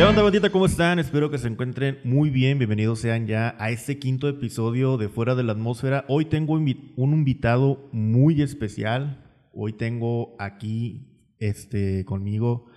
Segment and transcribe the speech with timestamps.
[0.00, 0.48] ¿Qué onda, bandita?
[0.48, 0.98] ¿Cómo están?
[0.98, 2.56] Espero que se encuentren muy bien.
[2.56, 6.06] Bienvenidos sean ya a este quinto episodio de Fuera de la Atmósfera.
[6.08, 9.22] Hoy tengo un invitado muy especial.
[9.52, 11.06] Hoy tengo aquí
[11.38, 12.70] este, conmigo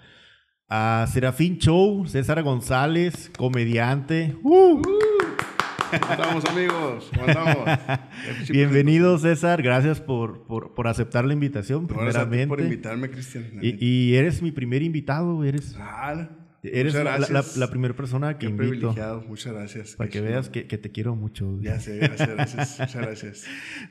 [0.67, 4.35] a Serafín Show, César González, comediante.
[4.43, 4.81] ¡Uh!
[4.81, 7.09] ¿Cómo estamos, amigos?
[7.15, 7.69] ¿Cómo estamos?
[8.49, 9.61] Bienvenido, César.
[9.61, 12.47] Gracias por, por, por aceptar la invitación, Gracias primeramente.
[12.49, 13.45] por invitarme, Cristian.
[13.61, 15.41] y, y eres mi primer invitado.
[15.45, 17.57] Eres, Ah, eres la, la- gracias.
[17.57, 18.69] la primera persona que Qué invito.
[18.69, 19.21] privilegiado.
[19.27, 19.95] Muchas gracias.
[19.95, 20.31] Para que chido.
[20.31, 21.59] veas que, que te quiero mucho.
[21.61, 22.79] Ya sé, gracias, gracias.
[22.79, 23.43] Muchas gracias.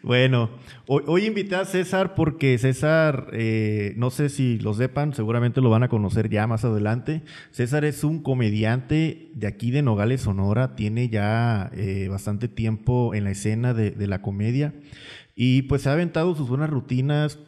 [0.02, 0.50] Bueno,
[0.86, 5.70] hoy, hoy invité a César porque César, eh, no sé si lo sepan, seguramente lo
[5.70, 7.22] van a conocer ya más adelante.
[7.50, 13.24] César es un comediante de aquí de Nogales, Sonora, tiene ya eh, bastante tiempo en
[13.24, 14.74] la escena de, de la comedia
[15.34, 17.38] y pues ha aventado sus buenas rutinas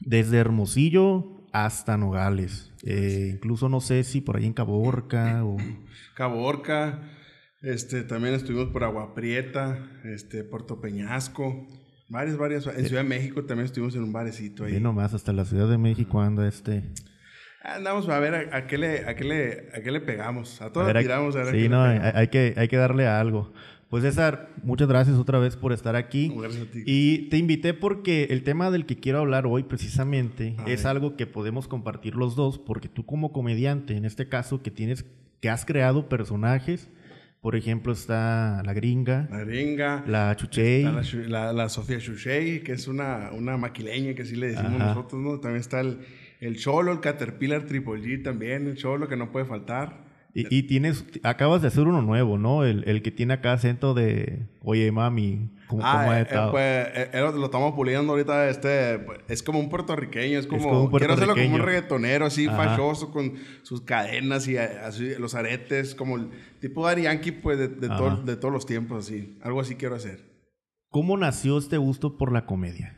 [0.00, 2.67] desde Hermosillo hasta Nogales.
[2.84, 5.56] Eh, incluso no sé si por ahí en Caborca o...
[6.16, 7.02] Caborca.
[7.60, 11.66] Este, también estuvimos por Agua Prieta, este, Puerto Peñasco.
[12.08, 12.66] Varias, varias.
[12.66, 14.74] En Ciudad de México también estuvimos en un barecito ahí.
[14.74, 16.84] Ve nomás, hasta la Ciudad de México anda este...
[17.62, 20.62] Andamos a ver a, a qué le, a, qué le, a qué le pegamos.
[20.62, 23.20] A hay- tiramos a ver a sí, qué no, hay, que, hay que darle a
[23.20, 23.52] algo.
[23.90, 26.30] Pues César, muchas gracias otra vez por estar aquí.
[26.36, 26.82] Gracias a ti.
[26.84, 30.88] Y te invité porque el tema del que quiero hablar hoy precisamente A es ver.
[30.88, 35.06] algo que podemos compartir los dos, porque tú como comediante, en este caso, que tienes,
[35.40, 36.90] que has creado personajes,
[37.40, 40.04] por ejemplo, está la gringa, La gringa.
[40.06, 44.48] la chuchey, la, la, la Sofía Shushei, que es una, una maquileña que así le
[44.48, 44.88] decimos Ajá.
[44.88, 45.38] nosotros, ¿no?
[45.40, 46.00] También está el,
[46.40, 50.07] el Cholo, el Caterpillar Triple G también, el Cholo que no puede faltar.
[50.48, 52.64] Y, y tienes, acabas de hacer uno nuevo, ¿no?
[52.64, 56.50] El, el que tiene acá acento de, oye mami, ¿cómo, cómo Ah, ha eh, estado?
[56.52, 56.62] pues
[56.94, 60.90] eh, eh, lo, estamos puliendo ahorita, este, es como un puertorriqueño, es como, como un
[60.92, 62.56] quiero hacerlo como un reggaetonero así Ajá.
[62.68, 66.30] fachoso con sus cadenas y eh, así, los aretes, como el
[66.60, 69.94] tipo de Yankee, pues de, de, todo- de todos los tiempos, así, algo así quiero
[69.96, 70.26] hacer.
[70.90, 72.94] ¿Cómo nació este gusto por la comedia?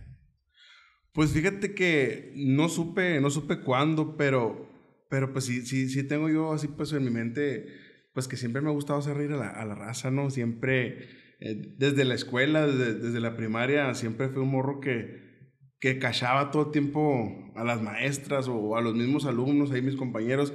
[1.12, 4.69] Pues fíjate que no supe, no supe cuándo, pero,
[5.10, 7.66] pero pues sí, sí, sí tengo yo así pues en mi mente,
[8.14, 10.30] pues que siempre me ha gustado hacer reír a la, a la raza, ¿no?
[10.30, 11.08] Siempre,
[11.40, 15.28] eh, desde la escuela, desde, desde la primaria, siempre fui un morro que,
[15.80, 19.96] que cachaba todo el tiempo a las maestras o a los mismos alumnos, ahí mis
[19.96, 20.54] compañeros,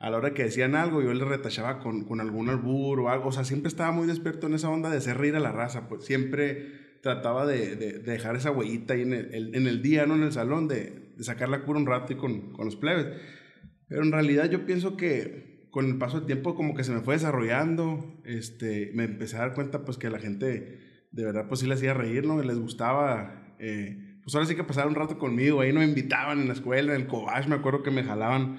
[0.00, 3.28] a la hora que decían algo, yo les retachaba con, con algún albur o algo,
[3.28, 5.88] o sea, siempre estaba muy despierto en esa onda de hacer reír a la raza,
[5.88, 10.06] pues siempre trataba de, de- de dejar esa huellita ahí en el- en el día,
[10.06, 10.14] ¿no?
[10.16, 13.06] En el salón, de, de sacar la cura un rato y con, con los plebes.
[13.94, 17.02] Pero en realidad yo pienso que con el paso del tiempo como que se me
[17.02, 20.80] fue desarrollando, este, me empecé a dar cuenta pues que la gente
[21.12, 22.42] de verdad pues sí le hacía reír, ¿no?
[22.42, 26.40] Les gustaba, eh, pues ahora sí que pasar un rato conmigo, ahí no me invitaban
[26.40, 28.58] en la escuela, en el cobach, me acuerdo que me jalaban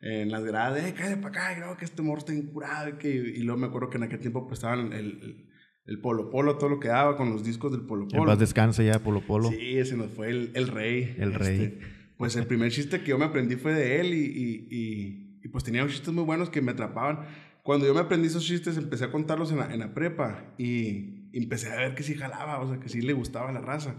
[0.00, 3.08] en las gradas, eh, cállate para acá, no, que este morro está incurado, y, que,
[3.08, 5.48] y luego me acuerdo que en aquel tiempo pues estaban el, el,
[5.86, 8.26] el Polo Polo, todo lo que daba con los discos del Polo En Polo.
[8.26, 9.48] paz descanse ya, Polo Polo.
[9.48, 11.16] Sí, ese nos fue el, el rey.
[11.18, 11.80] El rey.
[12.18, 15.48] Pues el primer chiste que yo me aprendí fue de él y, y, y- y,
[15.48, 17.20] pues tenía unos chistes muy buenos que me atrapaban.
[17.62, 21.28] Cuando yo me aprendí esos chistes empecé a contarlos en la, en la prepa y,
[21.32, 23.96] empecé a ver que sí jalaba, o sea, que sí le gustaba la raza.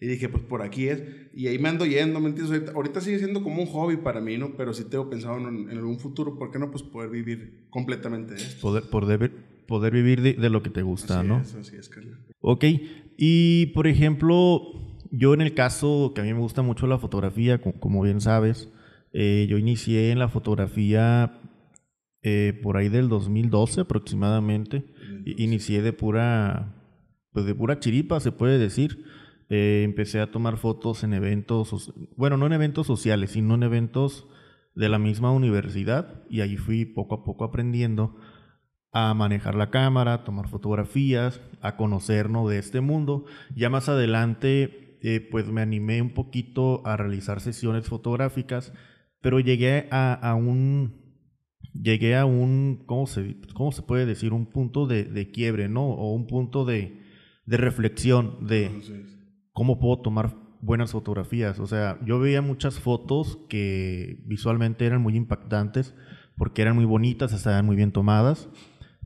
[0.00, 1.02] Y dije, pues por aquí es.
[1.34, 2.52] Y ahí me ando yendo, ¿me entiendes?
[2.52, 4.56] Ahorita, ahorita sigue siendo como un hobby para mí, ¿no?
[4.56, 6.70] Pero sí tengo pensado en, en algún futuro, ¿por qué no?
[6.70, 8.60] Pues poder vivir completamente de esto.
[8.62, 9.30] Poder, poder,
[9.68, 11.40] poder vivir de, de lo que te gusta, Así ¿no?
[11.42, 12.18] es, así es, carnal.
[12.40, 12.64] Ok,
[13.18, 14.60] y por ejemplo,
[15.10, 18.20] yo en el caso que a mí me gusta mucho la fotografía, co- como bien
[18.20, 18.68] sabes,
[19.12, 21.40] eh, yo inicié en la fotografía
[22.22, 24.84] eh, por ahí del 2012 aproximadamente.
[25.36, 26.74] Inicié de pura,
[27.32, 29.04] pues de pura chiripa, se puede decir.
[29.48, 34.28] Eh, empecé a tomar fotos en eventos, bueno, no en eventos sociales, sino en eventos
[34.76, 38.16] de la misma universidad y ahí fui poco a poco aprendiendo
[38.92, 43.24] a manejar la cámara, a tomar fotografías, a conocernos de este mundo.
[43.56, 48.72] Ya más adelante, eh, pues me animé un poquito a realizar sesiones fotográficas,
[49.20, 51.00] pero llegué a, a un,
[51.74, 54.32] llegué a un, ¿cómo se, cómo se puede decir?
[54.32, 55.86] Un punto de, de quiebre, ¿no?
[55.90, 57.00] O un punto de,
[57.46, 59.18] de reflexión de Entonces,
[59.52, 61.58] cómo puedo tomar buenas fotografías.
[61.58, 65.94] O sea, yo veía muchas fotos que visualmente eran muy impactantes
[66.36, 68.48] porque eran muy bonitas, estaban muy bien tomadas,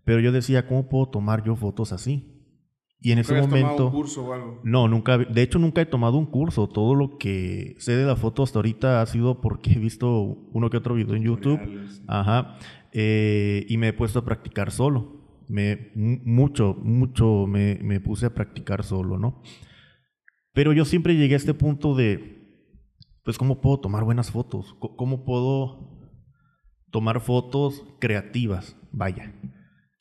[0.04, 2.33] pero yo decía, ¿cómo puedo tomar yo fotos así?
[3.04, 3.86] Y en ese ¿nunca habías tomado momento...
[3.86, 4.60] un curso o algo?
[4.64, 6.66] No, nunca, de hecho nunca he tomado un curso.
[6.68, 10.08] Todo lo que sé de la foto hasta ahorita ha sido porque he visto
[10.52, 11.60] uno que otro video en YouTube.
[12.08, 12.56] Ajá.
[12.92, 15.20] eh, y me he puesto a practicar solo.
[15.48, 19.42] Me, mu- mucho, mucho me, me puse a practicar solo, ¿no?
[20.54, 22.48] Pero yo siempre llegué a este punto de,
[23.22, 24.74] pues, ¿cómo puedo tomar buenas fotos?
[24.96, 25.90] ¿Cómo puedo
[26.90, 29.34] tomar fotos creativas, vaya.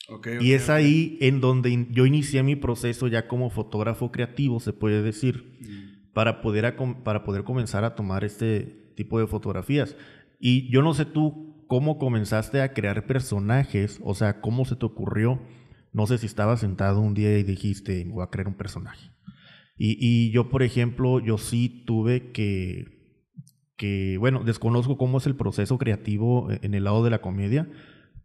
[0.10, 4.74] Okay, y es ahí en donde yo inicié mi proceso ya como fotógrafo creativo, se
[4.74, 6.12] puede decir, mm.
[6.14, 9.96] para, poder para poder comenzar a tomar este tipo de fotografías.
[10.40, 14.86] Y yo no sé tú cómo comenzaste a crear personajes, o sea, cómo se te
[14.86, 15.42] ocurrió.
[15.94, 19.12] No sé si estabas sentado un día y dijiste, voy a crear un personaje.
[19.78, 22.94] Y, y yo, por ejemplo, yo sí tuve que,
[23.78, 27.70] que, bueno, desconozco cómo es el proceso creativo en el lado de la comedia,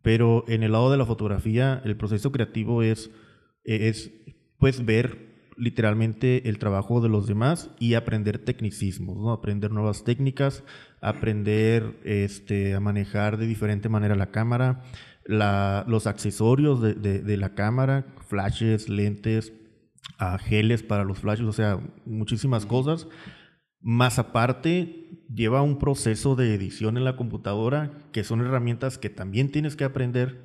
[0.03, 3.11] pero en el lado de la fotografía, el proceso creativo es,
[3.65, 4.13] es
[4.59, 5.29] pues ver
[5.59, 9.33] literalmente el trabajo de los demás y aprender tecnicismos, ¿no?
[9.33, 10.63] Aprender nuevas técnicas,
[11.01, 14.83] aprender este, a manejar de diferente manera la cámara,
[15.25, 19.53] la, los accesorios de, de, la cámara, flashes, lentes,
[20.21, 23.09] uh, geles para los flashes, o sea, muchísimas cosas.
[23.81, 29.51] Más aparte, lleva un proceso de edición en la computadora, que son herramientas que también
[29.51, 30.45] tienes que aprender,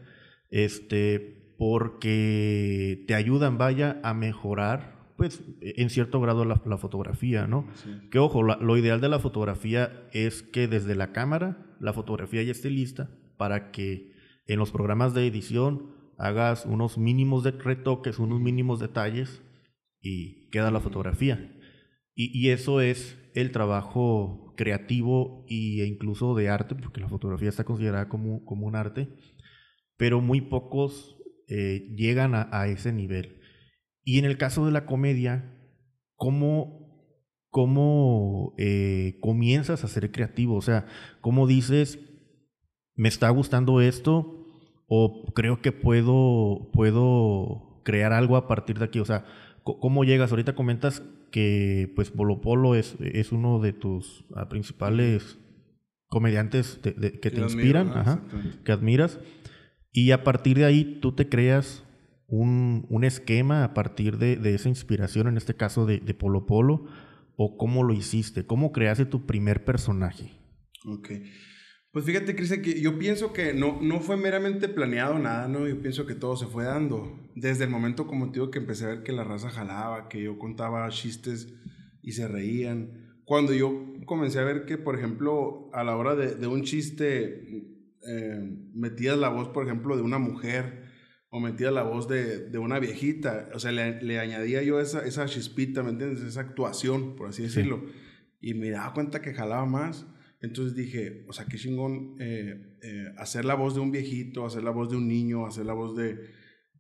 [0.50, 7.68] este, porque te ayudan, vaya, a mejorar pues en cierto grado la, fotografía, ¿no?
[8.10, 12.52] Que ojo, lo ideal de la fotografía es que desde la cámara la fotografía ya
[12.52, 14.12] esté lista para que
[14.48, 19.42] en los programas de edición hagas unos mínimos de retoques, unos mínimos detalles
[20.02, 21.58] y queda la fotografía.
[22.16, 28.10] Y, eso es el trabajo creativo e incluso de arte, porque la fotografía está considerada
[28.10, 29.10] como, como un arte,
[29.98, 31.18] pero muy pocos
[31.48, 33.40] eh, llegan a ese nivel.
[34.04, 35.54] Y en el caso de la comedia,
[36.16, 37.18] ¿cómo,
[37.50, 40.56] cómo eh, comienzas a ser creativo?
[40.56, 40.88] O sea,
[41.22, 42.00] ¿cómo dices,
[42.96, 44.48] me está gustando esto?
[44.88, 49.00] O creo que puedo, puedo crear algo a partir de aquí.
[49.00, 49.26] O sea,
[49.64, 50.32] ¿cómo llegas?
[50.32, 51.04] Ahorita comentas
[51.34, 55.40] que pues Polo Polo es, es uno de tus ah, principales
[56.08, 58.30] comediantes que te inspiran,
[58.64, 59.20] que admiras.
[59.92, 61.84] Y a partir de ahí tú te creas
[62.28, 66.46] un, un esquema a partir de, de, esa inspiración, en este caso de, de, Polo
[66.46, 66.86] Polo,
[67.36, 68.46] o cómo lo hiciste?
[68.46, 70.34] ¿Cómo creaste tu primer personaje?
[70.86, 71.14] Ok.
[71.94, 75.68] Pues fíjate, Cris, que yo pienso que no, no fue meramente planeado nada, ¿no?
[75.68, 77.20] Yo pienso que todo se fue dando.
[77.36, 80.24] Desde el momento, como te digo, que empecé a ver que la raza jalaba, que
[80.24, 81.54] yo contaba chistes
[82.02, 83.20] y se reían.
[83.26, 87.68] Cuando yo comencé a ver que, por ejemplo, a la hora de, de un chiste,
[88.08, 90.86] eh, metías la voz, por ejemplo, de una mujer
[91.30, 95.06] o metía la voz de, de una viejita, o sea, le, le, añadía yo esa,
[95.06, 96.24] esa chispita, ¿me entiendes?
[96.24, 97.86] Esa actuación, por así decirlo.
[98.42, 100.08] Y me daba cuenta que jalaba más.
[100.44, 104.62] Entonces dije, o sea, qué chingón eh, eh, hacer la voz de un viejito, hacer
[104.62, 106.20] la voz de un niño, hacer la voz de,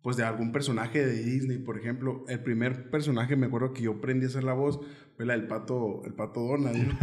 [0.01, 2.25] pues de algún personaje de Disney, por ejemplo.
[2.27, 4.81] El primer personaje, me acuerdo que yo aprendí a hacer la voz,
[5.15, 6.94] fue la del pato, el pato Donald.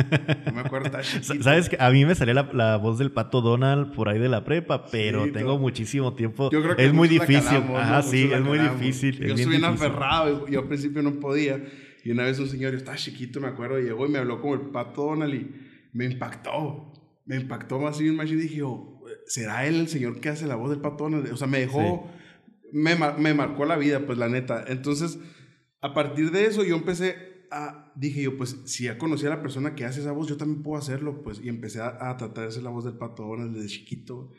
[0.45, 0.91] No, me acuerdo,
[1.41, 4.45] Sabes que a mí me salía la, voz del pato Donald por ahí de la
[4.45, 6.51] prepa, pero tengo muchísimo tiempo.
[6.51, 7.63] Yo creo que es muy difícil.
[7.75, 9.19] Ah, sí, es muy difícil.
[9.19, 11.59] Yo estuve bien aferrado yo al principio no podía.
[12.05, 14.55] Y una vez un señor, yo estaba chiquito, me acuerdo, llegó y me habló como
[14.55, 16.93] el pato Donald y me impactó.
[17.25, 20.57] Me impactó más y más y dije, oh, ¿será él el señor que hace la
[20.57, 21.31] voz del pato Donald?
[21.33, 22.11] O sea, me dejó,
[22.73, 24.65] me, me marcó la vida, pues la neta.
[24.67, 25.19] Entonces,
[25.81, 29.43] a partir de eso yo empecé Ah, dije yo, pues si ya conocí a la
[29.43, 32.47] persona que hace esa voz, yo también puedo hacerlo, pues, y empecé a, tratar de
[32.47, 34.31] hacer la voz del pato Donald desde chiquito,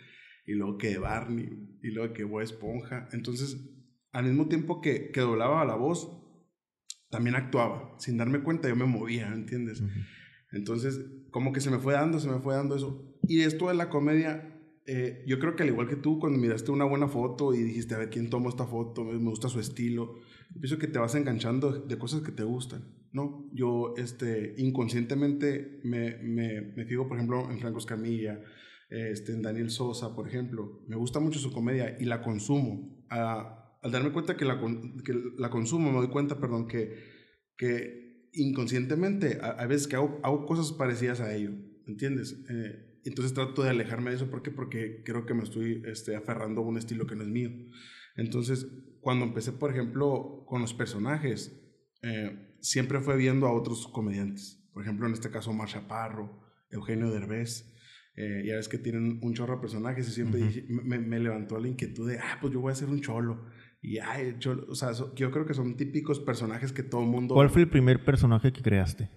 [0.45, 3.09] y luego que de Barney, y luego que Bob Esponja.
[3.11, 3.69] Entonces,
[4.13, 6.09] al mismo tiempo que, que doblaba la voz,
[7.09, 7.93] también actuaba.
[7.99, 9.83] Sin darme cuenta, yo me movía, ¿entiendes?
[10.53, 11.01] Entonces,
[11.31, 13.03] como que se me fue dando, se me fue dando eso.
[13.23, 16.71] Y esto de la comedia, eh, yo creo que al igual que tú, cuando miraste
[16.71, 19.03] una buena foto y dijiste, a ver, ¿quién tomó esta foto?
[19.03, 20.19] Me gusta su estilo.
[20.59, 22.83] pienso que te vas enganchando de cosas que te gustan.
[23.13, 23.49] ¿no?
[23.53, 28.41] Yo este, inconscientemente me, me, me fijo, por ejemplo, en Franco Escamilla,
[28.89, 30.81] este, en Daniel Sosa, por ejemplo.
[30.87, 33.05] Me gusta mucho su comedia y la consumo.
[33.09, 34.59] al darme cuenta que la,
[35.03, 36.95] que la consumo, me doy cuenta, perdón, que,
[37.57, 38.00] que
[38.33, 41.51] inconscientemente hay veces que hago, hago, cosas parecidas a ello,
[41.87, 42.43] ¿entiendes?
[42.49, 44.29] Eh, entonces trato de alejarme de eso.
[44.29, 44.51] ¿Por qué?
[44.51, 47.49] Porque creo que me estoy este, aferrando a un estilo que no es mío.
[48.15, 48.67] Entonces,
[48.99, 51.59] cuando empecé, por ejemplo, con los personajes,
[52.03, 54.63] eh, siempre fue viendo a otros comediantes.
[54.73, 57.67] Por ejemplo, en este caso, Mar Chaparro, Eugenio Derbez.
[58.15, 62.09] Eh, ya ves que tienen un chorro de personajes y siempre me, levantó la inquietud
[62.09, 63.45] de, ah, pues yo voy a ser un cholo.
[63.81, 64.65] Y, ay, cholo.
[64.69, 67.33] O sea, yo creo que son típicos personajes que todo el mundo...
[67.33, 69.09] ¿Cuál fue el primer personaje que creaste?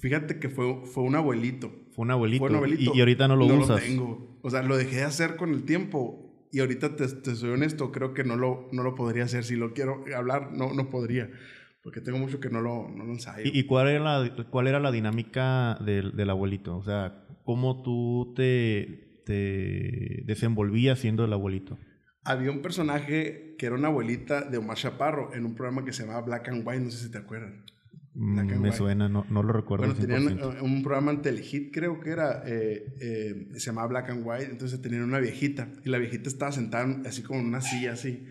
[0.00, 1.72] Fíjate que fue, fue un abuelito.
[1.92, 2.40] Fue un abuelito.
[2.40, 2.92] Fue un abuelito.
[2.94, 3.68] Y, ahorita no lo usas.
[3.68, 4.38] No lo tengo.
[4.42, 6.48] O sea, lo dejé de hacer con el tiempo.
[6.50, 9.44] Y ahorita te, te, soy honesto, creo que no lo, no lo podría hacer.
[9.44, 11.30] Si lo quiero hablar, no, no podría
[11.88, 13.50] porque tengo mucho que no lo, no lo ensayo.
[13.50, 16.76] ¿Y, cuál, era la, cuál era la dinámica del, del, abuelito?
[16.76, 21.78] O sea, ¿cómo tú te, te desenvolvía siendo el abuelito?
[22.28, 26.02] Había un personaje que era una abuelita de Omar Chaparro en un programa que se
[26.02, 27.54] llamaba Black and White, no sé si te acuerdas.
[28.12, 29.86] Mm, me suena, no, no, lo recuerdo.
[29.86, 34.10] Bueno, tenían eh, un programa en Telehit, creo que era, eh, eh, se llamaba Black
[34.10, 37.62] and White, entonces tenían una viejita, y la viejita estaba sentada así como en una
[37.62, 38.26] silla así,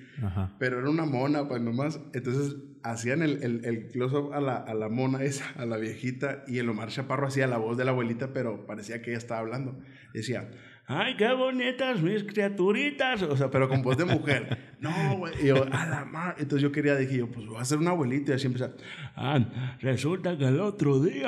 [0.59, 4.73] pero era una mona, pues nomás, entonces hacían el, el, el close-up a la, a
[4.75, 7.91] la mona esa, a la viejita, y el Omar Chaparro hacía la voz de la
[7.91, 9.79] abuelita, pero parecía que ella estaba hablando.
[10.13, 10.49] Decía,
[10.88, 14.75] ay, qué bonitas mis criaturitas, o sea, pero con voz de mujer.
[14.79, 16.36] no, güey, y yo, a la mar.
[16.39, 18.74] Entonces yo quería, dije yo, pues voy a ser una abuelita, y así empezaba,
[19.15, 21.27] ah, resulta que el otro día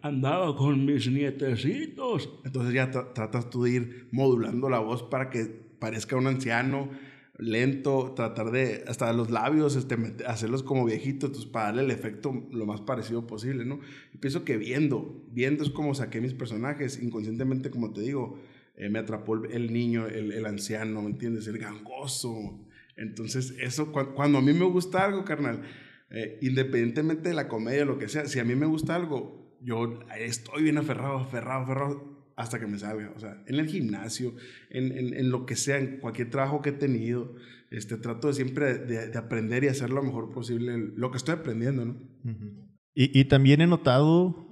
[0.00, 2.30] andaba con mis nietecitos.
[2.44, 5.44] Entonces ya tratas tú de ir modulando la voz para que
[5.78, 6.88] parezca un anciano
[7.40, 12.46] lento, tratar de, hasta los labios, este, hacerlos como viejitos, pues, para darle el efecto
[12.52, 13.80] lo más parecido posible, ¿no?
[14.12, 18.38] Y pienso que viendo, viendo es como saqué mis personajes, inconscientemente, como te digo,
[18.80, 21.46] eh, me atrapó el, niño, el, el, anciano, ¿me entiendes?
[21.46, 22.66] El gangoso.
[22.96, 25.60] Entonces, eso, cuando a mí me gusta algo, carnal,
[26.08, 29.54] eh, independientemente de la comedia o lo que sea, si a mí me gusta algo,
[29.60, 33.12] yo estoy bien aferrado, aferrado, aferrado, hasta que me salga.
[33.14, 34.34] O sea, en el gimnasio,
[34.70, 37.34] en, en, lo que sea, en cualquier trabajo que he tenido,
[37.70, 41.84] este, trato de siempre de, aprender y hacer lo mejor posible lo que estoy aprendiendo,
[41.84, 41.96] ¿no?
[42.94, 44.49] y, y, también he notado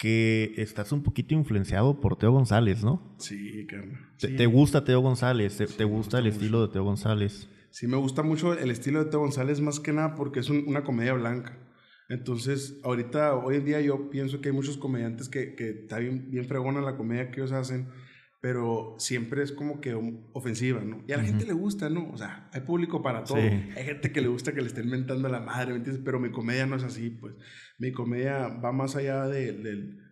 [0.00, 3.14] que estás un poquito influenciado por Teo González, ¿no?
[3.18, 4.00] Sí, carnal.
[4.18, 5.58] ¿Te, gusta Teo González?
[5.76, 7.50] ¿Te, gusta el estilo de Teo González?
[7.68, 10.84] Sí, me gusta mucho el estilo de Teo González más que nada porque es una
[10.84, 11.58] comedia blanca.
[12.08, 16.30] Entonces, ahorita, hoy en día yo pienso que hay muchos comediantes que, que está bien,
[16.30, 17.88] bien fregona la comedia que ellos hacen,
[18.40, 19.94] pero siempre es como que
[20.32, 21.04] ofensiva, ¿no?
[21.06, 22.08] Y a la gente le gusta, ¿no?
[22.10, 23.36] O sea, hay público para todo.
[23.36, 26.02] Hay gente que le gusta que le estén mentando a la madre, ¿me entiendes?
[26.02, 27.34] Pero mi comedia no es así, pues.
[27.80, 29.54] Mi comedia va más allá de,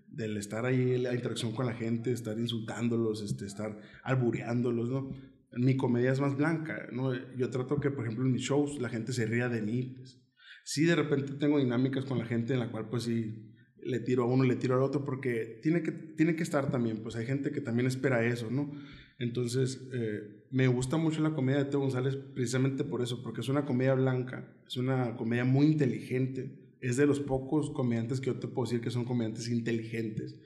[0.08, 5.10] del estar ahí, la interacción con la gente, estar insultándolos, este, estar albureándolos, ¿no?
[5.52, 7.12] Mi comedia es más blanca, ¿no?
[7.37, 10.18] Yo trato que, por ejemplo, en mis shows la gente se ría de mí, pues
[10.64, 14.22] sí de repente tengo dinámicas con la gente en la cual pues sí le tiro
[14.25, 17.26] a uno, le tiro al otro, porque tiene que, tiene que estar también, pues hay
[17.26, 18.72] gente que también espera eso, ¿no?
[19.18, 23.48] Entonces, eh, me gusta mucho la comedia de Teo González precisamente por eso, porque es
[23.50, 28.38] una comedia blanca, es una comedia muy inteligente, es de los pocos comediantes que yo
[28.38, 30.40] te puedo decir que son comediantes inteligentes,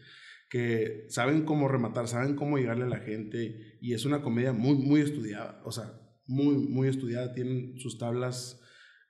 [0.49, 4.77] que saben cómo rematar, saben cómo llegarle a la gente, y es una comedia muy,
[4.77, 8.61] muy estudiada, o sea, muy, muy estudiada, tienen sus tablas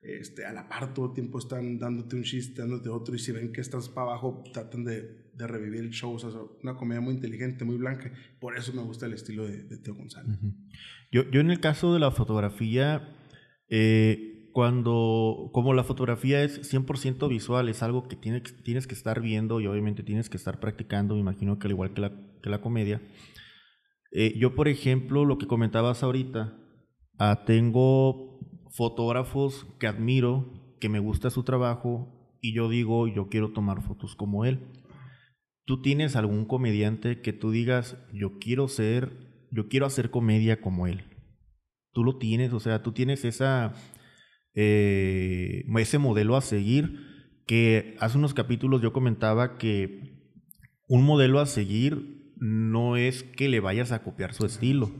[0.03, 3.31] este, a la par todo el tiempo están dándote un chiste, dándote otro, y si
[3.31, 6.15] ven que estás para abajo, tratan de, de revivir el show.
[6.15, 6.31] O sea,
[6.63, 8.13] una comedia muy inteligente, muy blanca.
[8.41, 10.37] Por eso me gusta el estilo de, Teo González.
[11.11, 13.17] yo, yo, en el caso de la fotografía,
[13.69, 19.21] eh, cuando, como la fotografía es 100% visual, es algo que tienes, tienes que estar
[19.21, 22.51] viendo y obviamente tienes que estar practicando, me imagino que al igual que la, que
[22.51, 23.01] la comedia.
[24.13, 26.57] Eh, yo, por ejemplo, lo que comentabas ahorita,
[27.19, 28.41] ah, tengo
[28.71, 34.15] fotógrafos que admiro, que me gusta su trabajo y yo digo, yo quiero tomar fotos
[34.17, 34.67] como él.
[35.65, 40.87] ¿Tú tienes algún comediante que tú digas, yo quiero ser, yo quiero hacer comedia como
[40.87, 41.05] él?
[41.93, 43.75] Tú lo tienes, o sea, tú tienes esa,
[44.55, 46.99] eh, ese modelo a seguir
[47.47, 50.13] que hace unos capítulos yo comentaba que
[50.89, 54.93] un modelo a seguir no es que le vayas a copiar su estilo,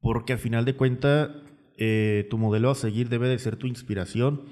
[0.00, 1.30] porque al final de cuentas
[1.76, 4.42] eh, tu modelo a seguir debe de ser tu inspiración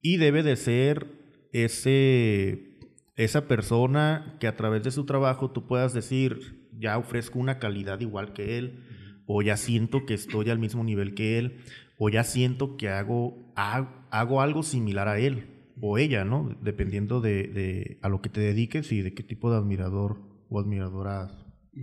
[0.00, 1.06] y debe de ser
[1.52, 2.78] ese,
[3.16, 8.00] esa persona que a través de su trabajo tú puedas decir, ya ofrezco una calidad
[8.00, 8.84] igual que él,
[9.26, 11.58] o ya siento que estoy al mismo nivel que él,
[11.98, 16.56] o ya siento que hago, hago, algo similar a él o ella, ¿no?
[16.62, 21.28] Dependiendo de, a lo que te dediques y de qué tipo de admirador o admiradora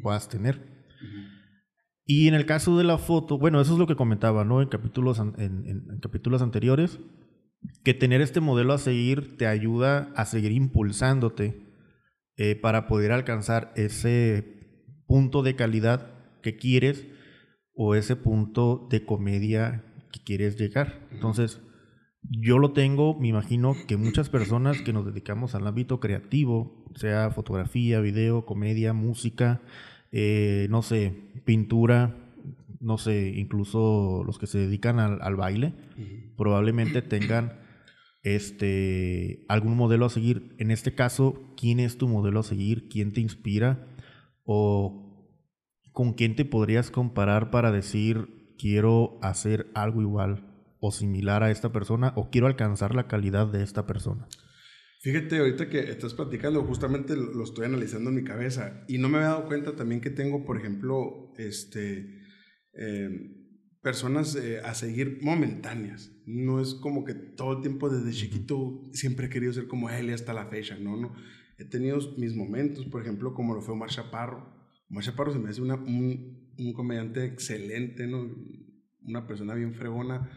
[0.01, 0.75] puedas tener.
[2.05, 4.61] Y en el caso de la foto, bueno, eso es lo que comentaba, ¿no?
[4.61, 6.99] En capítulos, en, capítulos anteriores,
[7.83, 11.61] que tener este modelo a seguir te ayuda a seguir impulsándote
[12.37, 14.45] eh, para poder alcanzar ese
[15.07, 17.07] punto de calidad que quieres
[17.73, 19.83] o ese punto de comedia
[20.15, 21.07] que quieres llegar.
[21.11, 21.61] Entonces,
[22.21, 27.29] yo lo tengo, me imagino que muchas personas que nos dedicamos al ámbito creativo, sea
[27.31, 29.61] fotografía, video, comedia, música,
[30.11, 32.15] eh, no sé, pintura,
[32.79, 35.73] no sé, incluso los que se dedican al, baile,
[36.37, 37.59] probablemente tengan
[38.23, 40.55] este, algún modelo a seguir.
[40.57, 42.87] En este caso, ¿quién es tu modelo a seguir?
[42.87, 43.87] ¿Quién te inspira?
[44.43, 45.05] ¿O
[45.91, 51.71] con quién te podrías comparar para decir, quiero hacer algo igual o similar a esta
[51.71, 54.27] persona o quiero alcanzar la calidad de esta persona?
[55.01, 59.17] Fíjate, ahorita que estás platicando, justamente lo, estoy analizando en mi cabeza y no me
[59.17, 62.23] había dado cuenta también que tengo, por ejemplo, este,
[62.73, 63.45] em,
[63.83, 66.11] personas eh, a seguir momentáneas.
[66.25, 70.09] No es como que todo el tiempo desde chiquito siempre he querido ser como él
[70.09, 71.13] y hasta la fecha, no, no.
[71.59, 74.55] He tenido mis momentos, por ejemplo, como lo fue Omar Chaparro.
[74.89, 78.29] Omar Chaparro se me hace una, un, un comediante excelente, ¿no?
[79.03, 80.29] Una persona bien fregona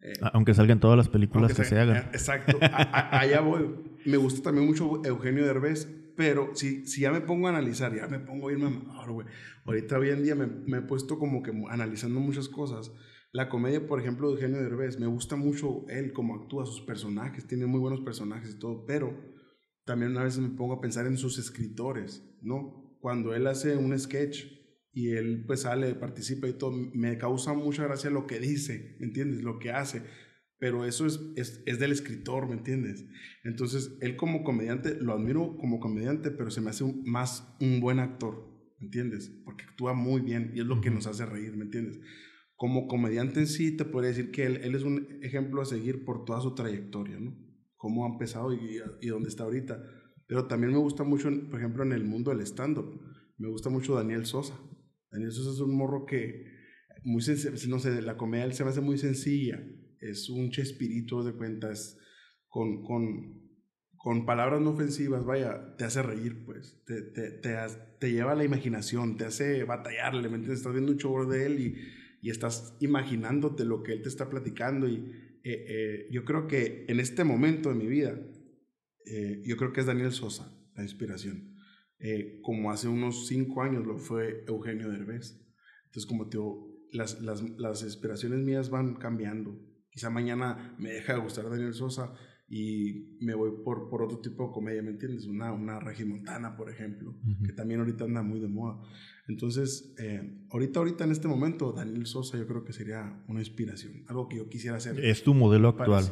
[0.00, 1.96] eh, Aunque salgan todas las películas que se, hagan.
[1.96, 2.58] Eh, exacto.
[2.60, 3.98] allá voy.
[4.04, 8.06] Me gusta también mucho Eugenio Derbez, pero si, si ya me pongo a analizar, ya
[8.06, 9.26] me pongo a irme a güey.
[9.64, 12.92] Ahorita hoy en día me, me, he puesto como que analizando muchas cosas.
[13.32, 17.46] La comedia, por ejemplo, de Eugenio Derbez, me gusta mucho él, cómo actúa, sus personajes,
[17.46, 19.14] tiene muy buenos personajes y todo, pero
[19.84, 22.96] también una vez me pongo a pensar en sus escritores, ¿no?
[23.00, 24.57] Cuando él hace un sketch
[24.98, 29.06] y él pues sale, participa y todo, me causa mucha gracia lo que dice, ¿me
[29.06, 29.44] entiendes?
[29.44, 30.02] Lo que hace,
[30.58, 33.06] pero eso es, es, es, del escritor, ¿me entiendes?
[33.44, 38.00] Entonces, él como comediante, lo admiro como comediante, pero se me hace más un buen
[38.00, 38.44] actor,
[38.80, 39.30] ¿me entiendes?
[39.44, 42.00] Porque actúa muy bien y es lo que nos hace reír, ¿me entiendes?
[42.56, 46.04] Como comediante en sí, te podría decir que él, él es un ejemplo a seguir
[46.04, 47.38] por toda su trayectoria, ¿no?
[47.76, 49.80] Cómo ha empezado y, y dónde está ahorita.
[50.26, 53.00] Pero también me gusta mucho, por ejemplo, en el mundo del stand-up,
[53.36, 54.58] me gusta mucho Daniel Sosa.
[55.10, 56.44] Daniel Sosa es un morro que,
[57.04, 57.22] muy
[57.68, 59.62] no sé, la comedia se me hace muy sencilla.
[60.00, 61.98] Es un chespirito de cuentas
[62.46, 63.48] con, con,
[63.96, 66.82] con palabras no ofensivas, vaya, te hace reír, pues.
[66.86, 67.56] Te, te, te,
[67.98, 70.60] te lleva a la imaginación, te hace batallarle, ¿me entiendes?
[70.60, 71.76] Estás viendo un show de él y,
[72.20, 74.88] y estás imaginándote lo que él te está platicando.
[74.88, 75.12] Y
[75.42, 78.18] eh, eh, yo creo que en este momento de mi vida,
[79.06, 81.57] eh, yo creo que es Daniel Sosa, la inspiración.
[82.00, 85.40] Eh, como hace unos cinco años lo fue Eugenio Derbez.
[85.86, 86.38] Entonces, como te
[86.92, 89.58] las, las, las inspiraciones mías van cambiando.
[89.90, 92.14] Quizá mañana me deja de gustar Daniel Sosa
[92.48, 95.26] y me voy por, por otro tipo de comedia, ¿me entiendes?
[95.26, 98.80] Una, una regimontana, por ejemplo, que también ahorita anda muy de moda.
[99.26, 104.04] Entonces, eh, ahorita, ahorita en este momento, Daniel Sosa yo creo que sería una inspiración,
[104.06, 104.98] algo que yo quisiera hacer.
[105.04, 106.04] Es tu modelo actual.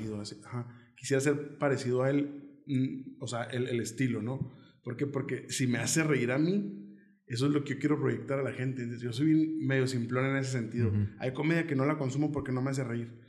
[0.94, 4.52] Quisiera ser parecido a él, mm, o sea, el, el estilo, ¿no?
[4.86, 5.04] ¿Por qué?
[5.08, 6.94] Porque si me hace reír a mí,
[7.26, 8.86] eso es lo que yo quiero proyectar a la gente.
[9.00, 10.92] Yo soy medio simplón en ese sentido.
[11.18, 13.20] Hay comedia que no la consumo porque no me hace reír.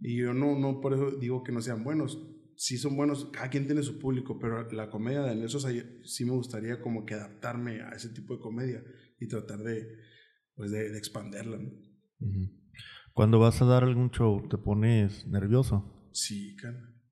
[0.00, 2.18] Y yo no, no por eso digo que no sean buenos.
[2.56, 5.68] Sí son buenos, cada quien tiene su público, pero la comedia de Daniel Sosa
[6.02, 8.82] sí me gustaría como que adaptarme a ese tipo de comedia
[9.20, 9.86] y tratar de,
[10.54, 11.60] pues de, expanderla.
[13.12, 16.08] Cuando vas a dar algún show, ¿te pones nervioso?
[16.12, 17.02] Sí, can.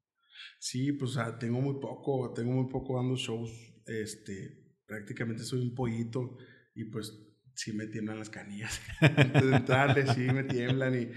[0.59, 6.37] Sí, pues tengo muy poco, tengo muy poco dando shows este, prácticamente soy un pollito
[6.75, 7.19] y pues
[7.55, 8.81] sí me tiemblan las canillas.
[9.01, 11.11] Antes de entrarle, sí me tiemblan y,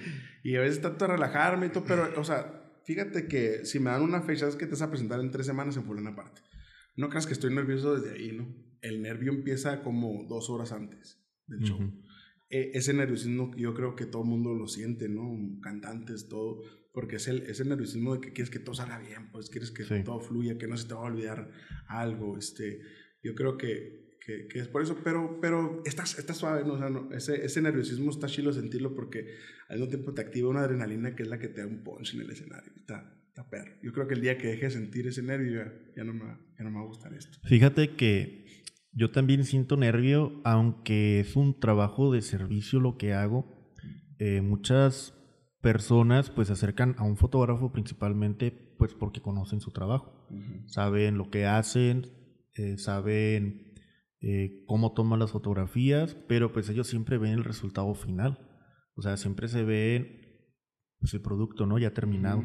[0.44, 3.92] y a veces trato de relajarme y todo, pero, o sea, fíjate que si me
[3.92, 6.42] dan una fecha es que te vas a presentar en tres semanas en fulana parte.
[6.96, 8.48] No creas que estoy nervioso desde ahí, ¿no?
[8.82, 11.80] El nervio empieza como dos horas antes del show.
[12.50, 15.60] E, ese nerviosismo yo creo que todo el mundo lo siente, ¿no?
[15.62, 16.62] Cantantes, todo
[16.94, 19.72] porque es el, es el nerviosismo de que quieres que todo salga bien, pues quieres
[19.72, 21.50] que todo fluya, que no se te va a olvidar
[21.88, 22.82] algo, este,
[23.24, 26.74] yo creo que, que, que es por eso, pero, pero está, está suave, ¿no?
[26.74, 29.26] O sea, no, ese, ese nerviosismo está chido sentirlo porque
[29.70, 32.14] al mismo tiempo te activa una adrenalina que es la que te da un punch
[32.14, 33.74] en el escenario, está, está perro.
[33.82, 35.64] Yo creo que el día que deje de sentir ese nervio
[35.96, 36.26] ya, no, me,
[36.58, 37.40] ya no me va a gustar esto.
[37.44, 38.46] Fíjate que
[38.92, 43.74] yo también siento nervio, aunque es un trabajo de servicio lo que hago.
[44.20, 45.16] Eh, muchas
[45.64, 50.28] personas pues se acercan a un fotógrafo principalmente pues porque conocen su trabajo,
[50.68, 52.12] saben lo que hacen,
[52.56, 53.74] eh, saben
[54.20, 58.40] eh, cómo toman las fotografías, pero pues ellos siempre ven el resultado final,
[58.96, 60.52] o sea, siempre se ve
[61.00, 61.80] pues, el producto, ¿no?
[61.80, 62.44] Ya terminado.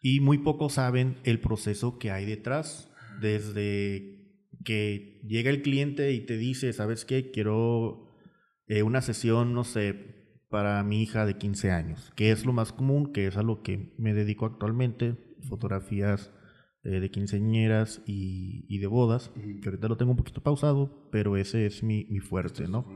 [0.00, 6.20] Y muy pocos saben el proceso que hay detrás, desde que llega el cliente y
[6.20, 7.32] te dice, ¿sabes qué?
[7.32, 8.14] Quiero
[8.68, 10.17] eh, una sesión, no sé,
[10.48, 13.62] para mi hija de 15 años, que es lo más común, que es a lo
[13.62, 15.16] que me dedico actualmente,
[15.48, 16.30] fotografías
[16.82, 21.36] eh, de quinceañeras y, y, de bodas, que ahorita lo tengo un poquito pausado, pero
[21.36, 22.86] ese es mi, mi fuerte, ¿no?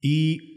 [0.00, 0.52] Y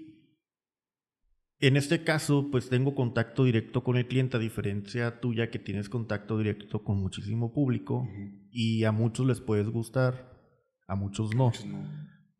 [1.60, 5.88] en este caso, pues tengo contacto directo con el cliente, a diferencia tuya que tienes
[5.88, 8.08] contacto directo con muchísimo público
[8.52, 10.32] y a muchos les puedes gustar,
[10.88, 11.52] a muchos no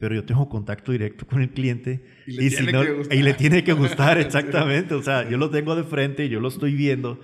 [0.06, 3.18] pero yo tengo contacto directo con el cliente y le, tiene, que gustar.
[3.18, 4.94] y le tiene que gustar, exactamente.
[4.94, 7.20] O sea, yo lo tengo de frente y yo lo estoy viendo.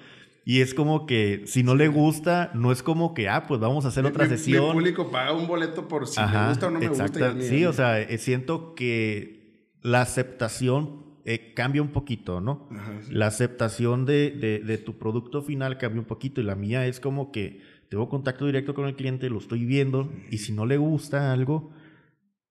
[0.45, 3.85] Y es como que si no le gusta, no es como que, ah, pues vamos
[3.85, 4.65] a hacer otra sesión.
[4.65, 7.35] El público paga un boleto por si me gusta o no me gusta.
[7.39, 12.67] Sí, o sea, eh, siento que la aceptación eh, cambia un poquito, ¿no?
[12.71, 13.13] Ajá, sí.
[13.13, 16.99] La aceptación de, de- de tu producto final cambia un poquito y la mía es
[16.99, 20.77] como que tengo contacto directo con el cliente, lo estoy viendo y si no le
[20.77, 21.71] gusta algo,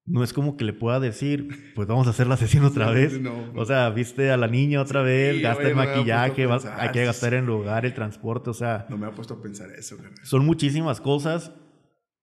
[0.06, 3.20] no es como que le pueda decir, pues vamos a hacer la sesión otra vez.
[3.20, 3.52] no.
[3.54, 6.90] O sea, viste a la niña otra vez, Sí, gasta oye, el no maquillaje, hay
[6.90, 9.96] que gastar en lugar, el transporte, o sea, No me ha puesto a pensar eso,
[10.22, 11.52] son muchísimas cosas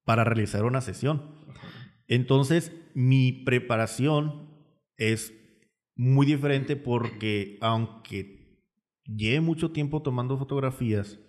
[0.04, 1.38] para realizar una sesión.
[2.08, 4.50] Entonces, mi preparación
[4.96, 5.34] es
[5.96, 8.64] muy diferente porque aunque
[9.06, 11.20] lleve mucho tiempo tomando fotografías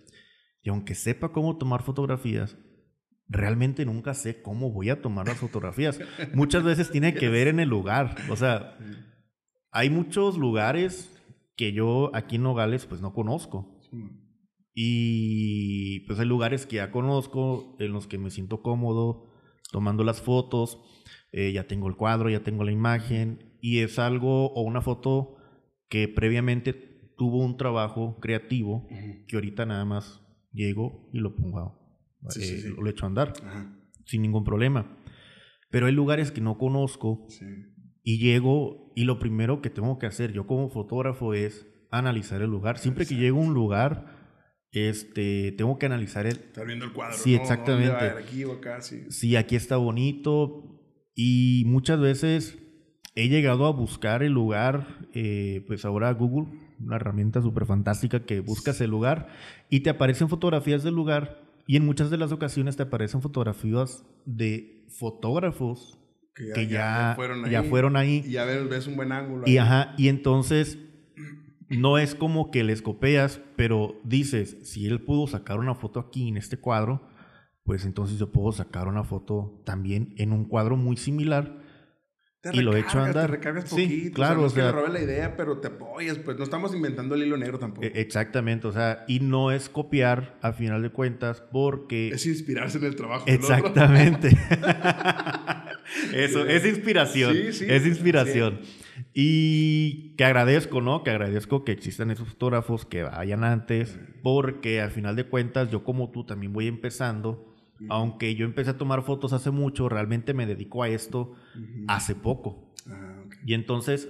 [0.61, 2.57] y aunque sepa cómo tomar fotografías,
[3.29, 5.99] realmente nunca sé cómo voy a tomar las fotografías.
[6.33, 8.15] Muchas veces tiene que ver en el lugar.
[8.29, 8.77] O sea,
[9.71, 11.15] hay muchos lugares
[11.55, 13.79] que yo aquí en Nogales pues no conozco.
[14.73, 19.29] Y pues hay lugares que ya conozco, en los que me siento cómodo
[19.71, 20.79] tomando las fotos,
[21.31, 25.35] eh, ya tengo el cuadro, ya tengo la imagen, y es algo o una foto
[25.89, 26.73] que previamente
[27.17, 28.87] tuvo un trabajo creativo
[29.27, 31.78] que ahorita nada más llego y lo pongo,
[32.27, 32.67] Sí, eh, sí, sí.
[32.77, 33.73] lo echo a andar Ajá,
[34.05, 34.97] sin ningún problema.
[35.69, 37.45] Pero hay lugares que no conozco sí.
[38.03, 42.49] y llego y lo primero que tengo que hacer yo como fotógrafo es analizar el
[42.49, 42.77] lugar.
[42.77, 44.19] Siempre que llego a un lugar,
[44.71, 47.15] este, tengo que analizar el, Estar viendo el cuadro.
[47.17, 47.41] Sí, ¿no?
[47.41, 47.91] exactamente.
[47.91, 48.19] ¿Dónde va?
[48.19, 49.05] Aquí o acá, sí.
[49.09, 50.81] si aquí está bonito
[51.15, 52.57] y muchas veces
[53.15, 56.47] he llegado a buscar el lugar, eh, pues ahora Google,
[56.79, 59.27] una herramienta súper fantástica que buscas el lugar
[59.69, 64.03] y te aparecen fotografías del lugar y en muchas de las ocasiones te aparecen fotografías
[64.25, 65.99] de fotógrafos
[66.33, 67.51] que ya, fueron ahí.
[67.51, 68.23] ya fueron ahí.
[68.25, 69.43] Y ya ves, ves un buen ángulo.
[69.45, 69.57] Y ahí.
[69.59, 70.79] ajá, y entonces
[71.69, 76.27] no es como que les copias, pero dices, si él pudo sacar una foto aquí
[76.27, 77.07] en este cuadro,
[77.63, 81.58] pues entonces yo puedo sacar una foto también en un cuadro muy similar.
[82.41, 83.25] Te y lo he hecho andar.
[83.25, 84.13] Te recargas Sí, poquito.
[84.15, 86.17] claro, O sea, no o sea- la idea, pero te apoyas.
[86.19, 87.85] Pues no estamos inventando el hilo negro tampoco.
[87.85, 92.09] E- Exactamente, o sea, y no es copiar a final de cuentas porque...
[92.09, 93.25] es inspirarse en el trabajo.
[93.25, 93.55] del otro.
[93.55, 94.29] Exactamente.
[96.13, 97.33] Eso, es inspiración.
[97.35, 98.59] Sí, sí, es inspiración.
[99.13, 101.03] Y que agradezco, ¿no?
[101.03, 105.83] Que agradezco que existan esos fotógrafos que vayan antes, porque al final de cuentas yo
[105.83, 107.48] como tú también voy empezando.
[107.87, 111.35] Aunque yo empecé a tomar fotos hace mucho, realmente me dedico a esto
[111.87, 112.73] hace poco.
[112.87, 113.23] Ah.
[113.45, 114.09] Y entonces,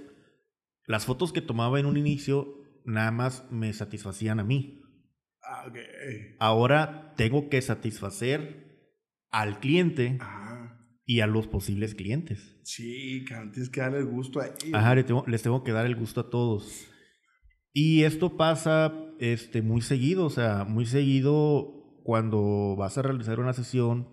[0.88, 2.56] las fotos que tomaba en un inicio
[2.86, 4.82] nada más me satisfacían a mí.
[5.44, 5.72] Ah.
[6.40, 8.68] Ahora tengo que satisfacer
[9.30, 10.18] al cliente
[11.06, 12.58] y a los posibles clientes.
[12.64, 14.74] Sí, tienes que darle el gusto a ellos.
[14.74, 16.88] Ajá, le tengo- les tengo que dar el gusto a todos.
[17.74, 21.79] Y esto pasa este, muy seguido, o sea, muy seguido
[22.10, 24.08] cuando vas a realizar una sesión,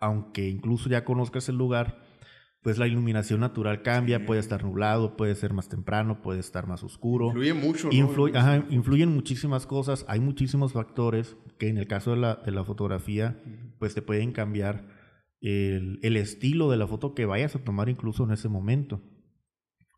[0.00, 2.02] aunque incluso ya conozcas el lugar,
[2.60, 4.24] pues la iluminación natural cambia, Sí.
[4.26, 7.28] puede estar nublado, puede ser más temprano, puede estar más oscuro.
[7.28, 7.92] Influye mucho, ¿no?
[7.94, 12.50] Influ- ajá, influyen muchísimas cosas, hay muchísimos factores que en el caso de la, de
[12.52, 13.42] la fotografía,
[13.78, 14.84] pues te pueden cambiar
[15.40, 19.00] el, el estilo de la foto que vayas a tomar incluso en ese momento.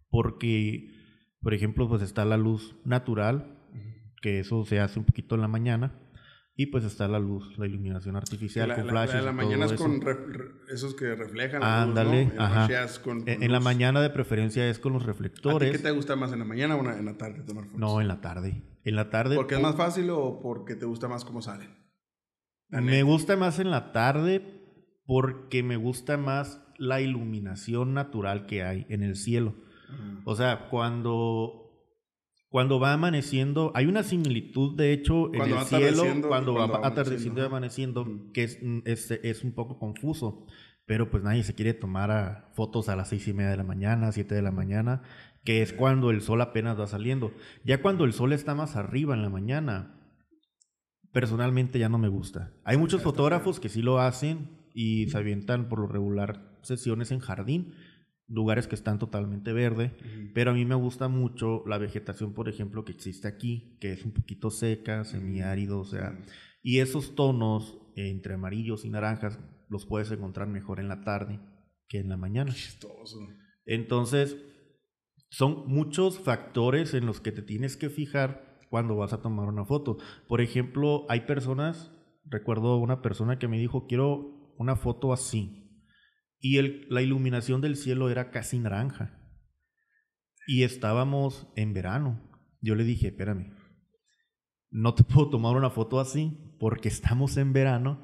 [0.08, 0.88] Porque,
[1.40, 3.58] por ejemplo, pues está la luz natural,
[4.22, 5.98] que eso se hace un poquito en la mañana,
[6.56, 9.14] y pues está la luz, la iluminación artificial la, con la- flashes.
[9.16, 10.16] la la y mañana es con re-
[10.72, 12.30] esos que reflejan Ándale, ¿no?
[12.32, 12.88] En la ajá.
[13.02, 15.72] con- En, la mañana de preferencia es con los ¿A ti reflectores.
[15.72, 17.80] qué te gusta más, en la mañana o en la- tarde tomar fotos?
[17.80, 18.62] No, en la tarde.
[18.84, 19.34] En la tarde.
[19.36, 21.70] ¿Porque es más fácil o porque te gusta más cómo salen?
[22.68, 24.42] La Me gusta más en la tarde
[25.06, 29.54] porque me gusta más la iluminación natural que hay en el cielo.
[29.90, 30.20] Ajá.
[30.24, 31.63] O sea, cuando,
[32.54, 36.86] cuando va amaneciendo, hay una similitud de hecho en Cuando el cielo, cuando, cuando va
[36.86, 38.06] atardeciendo y amaneciendo.
[38.32, 40.46] que es, es, es un poco confuso.
[40.86, 43.64] Pero pues nadie se quiere tomar a- fotos a las seis y media de la
[43.64, 45.02] mañana, siete de la mañana,
[45.42, 47.32] que es cuando el sol apenas va saliendo.
[47.64, 49.98] Ya cuando el sol está más arriba en la mañana,
[51.12, 52.52] personalmente ya no me gusta.
[52.62, 57.18] Hay muchos fotógrafos que sí lo hacen y se avientan por lo regular sesiones en
[57.18, 57.74] jardín,
[58.26, 59.92] lugares que están totalmente verde,
[60.34, 64.04] pero a mí me gusta mucho la vegetación, por ejemplo, que existe aquí, que es
[64.04, 66.18] un poquito seca, semiárido, o sea,
[66.62, 71.40] y esos tonos entre amarillos y naranjas los puedes encontrar mejor en la tarde
[71.88, 72.52] que en la mañana.
[72.52, 73.18] Chistoso.
[73.66, 74.36] Entonces,
[75.30, 79.64] son muchos factores en los que te tienes que fijar cuando vas a tomar una
[79.64, 79.98] foto.
[80.28, 81.92] Por ejemplo, hay personas,
[82.24, 85.63] recuerdo una persona que me dijo, quiero una foto así.
[86.44, 89.18] Y el- la iluminación del cielo era casi naranja.
[90.46, 92.20] Y estábamos en verano.
[92.60, 93.54] Yo le dije, espérame,
[94.70, 98.02] no te puedo tomar una foto así porque estamos en verano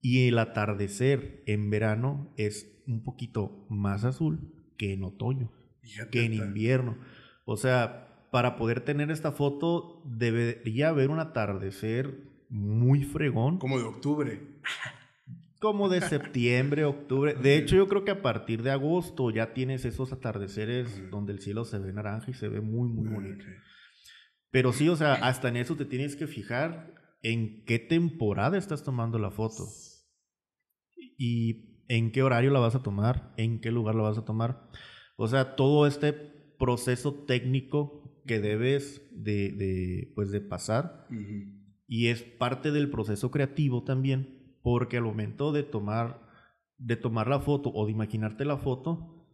[0.00, 6.24] y el atardecer en verano es un poquito más azul que en otoño, Fíjate, que
[6.24, 6.98] en invierno.
[7.44, 13.58] O sea, para poder tener esta foto debería haber un atardecer muy fregón.
[13.58, 14.60] Como de octubre.
[15.60, 17.34] Como de septiembre, octubre.
[17.34, 21.40] De hecho, yo creo que a partir de agosto ya tienes esos atardeceres donde el
[21.40, 23.44] cielo se ve naranja y se ve muy, muy bonito.
[24.50, 28.84] Pero sí, o sea, hasta en eso te tienes que fijar en qué temporada estás
[28.84, 29.64] tomando la foto.
[31.16, 34.70] Y en qué horario la vas a tomar, en qué lugar la vas a tomar.
[35.16, 41.06] O sea, todo este proceso técnico que debes de, de pues de pasar.
[41.88, 46.20] Y es parte del proceso creativo también, porque al momento de tomar,
[46.76, 49.26] de tomar la foto o de imaginarte la foto,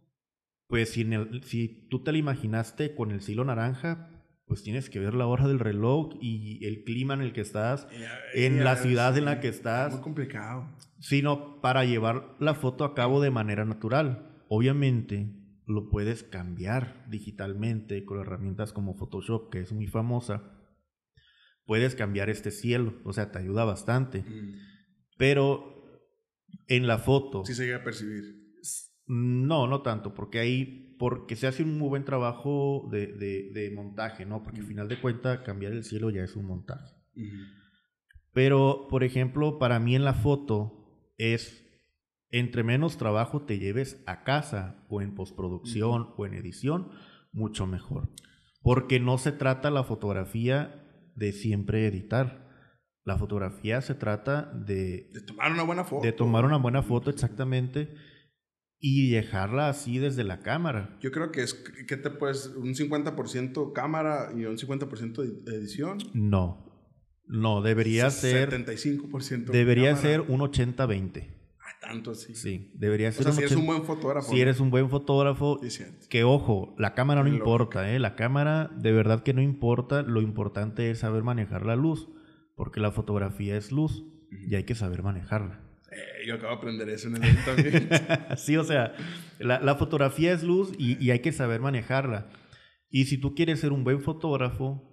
[0.67, 1.07] pues si,
[1.43, 4.09] si tú te la imaginaste con el cielo naranja,
[4.47, 7.87] pues tienes que ver la hora del reloj y el clima en el que estás,
[8.33, 9.93] en la ciudad en la que estás.
[9.93, 10.69] muy complicado.
[10.99, 14.43] Sino para llevar la foto a cabo de manera natural.
[14.47, 20.43] Obviamente lo puedes cambiar digitalmente con herramientas como Photoshop, que es muy famosa.
[21.65, 24.21] Puedes cambiar este cielo, o sea, te ayuda bastante.
[24.21, 24.53] Mm.
[25.17, 26.01] Pero
[26.67, 27.45] en la foto...
[27.45, 28.45] Sí se llega a percibir.
[29.07, 34.25] No, no tanto, porque ahí, porque se hace un muy buen trabajo de, de, montaje,
[34.25, 34.41] ¿no?
[34.41, 36.95] Porque al final de cuentas cambiar el cielo ya es un montaje.
[38.33, 41.63] Pero, por ejemplo, para mí en la foto es,
[42.31, 46.89] entre menos trabajo te lleves a casa o en postproducción o en edición,
[47.31, 48.09] mucho mejor.
[48.63, 50.83] Porque no se trata la fotografía
[51.15, 52.44] de siempre editar.
[53.05, 55.09] La fotografía se trata de...
[55.13, 56.05] De tomar una buena foto.
[56.05, 57.95] De tomar una buena foto, exactamente
[58.87, 60.95] y dejarla así desde la cámara.
[61.01, 65.97] Yo creo que es que te puedes un 50% cámara y un 50% edición.
[66.13, 66.71] No.
[67.27, 71.27] No, debería ser 75% Debería ser un 80-20.
[71.59, 72.35] Ah, tanto así.
[72.35, 74.29] Sí, debería ser o sea, si eres un buen fotógrafo.
[74.29, 75.59] Si eres un buen fotógrafo,
[76.07, 77.97] que ojo, la cámara no importa, ¿eh?
[77.97, 82.07] La cámara de verdad que no importa, lo importante es saber manejar la luz,
[82.55, 85.61] porque la fotografía es luz y hay que saber manejarla.
[85.91, 87.89] Eh, yo acabo de aprender eso en el también.
[88.37, 88.93] sí, o sea,
[89.39, 92.29] la, fotografía es luz y, hay que saber manejarla.
[92.89, 94.91] Y si tú quieres ser un buen fotógrafo,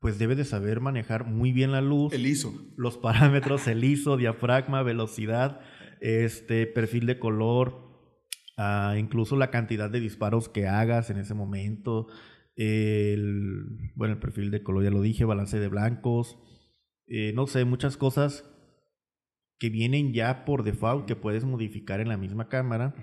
[0.00, 2.12] pues debes de saber manejar muy bien la luz.
[2.12, 2.54] El ISO.
[2.76, 5.60] Los parámetros, el ISO, diafragma, velocidad,
[6.00, 7.82] este, perfil de color,
[8.56, 12.08] ah, incluso la cantidad de disparos que hagas en ese momento.
[12.56, 16.38] El, bueno, el perfil de color ya lo dije, balance de blancos.
[17.06, 18.50] Eh, no sé, muchas cosas
[19.58, 22.94] que vienen ya por default que puedes modificar en la misma cámara.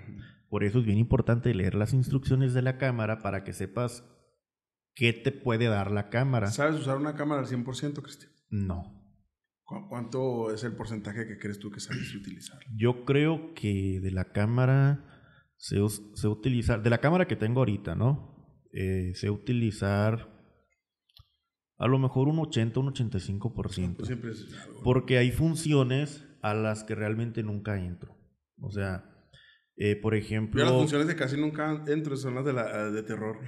[0.48, 4.04] Por eso es bien importante leer las instrucciones de la cámara para que sepas
[4.94, 6.48] qué te puede dar la cámara.
[6.48, 8.32] ¿Sabes usar una cámara al 100%, Cristian?
[8.50, 9.00] No.
[9.88, 12.58] ¿Cuánto es el porcentaje que crees tú que sabes utilizar?
[12.76, 15.12] Yo creo que de la cámara
[15.62, 15.80] sé,
[16.28, 18.31] utilizar, de la cámara que tengo ahorita, ¿no?
[18.72, 20.32] Eh, sé utilizar
[21.82, 23.96] a lo mejor un 80, un 85%.
[23.96, 24.46] Pues siempre es
[24.84, 28.16] Porque hay funciones a las que realmente nunca entro.
[28.60, 29.04] O sea,
[29.76, 30.60] eh, por ejemplo...
[30.60, 33.40] Yo las funciones de casi nunca entro son las de, la, de terror.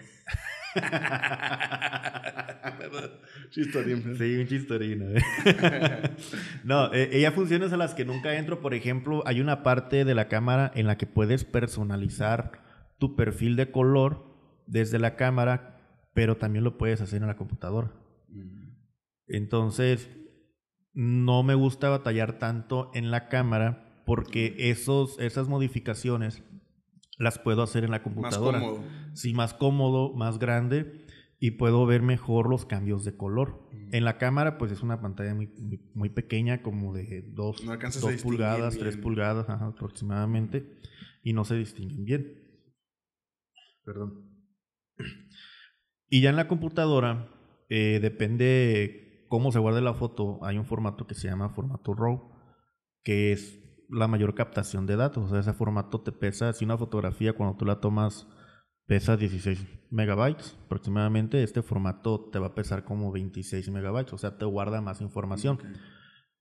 [3.50, 4.16] chistorín.
[4.18, 5.10] Sí, un chistorino.
[5.10, 5.22] ¿eh?
[6.64, 8.60] no, eh, ella funciones a las que nunca entro.
[8.60, 12.64] Por ejemplo, hay una parte de la cámara en la que puedes personalizar
[12.98, 14.33] tu perfil de color
[14.66, 17.92] desde la cámara, pero también lo puedes hacer en la computadora.
[18.28, 18.74] Mm.
[19.26, 20.08] Entonces,
[20.92, 26.42] no me gusta batallar tanto en la cámara porque esos, esas modificaciones
[27.18, 28.58] las puedo hacer en la computadora.
[28.58, 28.84] Más cómodo.
[29.14, 31.04] Sí, más cómodo, más grande
[31.38, 33.68] y puedo ver mejor los cambios de color.
[33.70, 33.94] Mm.
[33.94, 35.52] En la cámara, pues es una pantalla muy,
[35.94, 37.64] muy, pequeña, como de 2
[38.22, 40.80] pulgadas, 3 pulgadas aproximadamente,
[41.22, 42.32] y no se distinguen bien.
[43.84, 44.33] Perdón.
[46.08, 47.28] Y ya en la computadora,
[47.68, 52.30] eh, depende cómo se guarda la foto, hay un formato que se llama formato RAW,
[53.02, 55.24] que es la mayor captación de datos.
[55.24, 58.26] O sea, ese formato te pesa, si una fotografía cuando tú la tomas
[58.86, 64.36] pesa 16 megabytes aproximadamente, este formato te va a pesar como 26 megabytes, o sea,
[64.36, 65.58] te guarda más información.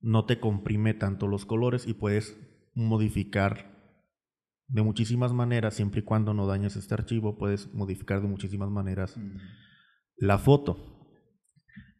[0.02, 2.38] No te comprime tanto los colores y puedes
[2.74, 3.73] modificar
[4.67, 9.19] de muchísimas maneras, siempre y cuando no dañes este archivo, puedes modificar de muchísimas maneras
[10.17, 10.93] la foto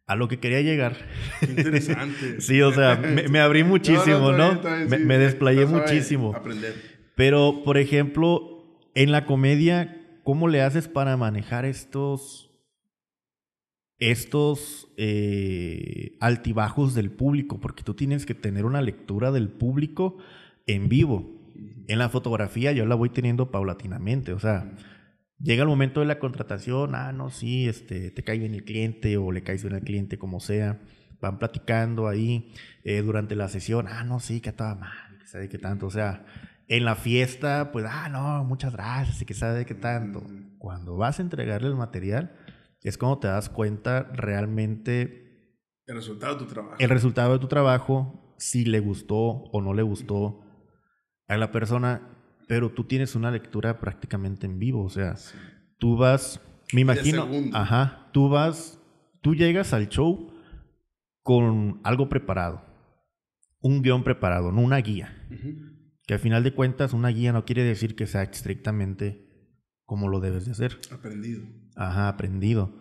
[0.06, 0.98] a lo que quería llegar.
[1.42, 2.42] interesante.
[2.42, 4.60] sí, o sea, me, abrí muchísimo, ¿no?
[4.88, 6.34] me, desplayé muchísimo.
[6.36, 6.76] Aprender.
[7.16, 12.50] Pero, por ejemplo, en la comedia, ¿cómo le haces para manejar estos
[14.00, 17.60] estos eh, altibajos del público?
[17.62, 20.18] Porque tú tienes que tener una lectura del público
[20.66, 21.33] en vivo.
[21.88, 24.72] En la fotografía yo la voy teniendo paulatinamente, o sea
[25.44, 29.18] llega el momento de la contratación, ah, no, sí, este, te cae bien el cliente
[29.18, 30.80] o le caes bien al cliente, como sea.
[31.20, 35.50] Van platicando ahí eh, durante la sesión, ah, no, sí, que estaba mal, que sabe
[35.50, 35.86] qué tanto.
[35.86, 36.26] O sea,
[36.68, 40.24] en la fiesta, pues, ah, no, muchas gracias, y que sabe qué tanto.
[40.58, 42.36] Cuando vas a entregarle el material,
[42.82, 45.20] es cuando te das cuenta realmente...
[45.86, 46.76] El resultado de tu trabajo.
[46.80, 50.42] El resultado de tu trabajo, si le gustó o no le gustó
[51.28, 52.02] a la persona,
[52.48, 55.16] pero tú tienes una lectura prácticamente en vivo, o sea,
[55.78, 56.42] tú vas,
[56.74, 58.80] me imagino, ajá, tú vas,
[59.22, 60.32] tú llegas al show
[61.22, 62.64] con algo preparado,
[63.62, 65.18] un guion preparado, no una guía.
[66.06, 69.24] Que al final de cuentas una guía no quiere decir que sea estrictamente
[69.86, 70.80] como lo debes de hacer.
[70.92, 71.44] Aprendido.
[71.76, 72.74] Ajá, aprendido.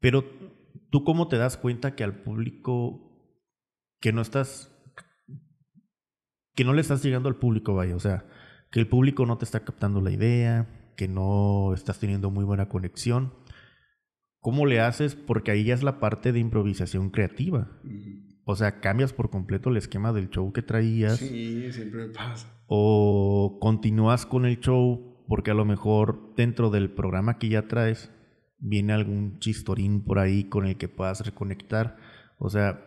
[0.00, 0.24] Pero
[0.90, 3.04] tú cómo te das cuenta que al público
[4.00, 4.73] que no estás
[6.54, 8.24] que no le estás llegando al público, vaya, o sea,
[8.70, 12.68] que el público no te está captando la idea, que no estás teniendo muy buena
[12.68, 13.32] conexión.
[14.40, 15.14] ¿Cómo le haces?
[15.14, 17.70] Porque ahí ya es la parte de improvisación creativa.
[18.44, 21.16] O sea, cambias por completo el esquema del show que traías.
[21.16, 22.46] Sí, siempre me pasa.
[22.66, 28.10] O continúas con el show porque a lo mejor dentro del programa que ya traes
[28.58, 31.96] viene algún chistorín por ahí con el que puedas reconectar.
[32.38, 32.84] O sea,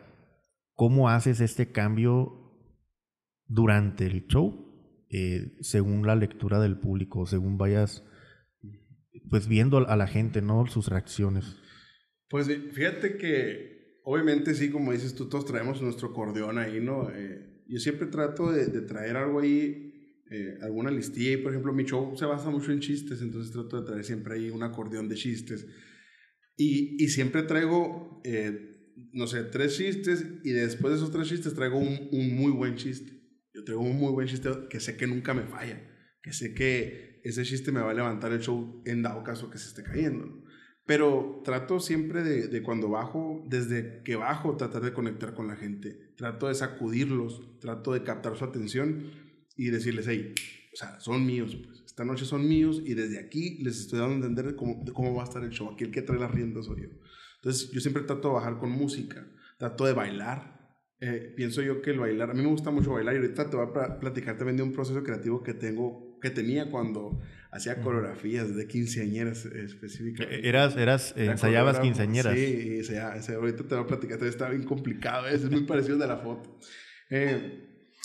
[0.75, 2.46] ¿cómo haces este cambio
[3.47, 4.67] durante el show
[5.09, 8.03] eh, según la lectura del público, según vayas
[9.29, 10.67] pues viendo a la gente, ¿no?
[10.67, 11.45] Sus reacciones.
[12.29, 17.09] Pues fíjate que obviamente sí, como dices tú, todos traemos nuestro acordeón ahí, ¿no?
[17.09, 21.85] Eh, yo siempre trato de, traer algo ahí, eh, alguna listilla, y por ejemplo mi
[21.85, 25.15] show se basa mucho en chistes, entonces trato de traer siempre ahí un acordeón de
[25.15, 25.65] chistes.
[26.57, 28.21] Y, y siempre traigo,
[29.13, 32.75] no sé, tres chistes y después de esos tres chistes traigo un, un muy buen
[32.75, 33.16] chiste.
[33.57, 35.81] Yo tengo un muy buen chiste que sé que nunca me falla,
[36.21, 39.57] que sé que ese chiste me va a levantar el show en dado caso que
[39.57, 40.43] se esté cayendo.
[40.85, 45.55] Pero trato siempre de, de, cuando bajo, desde que bajo, tratar de conectar con la
[45.55, 46.13] gente.
[46.15, 49.11] Trato de sacudirlos, trato de captar su atención
[49.55, 50.35] y decirles, hey,
[50.71, 51.81] o sea, son míos, pues.
[51.83, 55.23] Esta noche son míos y desde aquí les estoy dando a entender cómo, cómo va
[55.23, 55.71] a estar el show.
[55.73, 56.89] Aquí el que trae las riendas soy yo.
[57.37, 60.56] Entonces, yo siempre trato de bajar con música, trato de bailar,
[60.99, 63.55] eh, pienso yo que el bailar, a mí me gusta mucho bailar y ahorita te
[63.55, 68.55] voy a platicar también de un proceso creativo que tengo, que tenía cuando hacía coreografías
[68.55, 70.39] de quinceañeras específicamente.
[70.39, 72.33] E-, eras, eras, ensayabas quinceañeras.
[72.33, 76.57] Sí, ahorita te voy a platicar, está bien complicado, es muy parecido de la foto.
[77.09, 77.63] Eh,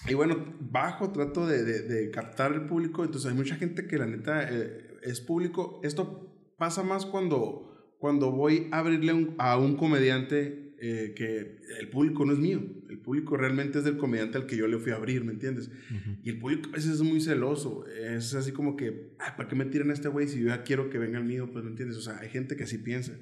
[0.09, 4.07] y bueno, bajo, trato de, de, captar el público, entonces hay mucha gente que la
[4.07, 5.81] neta eh, es público.
[5.83, 12.25] Esto pasa más cuando, cuando voy a abrirle a un comediante eh, que el público
[12.25, 14.97] no es mío, el público realmente es del comediante al que yo le fui a
[14.97, 15.71] abrir, ¿me entiendes?
[16.25, 18.91] Y el público a veces es muy celoso, es así como que,
[19.37, 21.49] ¿para qué me tiran a este güey si yo ya quiero que venga el mío?
[21.53, 21.99] Pues, ¿me entiendes?
[21.99, 23.17] O sea, hay gente que así piensa.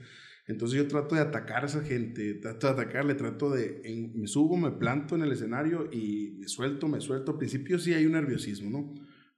[0.47, 4.57] Entonces yo trato de atacar a esa gente, trato de atacarle, trato de, me subo,
[4.57, 7.33] me planto en el escenario y me suelto, me suelto.
[7.33, 8.95] Al principio sí hay un nerviosismo, ¿no?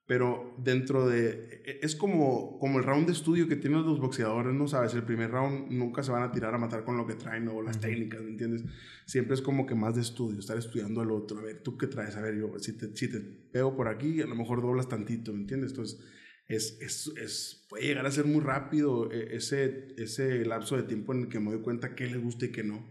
[0.06, 1.62] Pero dentro de...
[1.64, 4.66] E, es como, como el round de estudio que tienen los boxeadores, ¿no?
[4.66, 7.48] Sabes, el primer round nunca se van a tirar a matar con lo que traen
[7.48, 8.64] o las técnicas, ¿me entiendes?
[9.06, 11.86] Siempre es como que más de estudio, estar estudiando al otro, a ver, ¿tú qué
[11.86, 12.16] traes?
[12.16, 15.32] A ver, yo, si te, si te pego por aquí, a lo mejor doblas tantito,
[15.32, 15.70] ¿me entiendes?
[15.70, 16.00] Entonces,
[16.48, 21.14] es, es, es, puede llegar a ser muy rápido e, ese, ese lapso de tiempo
[21.14, 22.86] en el que me doy cuenta qué les gusta y qué no.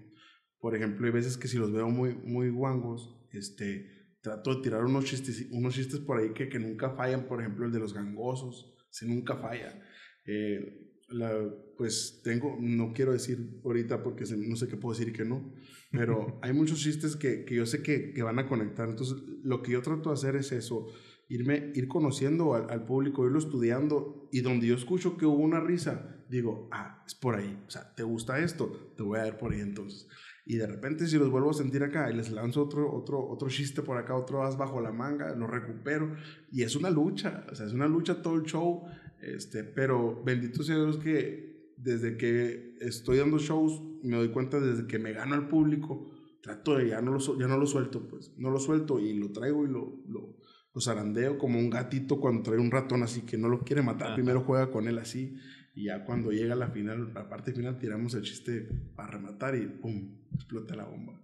[0.60, 4.86] Por ejemplo, hay veces que si los veo muy, muy guangos, este trato de tirar
[4.86, 7.94] unos chistes, unos chistes por ahí que, que nunca fallan, por ejemplo, el de los
[7.94, 9.82] gangosos, se nunca falla.
[10.26, 15.18] Eh, la, pues tengo, no quiero decir ahorita porque no sé qué puedo decir y
[15.18, 15.54] qué no,
[15.92, 18.88] pero hay muchos chistes que, que yo sé que, que, van a conectar.
[18.90, 20.88] Entonces, lo que yo trato de hacer es eso,
[21.28, 25.60] irme, ir conociendo al, al, público, irlo estudiando y donde yo escucho que hubo una
[25.60, 27.62] risa, digo, ah, es por ahí.
[27.68, 28.94] O sea, ¿te gusta esto?
[28.96, 30.08] Te voy a ver por ahí entonces.
[30.52, 33.48] Y de repente si los vuelvo a sentir acá y les lanzo otro, otro, otro
[33.48, 36.14] chiste por acá, otro as bajo la manga, lo recupero.
[36.52, 38.84] Y es una lucha, o sea, es una lucha todo el show.
[39.22, 44.88] Este, pero bendito sea Dios que desde que estoy dando shows, me doy cuenta desde
[44.88, 46.12] que me gano al público,
[46.42, 49.32] trato de ya no lo, ya no lo suelto, pues, no lo suelto y lo
[49.32, 50.36] traigo y lo, lo,
[50.74, 54.16] lo zarandeo como un gatito cuando trae un ratón así que no lo quiere matar,
[54.16, 55.38] primero juega con él así
[55.74, 58.68] y ya cuando llega la final, la parte final, tiramos el chiste
[58.98, 60.21] para rematar y ¡pum!
[60.34, 61.22] Explota la bomba.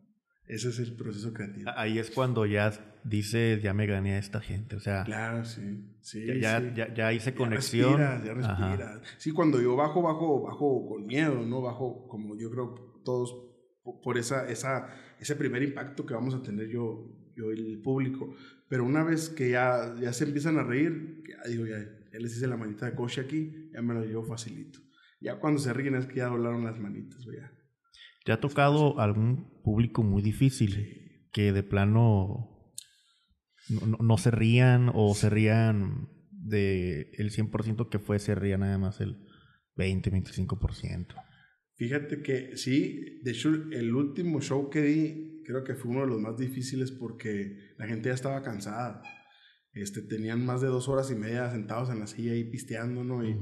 [0.48, 1.70] Ese es el proceso creativo.
[1.76, 2.72] Ahí es cuando ya
[3.04, 5.04] dices, ya me gané a esta gente, o sea...
[5.04, 6.68] Claro, sí, sí, ya, sí.
[6.74, 7.98] ya, ya, hice conexión.
[7.98, 9.02] Ya respiras, ya respiras.
[9.18, 11.62] Sí, cuando yo bajo, bajo, bajo con miedo, ¿no?
[11.62, 13.36] Bajo como yo creo todos
[14.04, 14.88] por esa, esa,
[15.20, 18.34] ese primer impacto que vamos a tener yo, yo y el público.
[18.70, 22.36] Pero una vez que ya, ya se empiezan a reír, ya digo, ya, ya les
[22.36, 24.80] hice la manita de coche aquí, ya me lo llevo facilito.
[25.20, 27.52] Ya cuando se ríen es que ya doblaron las manitas, ya.
[28.28, 32.74] ¿Te ha tocado algún público muy difícil que de plano
[33.70, 38.78] no, no, se rían o se rían de el 100% que fue, se ría nada
[38.78, 39.26] más el
[39.78, 41.16] 20, 25%?
[41.76, 46.08] Fíjate que sí, de hecho el último show que di creo que fue uno de
[46.08, 49.04] los más difíciles porque la gente ya estaba cansada.
[49.72, 53.24] Este, tenían más de dos horas y media sentados en la silla y pisteando, ¿no?
[53.24, 53.38] Y,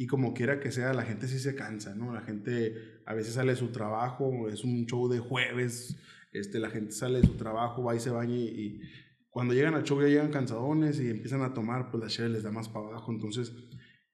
[0.00, 2.14] y como quiera que sea, la gente sí se cansa, ¿no?
[2.14, 5.98] La gente a veces sale de su trabajo, es un show de jueves,
[6.32, 8.80] este, la gente sale de su trabajo, va y se baña y,
[9.28, 12.44] cuando llegan al show ya llegan cansadones y empiezan a tomar, pues la cheve les
[12.44, 13.52] da más para abajo, entonces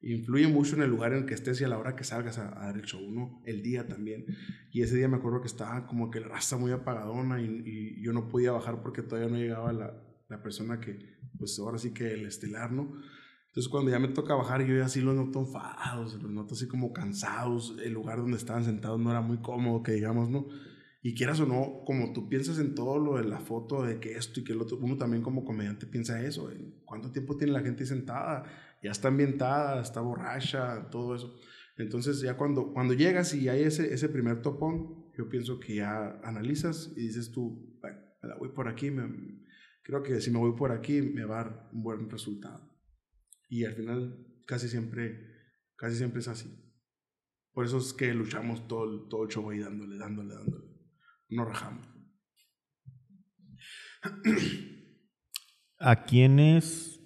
[0.01, 2.39] influye mucho en el lugar en el que estés y a la hora que salgas
[2.39, 3.43] a, dar el show, ¿no?
[3.45, 4.25] El día también.
[4.71, 8.03] Y ese día me acuerdo que estaba como que la raza muy apagadona y, y
[8.03, 9.95] yo no podía bajar porque todavía no llegaba la,
[10.29, 12.93] la, persona que, pues ahora sí que el estelar, ¿no?
[13.55, 16.67] Entonces cuando ya me toca bajar yo ya así los noto enfadados, los noto así
[16.67, 20.49] como cansados, el lugar donde estaban sentados no era muy cómodo, que digamos, ¿no?
[21.03, 24.17] Y quieras o no, como tú piensas en todo lo de la foto, de que
[24.17, 26.51] esto y que el otro, uno también como comediante piensa eso,
[26.85, 28.45] ¿cuánto tiempo tiene la gente sentada?
[28.83, 31.39] ya está ambientada, está borracha, todo eso.
[31.79, 36.21] Entonces ya cuando, cuando llegas y hay ese, ese primer topón, yo pienso que ya
[36.25, 39.41] analizas y dices tú, bueno, me la voy por aquí, me,
[39.85, 42.74] creo que si me voy por aquí me va a dar un buen resultado.
[43.55, 45.17] Y al final casi siempre,
[45.77, 46.53] casi siempre es así.
[47.53, 50.65] Por eso es que luchamos todo el, todo el show ahí dándole, dándole, dándole.
[51.29, 51.87] No rajamos.
[55.79, 57.01] ¿A quiénes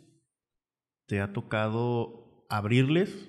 [1.06, 3.28] te ha tocado abrirles,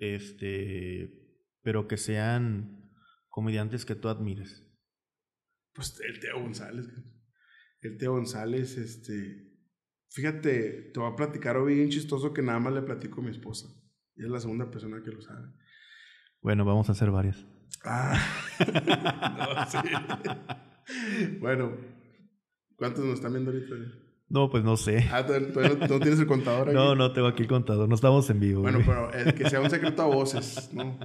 [0.00, 2.92] este, pero que sean
[3.28, 4.68] comediantes que tú admires?
[5.74, 6.88] Pues el Teo González.
[7.82, 9.51] El Teo González, este,
[10.12, 13.30] fíjate, te voy a platicar hoy bien chistoso que nada más le platico a mi
[13.30, 13.68] esposa.
[14.14, 15.48] Y es la segunda persona que lo sabe.
[16.40, 17.46] Bueno, vamos a hacer varias.
[17.84, 18.20] Ah,
[19.38, 19.78] no, sí.
[21.40, 21.72] bueno,
[22.76, 23.74] ¿cuántos nos están viendo ahorita?
[24.28, 25.08] No, pues no sé.
[25.10, 26.74] Ah, ¿tú, no, tienes el contador ahí?
[26.74, 27.88] No, no tengo aquí el contador.
[27.88, 28.62] No estamos en vivo.
[28.62, 30.98] Bueno, pero que sea un secreto a voces, ¿no?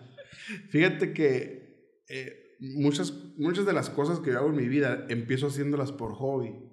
[0.70, 5.48] Fíjate que eh, muchas, muchas de las cosas que yo hago en mi vida empiezo
[5.48, 6.67] haciéndolas por hobby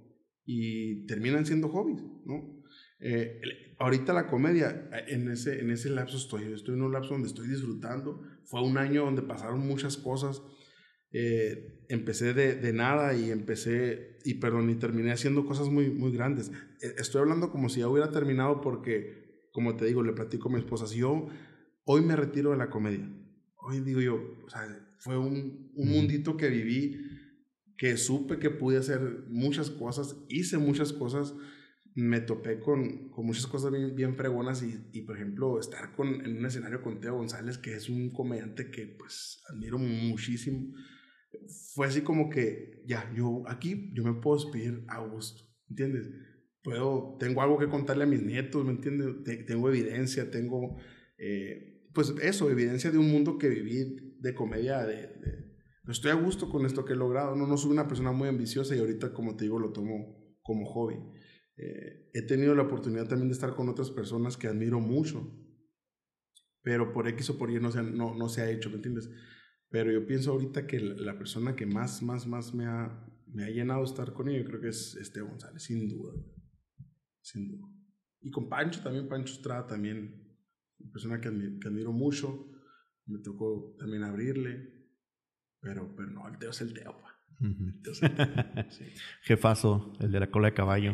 [0.44, 2.62] y terminan siendo hobbies, ¿no?
[3.00, 3.40] Eh,
[3.78, 6.52] ahorita la comedia, en ese, en ese lapso estoy.
[6.52, 8.22] Estoy en un lapso donde estoy disfrutando.
[8.44, 10.42] Fue un año donde pasaron muchas cosas
[11.16, 16.10] eh, empecé de, de, nada y empecé, y perdón, y terminé haciendo cosas muy, muy
[16.10, 16.50] grandes.
[16.82, 20.52] Eh, estoy hablando como si ya hubiera terminado porque, como te digo, le platico a
[20.52, 21.28] mi esposa, si yo
[21.84, 23.08] hoy me retiro de la comedia,
[23.58, 24.62] hoy digo yo, o sea,
[24.98, 27.03] fue un, un mundito que viví,
[27.76, 31.34] que supe que pude hacer muchas cosas, hice muchas cosas,
[31.94, 34.16] me topé con, con muchas cosas bien, bien
[34.62, 38.10] y, y, por ejemplo, estar con, en un escenario con Teo González, que es un
[38.12, 40.74] comediante que pues admiro muchísimo
[41.74, 46.10] fue así como que, ya, yo aquí, yo me puedo despedir a gusto, ¿entiendes?
[46.62, 49.08] Puedo, tengo algo que contarle a mis nietos, ¿me entiendes?
[49.46, 50.76] tengo evidencia, tengo,
[51.18, 55.43] eh, pues eso, evidencia de un mundo que viví de comedia, de,
[55.92, 58.74] estoy a gusto con esto que he logrado, no, no soy una persona muy ambiciosa
[58.74, 60.96] y ahorita, como te digo, lo tomo como hobby.
[61.56, 65.30] Eh, he tenido la oportunidad también de estar con otras personas que admiro mucho,
[66.62, 69.10] pero por X o por Y no se, no, no se ha hecho, ¿me entiendes?
[69.68, 73.50] Pero yo pienso ahorita que la persona que más, más, más me ha, me ha
[73.50, 76.14] llenado estar con ella, creo que es este González, sin duda.
[77.20, 77.68] Sin duda.
[78.20, 80.24] Y con Pancho también, Pancho Estrada también,
[80.78, 82.50] una persona que, admiro, mucho.
[83.06, 84.83] Me tocó también abrirle.
[85.64, 87.18] Pero, pero no, el Teo es el Teo, pa.
[87.40, 87.94] el teo
[89.22, 90.92] Jefazo, el de la cola de caballo.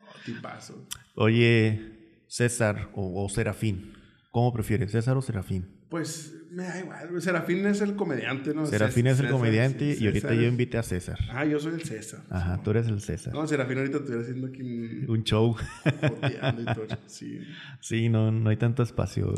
[0.00, 0.86] oh, tipazo.
[1.16, 3.92] Oye, César o, o Serafín,
[4.30, 5.84] ¿cómo prefieres, César o Serafín?
[5.90, 7.20] Pues me da igual.
[7.20, 8.66] Serafín es el comediante, ¿no?
[8.66, 11.18] Serafín es el comediante y ahorita yo invité a César.
[11.30, 12.20] Ah, yo soy el César.
[12.30, 13.32] Ajá, tú eres el César.
[13.34, 15.56] No, Serafín ahorita estuviera haciendo aquí un, un show.
[15.84, 16.86] y todo.
[17.06, 17.40] Sí.
[17.80, 19.34] Sí, no, no hay tanto espacio.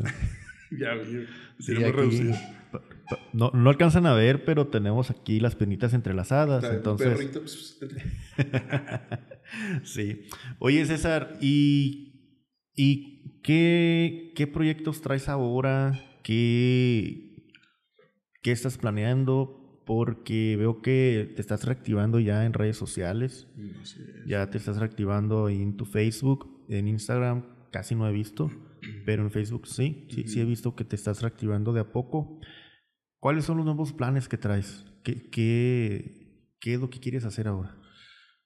[0.78, 0.94] ya.
[1.58, 2.30] Sí, aquí,
[3.32, 6.64] no, no alcanzan a ver, pero tenemos aquí las penitas entrelazadas.
[6.64, 7.30] entonces.
[7.32, 7.80] Pues,
[9.84, 10.22] sí.
[10.58, 12.40] Oye, César, ¿y,
[12.74, 16.00] y qué, qué proyectos traes ahora?
[16.22, 17.52] ¿Qué,
[18.42, 19.82] qué estás planeando?
[19.86, 23.46] Porque veo que te estás reactivando ya en redes sociales.
[24.26, 28.50] Ya te estás reactivando en tu Facebook, en Instagram casi no he visto,
[29.04, 32.40] pero en Facebook sí, sí, sí he visto que te estás reactivando de a poco.
[33.18, 34.84] ¿Cuáles son los nuevos planes que traes?
[35.02, 37.76] ¿Qué, qué, qué es lo que quieres hacer ahora?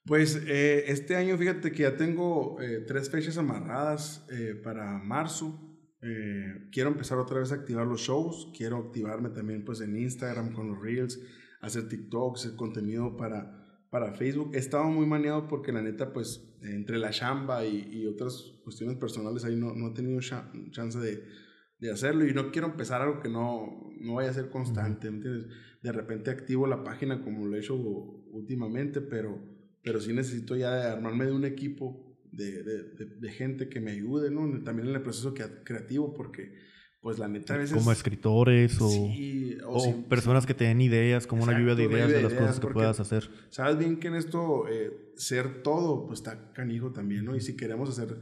[0.05, 5.66] Pues eh, este año, fíjate que ya tengo eh, tres fechas amarradas eh, para marzo.
[6.72, 8.51] quiero empezar otra vez a activar los shows.
[8.57, 11.20] Quiero activarme también pues en Instagram con los Reels,
[11.61, 14.53] hacer TikToks, hacer contenido para, para Facebook.
[14.55, 18.97] He estado muy maneado porque la neta pues entre la chamba y, y otras cuestiones
[18.97, 21.25] personales ahí no, no he tenido chance de,
[21.79, 25.17] de, hacerlo y no quiero empezar algo que no, no vaya a ser constante, ¿me
[25.17, 25.47] entiendes?
[25.83, 29.41] De repente activo la página como lo he hecho últimamente, pero
[29.83, 34.31] pero sí necesito ya armarme de un equipo de, de, de, gente que me ayude,
[34.31, 34.63] ¿no?
[34.63, 35.35] También en el proceso
[35.65, 36.55] creativo, porque,
[37.01, 37.76] pues la neta a veces...
[37.76, 38.88] Como escritores o,
[39.66, 42.66] o, personas que te den ideas, como una lluvia de ideas de, las cosas que
[42.68, 43.30] puedas hacer.
[43.48, 47.34] Sabes bien que en esto eh, ser todo, pues está canijo también, ¿no?
[47.34, 48.16] Y si queremos hacer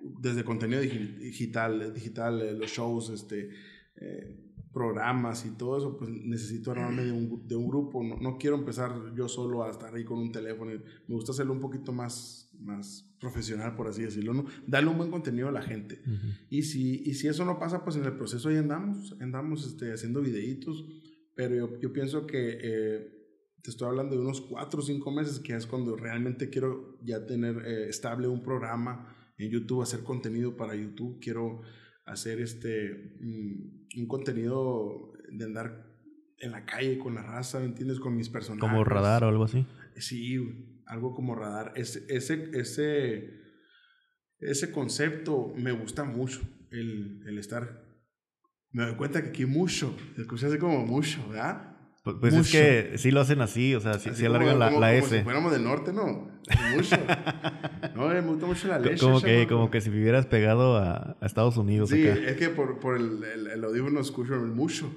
[0.00, 3.50] desde contenido digital, digital eh, los shows, este...
[3.96, 4.40] Eh,
[4.74, 8.02] programas y todo eso, pues necesito armarme de un, de un grupo.
[8.02, 10.72] No, no, quiero empezar yo solo a estar ahí con un teléfono.
[11.06, 14.46] Me gusta hacerlo un poquito más, más profesional, por así decirlo, ¿no?
[14.66, 16.02] Darle un buen contenido a la gente.
[16.50, 19.92] y, si, y si eso no pasa, pues en el proceso ahí andamos, andamos este,
[19.92, 20.84] haciendo videitos,
[21.34, 23.14] pero yo, yo pienso que eh,
[23.62, 27.26] te estoy hablando de unos cuatro o cinco meses, que es cuando realmente quiero ya
[27.26, 31.18] tener eh, estable un programa en YouTube, hacer contenido para YouTube.
[31.20, 31.62] Quiero
[32.04, 35.94] hacer este, mm, un contenido de andar
[36.38, 38.00] en la calle con la raza, ¿me entiendes?
[38.00, 38.60] Con mis personajes.
[38.60, 39.66] Como radar o algo así.
[39.96, 40.38] Sí,
[40.86, 41.72] algo como radar.
[41.76, 43.30] Ese, ese, ese,
[44.38, 47.82] ese concepto me gusta mucho, el, el estar...
[48.70, 51.74] Me doy cuenta que aquí mucho, escuché así como mucho, ¿verdad?
[52.04, 55.06] Pues, pues es que sí lo hacen así, o sea, sí, alargan la, la S.
[55.06, 56.28] Como si fuéramos del norte, ¿no?
[56.74, 56.96] Mucho.
[57.96, 58.98] no, me gusta mucho la leche.
[58.98, 61.88] Como que, como que si vivieras pegado a, a Estados Unidos.
[61.88, 64.90] Sí, es que por, por el, el, el audífono escucho el mucho.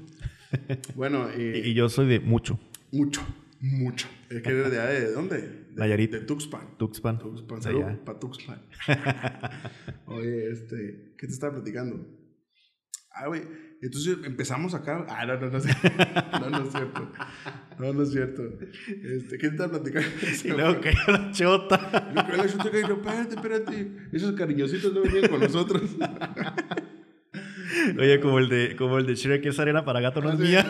[0.96, 2.58] Bueno, y, y, yo soy de mucho.
[2.92, 3.22] Mucho,
[3.60, 4.08] mucho.
[4.30, 5.38] Es que eres de, de dónde?
[5.38, 6.12] De, Nayarit.
[6.12, 6.78] De Tuxpan.
[6.78, 7.20] Tuxpan.
[7.20, 7.62] Tuxpan.
[7.62, 8.62] Salud para Tuxpan.
[10.06, 12.08] Oye, este, ¿qué te estaba platicando?
[13.12, 13.42] Ah, güey
[13.82, 15.06] entonces empezamos acá.
[15.08, 15.60] Ah, no, no, no,
[16.40, 17.12] no, no es cierto.
[17.78, 18.44] No, no es cierto.
[18.88, 20.08] Este, ¿Qué te estás platicando?
[20.44, 22.12] Y luego cayó la chota.
[22.14, 23.92] Luego cayó la chota y yo, espérate, espérate.
[24.12, 25.84] Esos cariñositos no venían con nosotros.
[28.00, 30.66] Oye, como el de, como el de Shrek, esa arena para gato no es mía.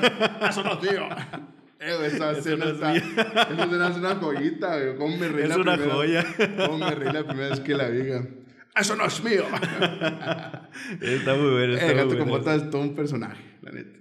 [0.50, 1.08] Eso no mío.
[1.80, 2.96] Eh, esa escena no está.
[2.96, 4.96] Esa escena es una joyita, güey.
[4.98, 6.26] ¿Cómo me reí es una primera, joya.
[6.66, 8.02] ¿Cómo me reí la primera vez que la vi?
[8.80, 9.44] eso no es mío.
[11.02, 11.74] está muy bueno.
[11.76, 12.26] Está muy con bueno.
[12.26, 13.98] botas es todo un personaje, la neta.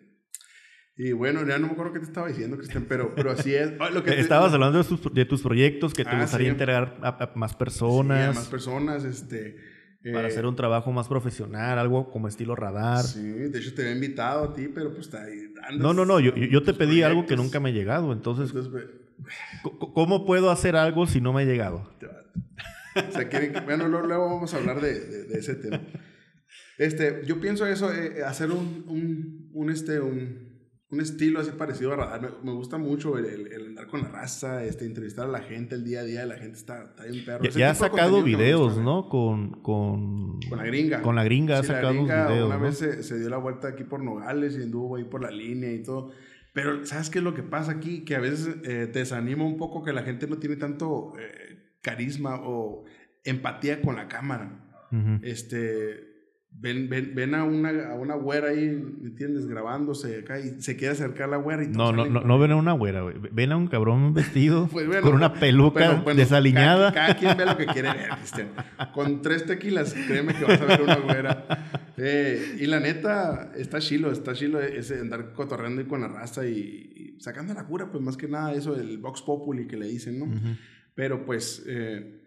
[0.98, 3.72] Y bueno, ya no me acuerdo qué te estaba diciendo, Cristian, pero, pero así es.
[3.78, 6.48] Oh, lo que te, Estabas hablando de tus, de tus proyectos que te Ah, gustaría
[6.48, 6.52] sí.
[6.52, 8.18] integrar a, a más personas.
[8.24, 9.56] Sí, a más personas, este...
[10.12, 13.02] Para eh, hacer un trabajo más profesional, algo como estilo radar.
[13.04, 15.52] Sí, de hecho te había invitado a ti, pero pues está ahí.
[15.62, 18.52] andas No, no, no, yo, yo te pedí algo que nunca me ha llegado, entonces,
[19.94, 21.90] ¿cómo puedo hacer algo si no me ha llegado?
[22.96, 25.80] o sea, que- bueno, luego, luego vamos a hablar de, de, de ese tema.
[26.78, 30.55] Este, yo pienso eso, eh, hacer un, un, un, este, un,
[30.91, 32.20] un estilo así parecido a radar.
[32.20, 35.41] Me, me gusta mucho el, el- el andar con la raza, este, entrevistar a la
[35.41, 37.43] gente, el día a día la gente está, está bien perro.
[37.45, 39.09] Ya, ya ha sacado videos, gusta, ¿no?
[39.09, 41.03] Con, con, Con la gringa.
[41.03, 42.47] Con la gringa ha Sí, la sacado gringa videos.
[42.47, 42.62] Una ¿no?
[42.62, 45.72] vez se, se dio la vuelta aquí por Nogales y anduvo ahí por la línea
[45.72, 46.12] y todo.
[46.53, 48.05] Pero, ¿sabes qué es lo que pasa aquí?
[48.05, 51.74] Que a veces eh, te desanima un poco que la gente no tiene tanto eh,
[51.82, 52.84] carisma o
[53.24, 54.64] empatía con la cámara.
[54.93, 55.18] Ujú.
[55.22, 56.15] Este.
[56.59, 59.46] Ven, ven, ven a, una, a una güera ahí, ¿me entiendes?
[59.46, 62.52] Grabándose acá y se quiere acercar a la güera y No, no, no, no ven
[62.52, 63.16] a una güera, güey.
[63.30, 66.92] Ven a un cabrón vestido Pues bueno, con una peluca Pero, bueno, desaliñada.
[66.94, 68.48] Cada, cada quien ve lo que quiere ver, Cristian.
[68.94, 71.46] Con tres tequilas, créeme que vas a ver una güera.
[71.98, 76.46] Eh, y la neta, está chilo, está chilo ese andar cotorreando ahí con la raza
[76.46, 79.86] y, y sacando la cura, pues más que nada eso del Vox Populi que le
[79.86, 80.24] dicen, ¿no?
[80.24, 80.57] Ujú.
[80.94, 82.25] Pero pues eh,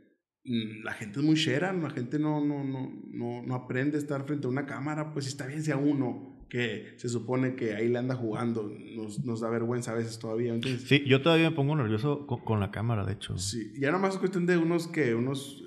[0.50, 4.26] la gente es muy shera, la gente no, no, no, no, no aprende a estar
[4.26, 7.88] frente a una cámara, pues está bien si a uno que se supone que ahí
[7.88, 10.56] le anda jugando, nos, nos da vergüenza a veces todavía.
[10.56, 13.38] Entonces, Sí, yo todavía me pongo nervioso con, con la cámara, de hecho.
[13.38, 15.64] Sí, ya nomás es cuestión de unos que unos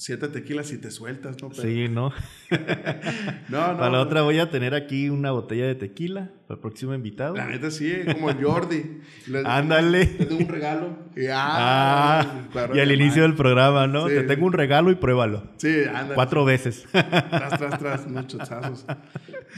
[0.00, 1.48] siete tequilas y te sueltas, ¿no?
[1.50, 2.12] Pero- Sí, ¿no?
[3.48, 3.78] No, no.
[3.78, 7.34] Para la otra voy a tener aquí una botella de tequila para el próximo invitado.
[7.36, 9.00] La neta sí, como el Jordi.
[9.26, 10.04] Le- Ándale.
[10.18, 10.98] Le doy un regalo.
[11.16, 14.08] Y, Ah, cuadro y al inicio del programa, ¿no?
[14.08, 14.14] Sí.
[14.14, 15.42] Te tengo un regalo y pruébalo.
[15.56, 16.14] Sí, ándale.
[16.14, 16.86] Cuatro veces.
[16.92, 18.86] Tras, tras, tras, unos chotazos.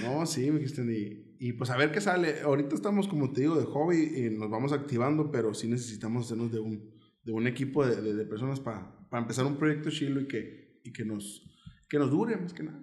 [0.03, 0.83] No, sí, me dijiste.
[0.83, 2.41] Y, y pues a ver qué sale.
[2.45, 6.51] Ahorita estamos, como te digo, de hobby y nos vamos activando, pero sí necesitamos hacernos
[6.53, 6.91] de un,
[7.23, 10.93] de un equipo de, de- de personas para empezar un proyecto chilo y que, y
[10.93, 11.47] que, nos,
[11.89, 12.81] que nos dure, más que nada.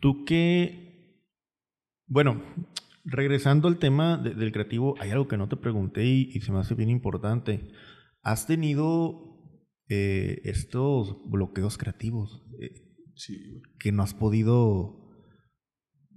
[0.00, 0.82] Tú qué...
[2.06, 2.42] Bueno,
[3.04, 6.52] regresando al tema de- del creativo, hay algo que no te pregunté y, y se
[6.52, 7.70] me hace bien importante.
[8.22, 9.30] has tenido
[9.88, 12.80] eh, estos bloqueos creativos eh,
[13.16, 15.00] Sí, que no has podido...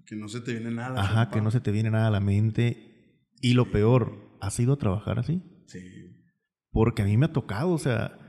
[0.06, 1.00] Que no se te viene nada.
[1.02, 3.22] Ajá, que no se te viene nada a la mente.
[3.42, 5.44] Y lo peor, ¿has ido a trabajar así?
[5.68, 6.07] Sí.
[6.78, 8.20] Porque a mí me ha tocado, o sea,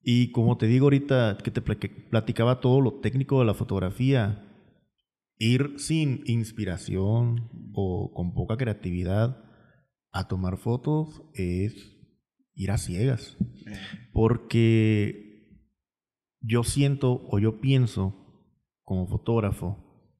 [0.00, 4.48] y como te digo ahorita que te platicaba todo lo técnico de la fotografía,
[5.36, 9.36] ir sin inspiración o con poca creatividad
[10.12, 11.74] a tomar fotos es
[12.54, 13.36] ir a ciegas.
[14.12, 15.58] Porque
[16.40, 18.14] yo siento o yo pienso
[18.84, 20.14] como fotógrafo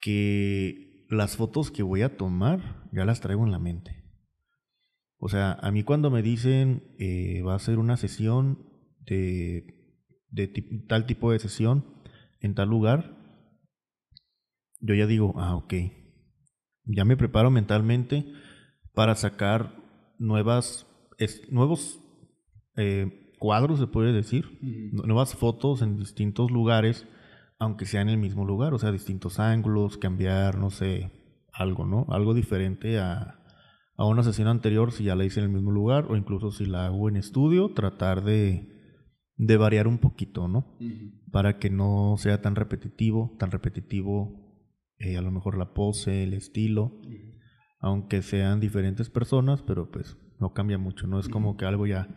[0.00, 3.97] que las fotos que voy a tomar ya las traigo en la mente.
[5.18, 8.66] O sea, a mí cuando me dicen eh, va a ser una sesión
[9.04, 9.96] de,
[10.30, 10.48] de
[10.88, 11.84] tal tipo de sesión
[12.40, 13.16] en tal lugar,
[14.80, 15.74] yo ya digo, ah, ok,
[16.84, 18.26] ya me preparo mentalmente
[18.94, 19.74] para sacar
[20.18, 20.86] nuevas,
[21.50, 22.00] nuevos
[22.76, 24.58] eh, cuadros, se puede decir,
[24.92, 27.06] nuevas fotos en distintos lugares,
[27.58, 31.10] aunque sea en el mismo lugar, o sea, distintos ángulos, cambiar, no sé,
[31.52, 32.06] algo, ¿no?
[32.10, 33.37] Algo diferente a,
[33.98, 36.64] a una sesión anterior si ya la hice en el mismo lugar o incluso si
[36.64, 38.68] la hago en estudio, tratar de,
[39.36, 40.78] de variar un poquito, ¿no?
[41.32, 44.54] Para que no sea tan repetitivo, tan repetitivo
[44.98, 47.00] eh, a lo mejor la pose, el estilo,
[47.80, 52.08] aunque sean diferentes personas, pero pues no cambia mucho, no es como que algo ya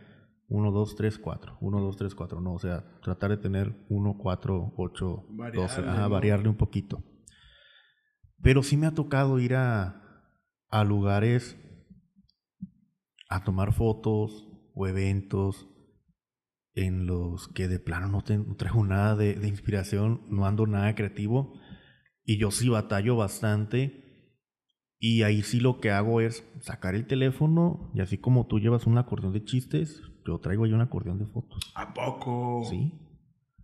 [0.49, 4.17] 1, 2, 3, 4, 1, 2, 3, 4, no, o sea, tratar de tener 1,
[4.19, 5.25] 4, 8,
[5.55, 7.03] 12, ajá, variarle un poquito.
[8.43, 10.29] Pero sí me ha tocado ir a,
[10.69, 11.57] a lugares
[13.32, 15.67] a tomar fotos o eventos
[16.73, 18.21] en los que de plano no,
[18.55, 21.53] traigo nada de, inspiración, no ando nada creativo
[22.25, 24.03] y yo sí batallo bastante
[24.99, 28.86] y ahí sí lo que hago es sacar el teléfono y así como tú llevas
[28.86, 31.71] un acordeón de chistes, yo traigo ahí un acordeón de fotos.
[31.75, 32.63] ¿A poco?
[32.69, 32.93] Sí.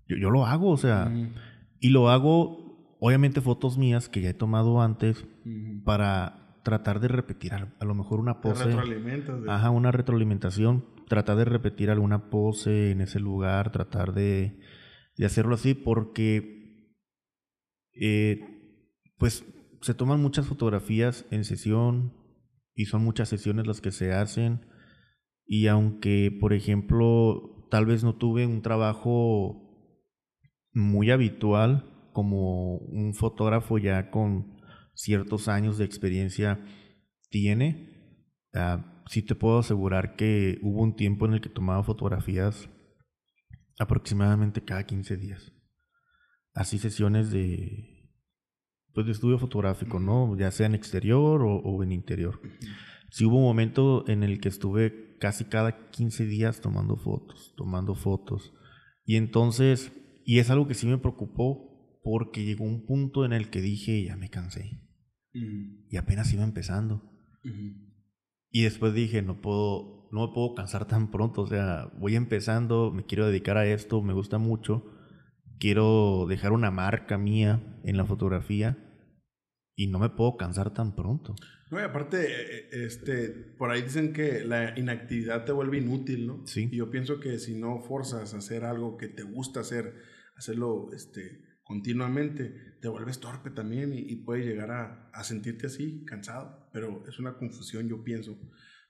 [0.08, 1.34] Yo, lo hago, o sea, mm.
[1.82, 5.28] y lo hago, obviamente fotos mías que ya he tomado antes
[5.84, 8.76] para tratar de repetir a, lo mejor una pose.
[9.48, 10.84] Ajá, una retroalimentación.
[11.08, 14.60] Tratar de repetir alguna pose en ese lugar, tratar de,
[15.16, 16.98] de hacerlo así porque
[17.94, 18.42] eh,
[19.18, 19.46] pues
[19.80, 22.14] se toman muchas fotografías en sesión
[22.76, 24.66] y son muchas sesiones las que se hacen
[25.46, 29.56] y aunque por ejemplo tal vez no tuve un trabajo
[30.74, 34.57] muy habitual como un fotógrafo ya con
[34.98, 36.60] ciertos años de experiencia
[37.30, 42.68] tiene, uh, sí te puedo asegurar que hubo un tiempo en el que tomaba fotografías
[43.80, 45.54] aproximadamente cada 15 días.
[46.54, 48.12] Así sesiones de,
[48.94, 50.36] pues de estudio fotográfico, ¿no?
[50.36, 52.42] Ya sea en exterior o, en interior.
[53.12, 57.94] Sí hubo un momento en el que estuve casi cada 15 días tomando fotos, tomando
[57.94, 58.52] fotos.
[59.06, 59.94] Y entonces,
[60.26, 64.04] y es algo que sí me preocupó porque llegó un punto en el que dije,
[64.04, 64.87] ya me cansé.
[65.34, 67.04] Y apenas iba empezando.
[68.50, 71.42] Y después dije, no puedo, no me puedo cansar tan pronto.
[71.42, 74.86] O sea, voy empezando, me quiero dedicar a esto, me gusta mucho.
[75.60, 78.78] Quiero dejar una marca mía en la fotografía
[79.76, 81.36] y no me puedo cansar tan pronto.
[81.70, 86.26] No, y aparte, eh, eh, este, por ahí dicen que la inactividad te vuelve inútil,
[86.26, 86.48] ¿no?
[86.48, 86.70] Sí.
[86.72, 89.94] Y yo pienso que si no forzas a hacer algo que te gusta hacer,
[90.36, 96.70] hacerlo, este, continuamente, te vuelves torpe también y, puedes llegar a, sentirte así, cansado.
[96.72, 98.40] Pero es una confusión, yo pienso.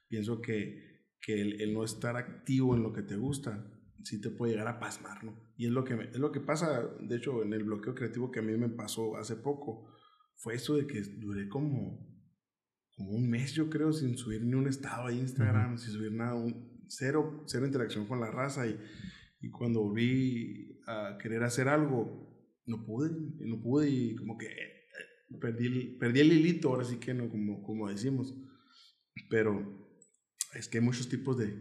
[0.08, 3.68] Pienso que, que el, no estar activo en lo que te gusta,
[4.04, 5.36] sí te puede llegar a pasmar, ¿no?
[5.58, 8.40] Y es lo que, es lo que pasa, de hecho, en el bloqueo creativo que
[8.40, 9.92] a mí me pasó hace poco,
[10.36, 12.08] fue eso de que duré como,
[12.96, 16.36] como un mes, yo creo, sin subir ni un estado a Instagram, sin subir nada,
[16.36, 18.68] un, cero, cero interacción con la raza.
[18.68, 18.80] Y,
[19.42, 22.27] y cuando volví a querer hacer algo,
[22.68, 23.10] no pude,
[23.40, 24.48] no pude y como que
[25.42, 28.36] perdí el, perdí el hilito, ahora sí que no, como, como decimos.
[29.30, 29.90] Pero
[30.54, 31.58] es que hay muchos tipos de,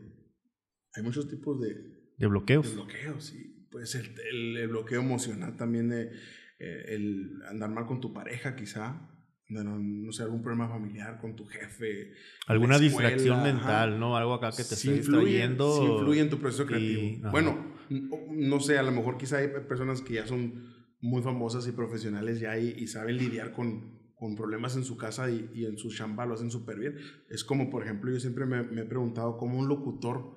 [0.94, 1.74] hay muchos tipos de...
[2.18, 2.68] De bloqueos.
[2.68, 3.66] De bloqueos, sí.
[3.70, 6.10] Puede ser el, el, bloqueo emocional también de
[6.58, 9.12] eh, el andar mal con tu pareja quizá.
[9.48, 12.14] No, no, sé, algún problema familiar con tu jefe.
[12.48, 14.16] Alguna distracción mental, ¿no?
[14.16, 15.76] Algo acá que te sí esté distrayendo.
[15.76, 17.30] Sí influye en tu proceso creativo.
[17.30, 20.75] bueno, no sé, a lo mejor quizá hay personas que ya son
[21.06, 25.30] muy famosas y profesionales ya y, y saben lidiar con, con, problemas en su casa
[25.30, 26.96] y, y en su chamba lo hacen súper bien.
[27.28, 30.36] Es como, por ejemplo, yo siempre me, me, he preguntado cómo un locutor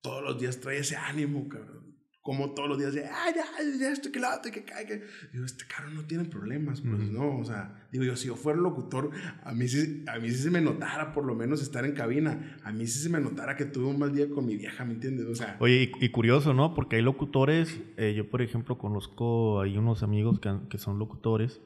[0.00, 1.93] todos los días trae ese ánimo, cabrón.
[2.24, 3.44] Como todos los días de, ay, ya,
[3.78, 4.98] ya, esto, que lado, que caiga.
[5.30, 8.58] Digo, este carro no tiene problemas, pues no, o sea, digo yo, si yo fuera
[8.58, 9.10] locutor,
[9.42, 12.56] a mí, sí, a mí sí se me notara por lo menos estar en cabina,
[12.64, 14.94] a mí sí se me notara que tuve un mal día con mi vieja, ¿me
[14.94, 15.26] entiendes?
[15.26, 15.58] O sea.
[15.60, 16.72] Oye, y, curioso, ¿no?
[16.72, 21.60] Porque hay locutores, eh, yo por ejemplo conozco, hay unos amigos que, que son locutores,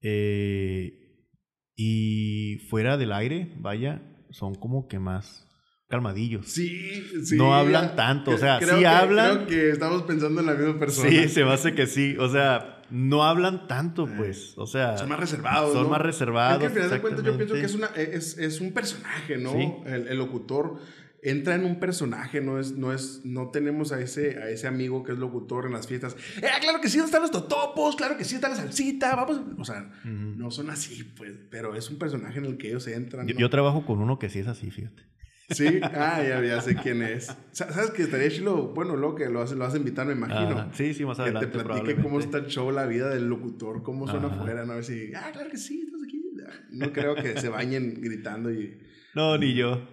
[0.00, 1.28] eh,
[1.76, 5.43] y fuera del aire, vaya, son como que más
[5.94, 6.48] calmadillos.
[6.48, 7.36] Sí, sí.
[7.36, 9.44] No hablan tanto, o sea, sí hablan.
[9.44, 11.08] Creo que estamos pensando en la misma persona.
[11.08, 14.98] Sí, se me hace que sí, o sea, no hablan tanto, eh, pues, o sea.
[14.98, 15.72] Son más reservados.
[15.72, 16.54] Son más reservados.
[16.54, 19.36] Es que al final de cuentas yo pienso que es, una, es, es un personaje,
[19.36, 19.52] ¿no?
[19.86, 20.80] El, el, locutor
[21.22, 25.04] entra en un personaje, no es, no es, no tenemos a ese, a ese amigo
[25.04, 26.16] que es locutor en las fiestas.
[26.38, 29.40] Eh, claro que sí, están los totopos, claro que sí, está la salsita, vamos.
[29.58, 33.28] O sea, no son así, pues, pero es un personaje en el que ellos entran.
[33.28, 35.14] Yo, yo trabajo con uno que sí es así, fíjate.
[35.50, 37.34] Sí, ah, ya, sé quién es.
[37.52, 38.68] ¿Sabes que estaría chilo?
[38.74, 40.70] Bueno, lo que lo vas, lo a invitar, me imagino.
[40.72, 41.50] sí, sí, más adelante.
[41.50, 44.72] Que te platique cómo está el show, la vida del locutor, cómo suena afuera, ¿no?
[44.72, 46.22] A ver si, ah, claro que sí, estás aquí.
[46.70, 48.78] No creo que se bañen gritando y.
[49.14, 49.86] No, ni yo.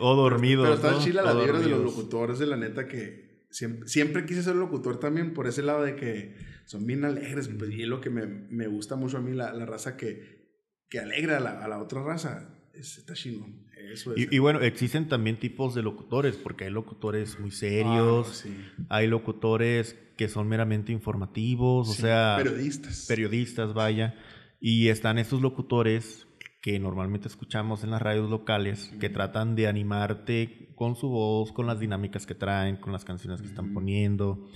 [0.00, 0.62] O dormido.
[0.62, 4.42] Pero, está chila la vibra de los locutores, de la neta que siempre, siempre quise
[4.42, 7.48] ser locutor también por ese lado de que son bien alegres.
[7.48, 10.48] Pues, y es lo que me, me, gusta mucho a mí, la, la raza que,
[10.88, 12.54] que alegra a la, a la otra raza.
[12.74, 13.67] Es, está chingón.
[14.16, 19.98] Y, bueno, existen también tipos de locutores, porque hay locutores muy serios, ah, hay locutores
[20.16, 22.36] que son meramente informativos, o sea...
[22.38, 23.06] Periodistas.
[23.06, 24.16] Periodistas, vaya.
[24.60, 26.26] Y están estos locutores
[26.60, 31.66] que normalmente escuchamos en las radios locales, que tratan de animarte con su voz, con
[31.66, 34.48] las dinámicas que traen, con las canciones que están poniendo,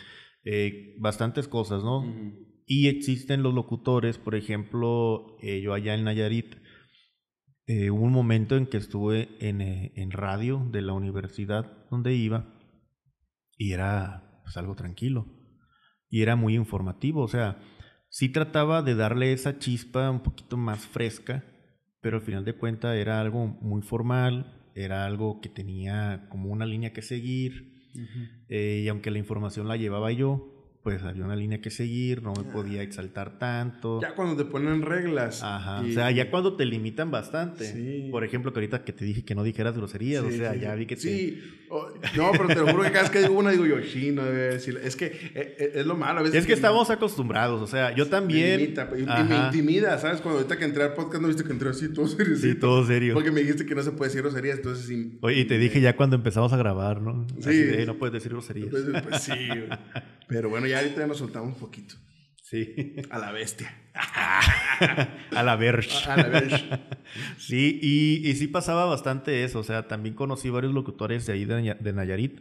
[0.45, 2.05] eh, bastantes cosas, ¿no?
[2.67, 6.57] Y existen los locutores, por ejemplo, eh, yo allá en Nayarit,
[7.67, 12.15] eh, hubo un momento en que estuve en, eh, en, radio de la universidad donde
[12.15, 12.53] iba
[13.57, 15.27] y era pues, algo tranquilo
[16.09, 17.59] y era muy informativo, o sea,
[18.09, 21.45] sí trataba de darle esa chispa un poquito más fresca,
[22.01, 26.67] pero al final de cuentas era algo muy formal, era algo que tenía como una
[26.67, 27.73] línea que seguir
[28.49, 30.52] eh, y aunque la información la llevaba yo,
[30.83, 34.01] pues había una línea que seguir, no me podía exaltar tanto.
[34.01, 35.41] Ya cuando te ponen reglas.
[35.41, 35.81] Ajá.
[35.81, 37.73] O sea, ya cuando te limitan bastante.
[37.73, 38.09] Sí.
[38.11, 40.87] Por ejemplo, que ahorita que te dije que no dijeras groserías, o sea, ya vi
[40.87, 41.03] que te...
[41.03, 41.43] Sí.
[42.17, 44.25] no, pero te lo juro que cada vez que digo una digo yo, sí, no
[44.25, 44.81] debe decir.
[44.83, 46.41] Es que eh, eh, es, lo malo a veces.
[46.41, 48.57] Es que, estamos acostumbrados, o sea, yo también...
[48.57, 50.21] Me limita, y, me intimida, ¿sabes?
[50.21, 52.37] Cuando ahorita que entré al podcast no viste que entré así, todo serio.
[52.37, 53.15] Sí, todo serio.
[53.15, 55.17] Porque me dijiste que no se puede decir groserías, entonces sí...
[55.21, 57.25] Oye, y te dije ya cuando empezamos a grabar, ¿no?
[57.39, 57.85] Sí.
[57.87, 58.71] no puedes decir groserías.
[58.71, 59.33] Pues, sí,
[60.27, 61.95] Pero bueno, ya ahorita nos soltamos un poquito.
[62.43, 62.97] Sí.
[63.11, 63.75] A la bestia.
[65.31, 66.11] a la verge.
[66.11, 66.69] A la verge.
[67.39, 69.61] sí, y, y, sí pasaba bastante eso.
[69.61, 72.41] O sea, también conocí varios locutores de ahí de, Nayarit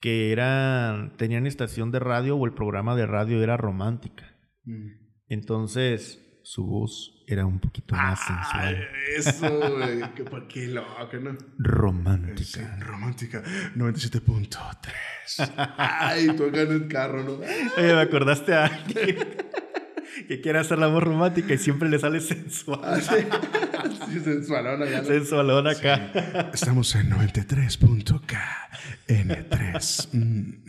[0.00, 4.36] que eran, tenían estación de radio o el programa de radio era romántica.
[4.64, 4.88] Mm.
[5.28, 8.88] Entonces, su voz era un poquito más sensual.
[9.16, 10.24] Eso, güey.
[10.30, 11.36] por qué loco, ¿no?
[11.58, 12.76] Romántica.
[12.80, 13.42] romántica.
[13.74, 15.52] 97.3.
[15.76, 17.32] Ay, tú acá en el carro, ¿no?
[17.32, 19.16] Oye, me acordaste a alguien
[20.28, 22.80] que quiere hacer la voz romántica y siempre le sale sensual.
[22.84, 24.86] Ah, sí, sensualona.
[24.86, 26.50] Ya, Sensualona acá.
[26.52, 28.68] Estamos en 93.k
[29.08, 30.08] N3.
[30.12, 30.64] Mm.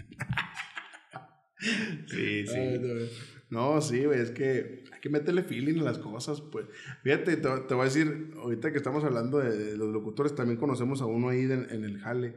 [2.07, 2.79] Sí, sí.
[2.79, 3.34] no,
[3.81, 6.65] sí, güey, es que que meterle feeling a las cosas, pues.
[7.03, 11.05] Fíjate, te, voy a decir, ahorita que estamos hablando de, los locutores, también conocemos a
[11.05, 12.33] uno ahí en el Jale,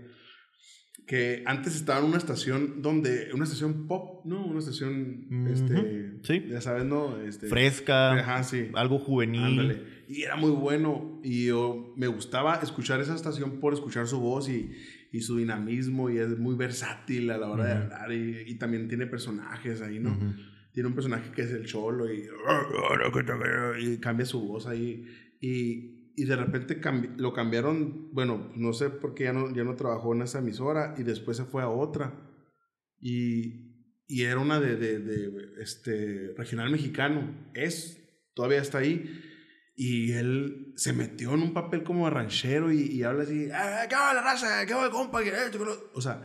[1.06, 4.44] que antes estaba en una estación donde, una estación pop, ¿no?
[4.44, 6.46] Una estación, este, sí.
[6.50, 7.18] ya sabes, ¿no?
[7.22, 8.68] Este, Fresca, ajá, sí.
[8.74, 10.04] algo juvenil.
[10.06, 14.50] Y era muy bueno, y yo me gustaba escuchar esa estación por escuchar su voz
[14.50, 14.72] y,
[15.10, 18.88] y su dinamismo, y es muy versátil a la hora de hablar, y, y, también
[18.88, 20.14] tiene personajes ahí, ¿no?
[20.78, 22.28] Tiene un personaje que es el cholo y,
[23.80, 25.08] y cambia su voz ahí.
[25.40, 26.80] Y, y de repente
[27.16, 30.94] lo cambiaron, bueno, no sé por qué ya no, ya no trabajó en esa emisora
[30.96, 32.14] y después se fue a otra.
[33.00, 37.50] Y, y era una de, de, de, este, regional mexicano.
[37.54, 37.98] Es,
[38.34, 39.20] todavía está ahí.
[39.74, 43.96] Y él se metió en un papel como ranchero y, y habla así, ¡Ah, ¿qué
[43.96, 44.64] va la raza?
[44.64, 45.22] ¿Qué va, compa?
[45.94, 46.22] O sea,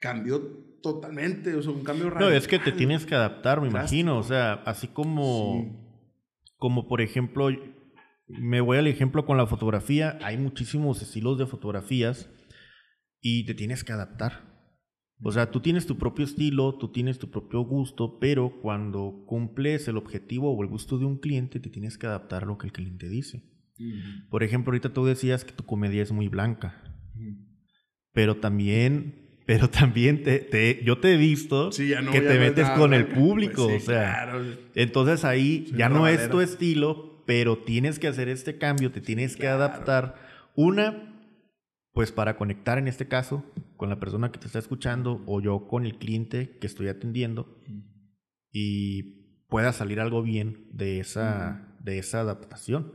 [0.00, 2.30] cambió totalmente, o sea, un cambio radical.
[2.30, 6.00] No, es que te tienes que adaptar, me imagino, o sea, así como,
[6.56, 7.48] como por ejemplo,
[8.28, 12.28] me voy al ejemplo con la fotografía, hay muchísimos estilos de fotografías
[13.20, 14.52] y te tienes que adaptar.
[15.24, 19.86] O sea, tú tienes tu propio estilo, tú tienes tu propio gusto, pero cuando cumples
[19.86, 22.66] el objetivo o el gusto de un cliente, te tienes que adaptar a lo que
[22.66, 23.44] el cliente dice.
[24.30, 26.82] Por ejemplo, ahorita tú decías que tu comedia es muy blanca,
[28.12, 33.06] pero también pero también te, te, yo te he visto que te metes con el
[33.06, 34.32] público, pues o sea,
[34.74, 39.36] entonces ahí ya no es tu estilo, pero tienes que hacer este cambio, te tienes
[39.36, 40.14] que adaptar.
[40.54, 41.14] Una,
[41.92, 43.44] pues para conectar en este caso
[43.76, 47.58] con la persona que te está escuchando o yo con el cliente que estoy atendiendo
[48.52, 52.92] y pueda salir algo bien de esa, de esa adaptación.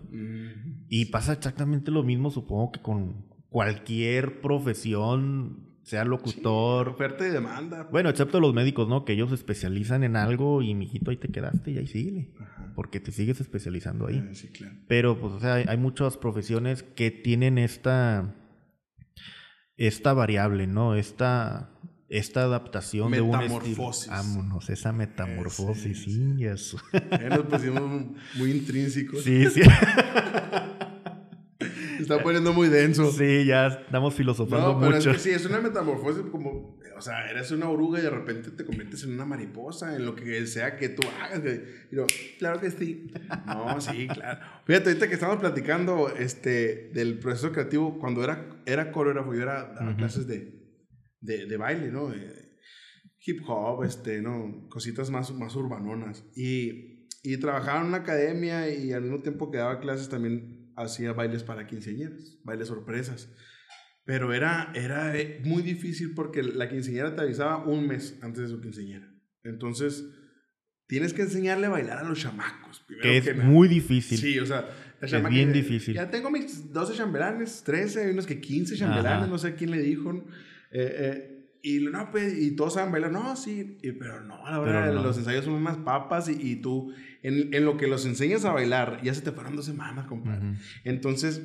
[0.88, 6.90] Y pasa exactamente lo mismo, supongo que con cualquier profesión sea locutor.
[6.90, 7.88] oferta y demanda.
[7.90, 9.06] Bueno, excepto los médicos, ¿no?
[9.06, 12.34] Que ellos se especializan en algo y, mijito, ahí te quedaste y ahí sigue.
[12.76, 14.22] Porque te sigues especializando ahí.
[14.22, 14.76] Ah, sí, claro.
[14.90, 18.36] Pero, pues, o sea, hay, muchas profesiones que tienen esta,
[19.78, 20.94] esta variable, ¿no?
[20.96, 21.72] Esta,
[22.10, 23.90] esta adaptación de un estilo.
[24.10, 26.82] Vámonos, esa metamorfosis, sí, eso.
[27.12, 29.24] Ya nos pusimos muy intrínsecos.
[29.24, 29.62] Sí, sí.
[32.14, 33.12] está poniendo muy denso.
[33.12, 35.12] Sí, ya estamos filosofando no, pero mucho.
[35.12, 38.52] Es que sí, es una metamorfosis como, o sea, eres una oruga y de repente
[38.52, 41.42] te conviertes en una mariposa, en lo que sea que tú hagas.
[41.92, 42.06] Y yo,
[42.40, 43.12] claro que sí.
[43.46, 44.40] No, sí, claro.
[44.66, 49.74] Fíjate, ahorita que estamos platicando este, del proceso creativo, cuando era, era coreógrafo, yo era
[49.74, 50.54] daba clases de,
[51.22, 52.12] de, de, baile, ¿no?
[53.28, 54.68] hip hop, este, ¿no?
[54.70, 56.24] Cositas más, más urbanonas.
[56.36, 61.12] Y, y trabajaba en una academia y al mismo tiempo que daba clases también hacía
[61.12, 63.30] bailes para quinceañeras, bailes sorpresas.
[64.06, 68.48] Pero era, era eh, muy difícil porque la quinceañera te avisaba un mes antes de
[68.48, 69.12] su quinceañera.
[69.44, 70.06] Entonces,
[70.88, 72.86] tienes que enseñarle a bailar a los chamacos.
[73.02, 74.18] Que es muy difícil.
[74.18, 74.70] Sí, o sea,
[75.02, 75.96] es bien difícil.
[75.96, 79.80] Ya tengo mis 12 chambelanes, 13, hay unos que 15 chambelanes, no sé quién le
[79.80, 80.12] dijo.
[80.72, 84.94] Eh, eh, y, no, pues, y todos saben bailar, no, sí, pero no, la verdad,
[84.94, 86.94] los ensayos son más papas y, y tú,
[87.28, 90.58] en, en, lo que los enseñas a bailar, ya se te fueron dos semanas, compadre.
[90.84, 91.42] Entonces,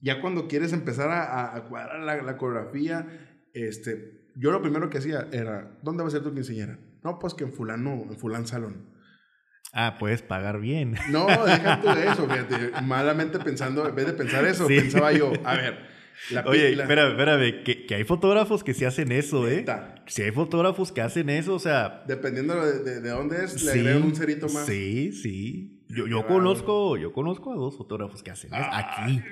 [0.00, 3.06] ya cuando quieres empezar a, a cuadrar la, la, coreografía,
[3.52, 6.78] este, yo lo primero que hacía era, ¿dónde va a ser tu quinceañera?
[7.02, 8.90] No, pues que en fulano, en fulán salón.
[9.72, 10.94] Ah, puedes pagar bien.
[11.10, 12.80] No, deja tú eso, fíjate.
[12.82, 15.78] Malamente pensando, en vez de pensar eso, pensaba yo, a ver,
[16.46, 19.64] Oye, espérame, espérame, que, que, hay fotógrafos que sí hacen eso, ¿eh?
[20.06, 22.04] Sí hay fotógrafos que hacen eso, o sea...
[22.06, 24.66] Dependiendo de, de, dónde es, le agregan un cerito más.
[24.66, 25.84] Sí, sí.
[25.88, 28.68] Yo, yo conozco, yo conozco a dos fotógrafos que hacen eso.
[28.70, 29.22] Aquí.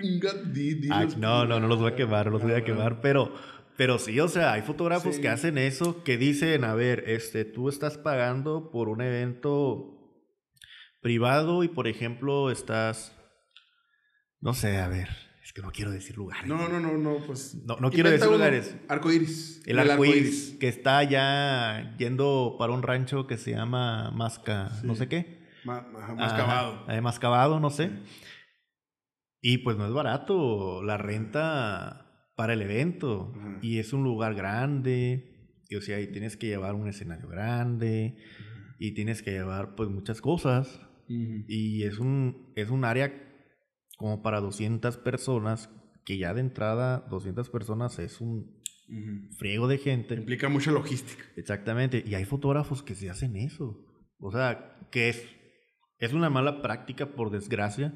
[1.18, 3.32] no, no, no los voy a quemar, no los voy a quemar, pero...
[3.76, 7.68] Pero sí, o sea, hay fotógrafos que hacen eso, que dicen, a ver, este, tú
[7.68, 9.96] estás pagando por un evento
[11.02, 13.14] privado y, por ejemplo, estás,
[14.40, 15.25] no sé, a ver,
[15.56, 16.46] que no quiero decir lugares.
[16.46, 17.54] No, no, no, no, pues.
[17.64, 18.76] No, no quiero decir lugares.
[18.88, 19.62] Arco iris.
[19.64, 24.94] El, arco iris, que está ya yendo para un rancho que se llama Masca, no
[24.94, 25.38] sé qué.
[25.64, 26.84] mascabado.
[26.90, 27.90] Eh, mascabado, no sé.
[29.40, 33.32] Y pues no es barato la renta para el evento.
[33.62, 35.54] Y es un lugar grande.
[35.70, 38.18] Y o sea, ahí tienes que llevar un escenario grande.
[38.78, 40.82] Y tienes que llevar pues muchas cosas.
[41.08, 43.25] Y es un, es un área
[43.96, 45.70] como para 200 personas,
[46.04, 48.56] que ya de entrada 200 personas es un
[49.38, 50.14] friego de gente.
[50.14, 51.24] Implica mucha logística.
[51.36, 53.84] Exactamente, y hay fotógrafos que se hacen eso.
[54.18, 55.26] O sea, que es,
[55.98, 57.92] es una mala práctica por desgracia,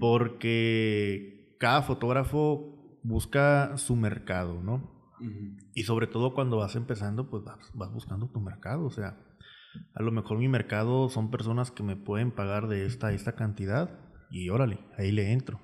[0.00, 4.94] porque cada fotógrafo busca su mercado, ¿no?
[5.74, 8.84] Y sobre todo cuando vas empezando, pues vas, vas buscando tu mercado.
[8.84, 9.18] O sea,
[9.94, 14.05] a lo mejor mi mercado son personas que me pueden pagar de esta, esta cantidad
[14.30, 15.60] y órale, ahí le entro.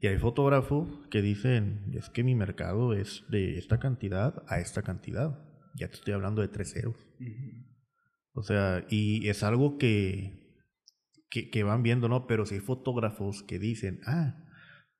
[0.00, 4.82] Y hay fotógrafos que dicen, es que mi mercado es de esta cantidad a esta
[4.82, 5.38] cantidad.
[5.76, 6.96] Ya te estoy hablando de tres ceros.
[8.32, 10.58] O sea, y es algo que,
[11.30, 12.26] que, van viendo, ¿no?
[12.26, 14.44] Pero si hay fotógrafos que dicen, ah,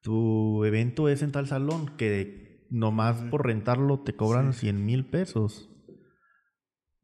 [0.03, 5.69] tu evento es en tal salón, que nomás por rentarlo te cobran 100 mil pesos.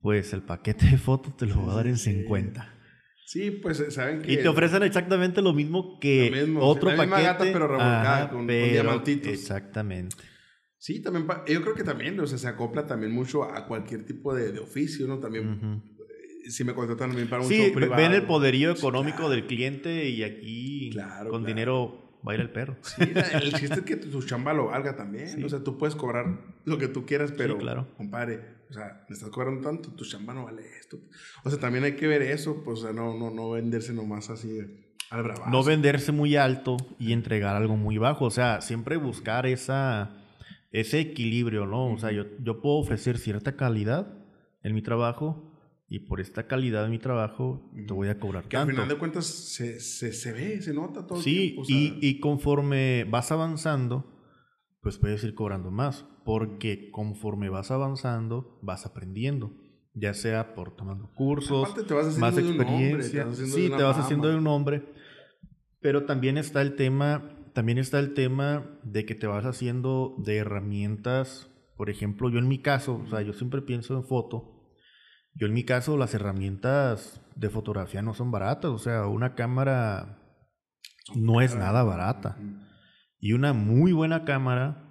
[0.01, 2.78] Pues el paquete de fotos te lo voy a dar en 50.
[3.29, 4.33] Sí, pues eh, saben que.
[4.33, 7.23] Y te ofrecen exactamente lo mismo que otro la paquete.
[7.23, 9.31] gata, pero revolcada con, diamantitos.
[9.31, 10.17] Exactamente.
[10.79, 11.27] Sí, también.
[11.47, 14.61] Yo creo que también, o sea, se acopla también mucho a cualquier tipo de, de
[14.61, 15.19] oficio, ¿no?
[15.19, 15.83] También.
[15.99, 20.23] Eh, si me contratan también para un sí, ven el poderío económico del cliente y
[20.23, 20.91] aquí
[21.29, 22.79] con dinero baila el perro.
[22.81, 23.13] Sí,
[23.43, 25.45] el chiste es que tu chamba lo valga también.
[25.45, 27.89] O sea, tú puedes cobrar lo que tú quieras, pero, claro.
[27.99, 30.99] compadre, o sea, me estás cobrando tanto, tu chamba no vale esto.
[31.45, 34.31] O sea, también hay que ver eso, pues, o sea, no, no, no venderse nomás
[34.31, 34.59] así
[35.11, 35.51] al bravazo.
[35.51, 38.27] No venderse muy alto y entregar algo muy bajo.
[38.27, 40.17] O sea, siempre buscar esa,
[40.71, 41.93] ese equilibrio, ¿no?
[41.93, 44.15] O sea, yo, yo puedo ofrecer cierta calidad
[44.63, 45.49] en mi trabajo
[45.89, 48.71] y por esta calidad de mi trabajo te voy a cobrar que tanto.
[48.71, 51.23] al final de cuentas se, se, se ve, se nota todo.
[51.23, 54.15] Sí, y, y conforme vas avanzando,
[54.83, 59.51] pues puedes ir cobrando más, porque conforme vas avanzando, vas aprendiendo,
[59.95, 63.83] ya sea por tomando cursos, te vas más un hombre, experiencia, te vas sí, te
[63.83, 64.05] vas fama.
[64.05, 64.93] haciendo de un hombre,
[65.81, 70.37] pero también está el tema, también está el tema de que te vas haciendo de
[70.37, 71.49] herramientas,
[71.79, 74.75] por ejemplo, yo en mi caso, o sea, yo siempre pienso en foto,
[75.33, 80.19] yo en mi caso las herramientas de fotografía no son baratas, o sea, una cámara
[81.15, 82.37] no es nada barata.
[83.19, 84.88] Y una muy buena cámara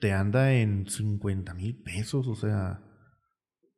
[0.00, 2.82] te anda en 50 mil pesos, o sea,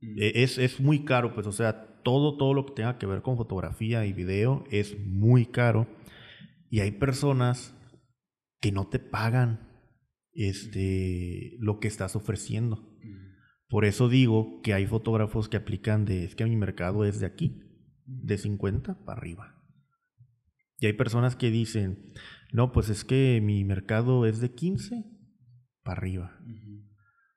[0.01, 3.23] e- es, es muy caro, pues, o sea, todo, todo lo que tenga que ver
[3.23, 5.87] con fotografía y video es muy caro.
[6.71, 7.75] Y hay personas
[8.61, 9.69] que no te pagan
[10.33, 12.89] este, lo que estás ofreciendo.
[13.69, 17.27] Por eso digo que hay fotógrafos que aplican de, es que mi mercado es de
[17.27, 17.63] aquí,
[18.05, 19.57] de 50 para arriba.
[20.79, 22.13] Y hay personas que dicen,
[22.53, 25.05] no, pues es que mi mercado es de 15
[25.91, 26.39] para arriba.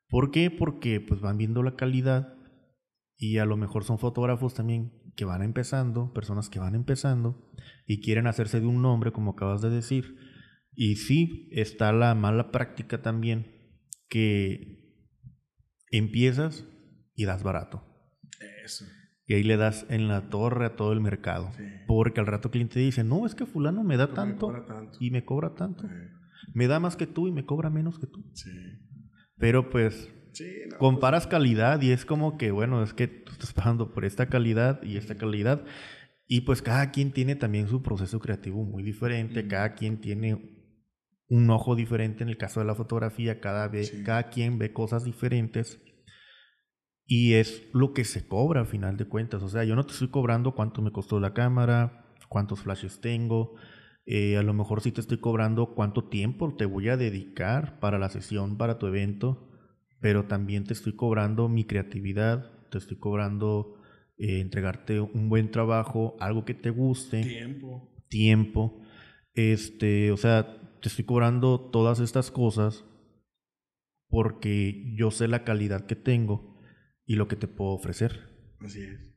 [0.09, 0.51] ¿Por qué?
[0.51, 2.35] Porque pues van viendo la calidad
[3.17, 7.51] y a lo mejor son fotógrafos también que van empezando, personas que van empezando
[7.87, 10.15] y quieren hacerse de un nombre, como acabas de decir.
[10.75, 13.47] Y sí, está la mala práctica también,
[14.07, 14.99] que
[15.89, 16.67] empiezas
[17.15, 17.83] y das barato.
[18.63, 18.85] Eso.
[19.25, 21.51] Y ahí le das en la torre a todo el mercado.
[21.57, 21.63] Sí.
[21.87, 24.51] Porque al rato el cliente dice, no, es que fulano me da tanto
[24.99, 25.87] y me cobra tanto.
[26.53, 28.23] Me da más que tú y me cobra menos que tú.
[28.33, 28.49] Sí.
[29.37, 33.53] Pero pues Sí, no, comparas calidad y es como que, bueno, es que tú estás
[33.53, 35.63] pagando por esta calidad y esta calidad.
[36.27, 39.47] Y pues cada quien tiene también su proceso creativo muy diferente, Mm.
[39.47, 40.49] cada quien tiene
[41.27, 44.03] un ojo diferente en el caso de la fotografía, cada, ve- Sí.
[44.03, 45.79] cada quien ve cosas diferentes.
[47.05, 49.43] Y es lo que se cobra a final de cuentas.
[49.43, 53.55] O sea, yo no te estoy cobrando cuánto me costó la cámara, cuántos flashes tengo.
[54.05, 57.99] Eh, a lo mejor sí te estoy cobrando cuánto tiempo te voy a dedicar para
[57.99, 59.49] la sesión, para tu evento.
[60.01, 63.77] Pero también te estoy cobrando mi creatividad, te estoy cobrando
[64.17, 67.89] eh, entregarte un buen trabajo, algo que te guste Tiempo.
[68.09, 68.81] tiempo.
[69.33, 72.83] Este, o sea, te estoy cobrando todas estas cosas
[74.09, 76.59] porque yo sé la calidad que tengo
[77.05, 78.29] y lo que te puedo ofrecer.
[78.59, 79.12] Así es.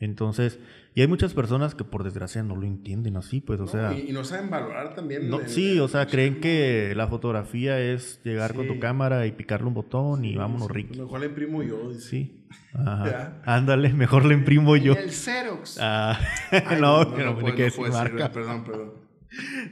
[0.00, 0.58] Entonces,
[0.94, 3.92] y hay muchas personas que por desgracia no lo entienden así, pues, o No, sea,
[3.92, 5.28] y, y no saben valorar también.
[5.28, 9.32] no, el- sí, o sea, creen que la fotografía es llegar con tu cámara y
[9.32, 10.98] picarle un botón y vámonos, sí, Ricky.
[10.98, 11.90] Mejor le imprimo yo.
[11.90, 12.00] dice.
[12.08, 12.36] Sí.
[12.72, 13.42] Ajá.
[13.44, 14.94] Ándale, mejor le imprimo yo.
[14.94, 15.78] El Xerox.
[15.80, 16.18] Ah,
[16.50, 18.32] Ay, no, no, que no, puede- ser, marca.
[18.32, 18.92] Perdón, perdón.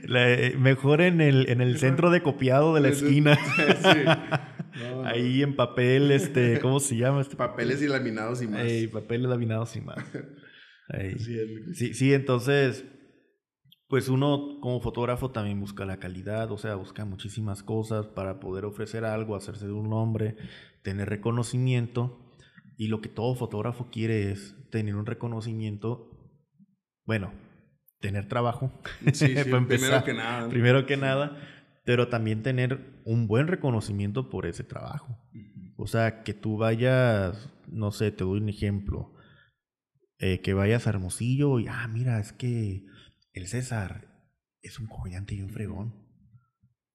[0.04, 3.36] La- mejor en el, en el centro de copiado de la esquina.
[3.82, 3.98] sí.
[4.78, 5.08] No, no.
[5.08, 7.20] Ahí en papel, este, ¿cómo se llama?
[7.20, 8.60] Este Papeles y laminados y más.
[8.60, 9.98] Ey, papel laminado sin más.
[10.88, 11.76] Luis.
[11.78, 12.84] Sí, sí, entonces,
[13.88, 18.64] pues uno como fotógrafo también busca la calidad, o sea, busca muchísimas cosas para poder
[18.64, 20.36] ofrecer algo, hacerse de un nombre,
[20.82, 22.36] tener reconocimiento.
[22.76, 26.10] Y lo que todo fotógrafo quiere es tener un reconocimiento,
[27.04, 27.32] bueno,
[28.00, 28.72] tener trabajo,
[29.12, 30.48] Sí, sí, para primero que nada.
[30.48, 31.36] primero que nada,
[31.84, 35.18] pero también tener un buen reconocimiento por ese trabajo.
[35.76, 39.14] O sea, que tú vayas, no sé, te doy un ejemplo,
[40.18, 42.84] eh, que vayas a Hermosillo y, ah, mira, es que
[43.32, 44.08] el César
[44.62, 45.94] es un comediante y un fregón.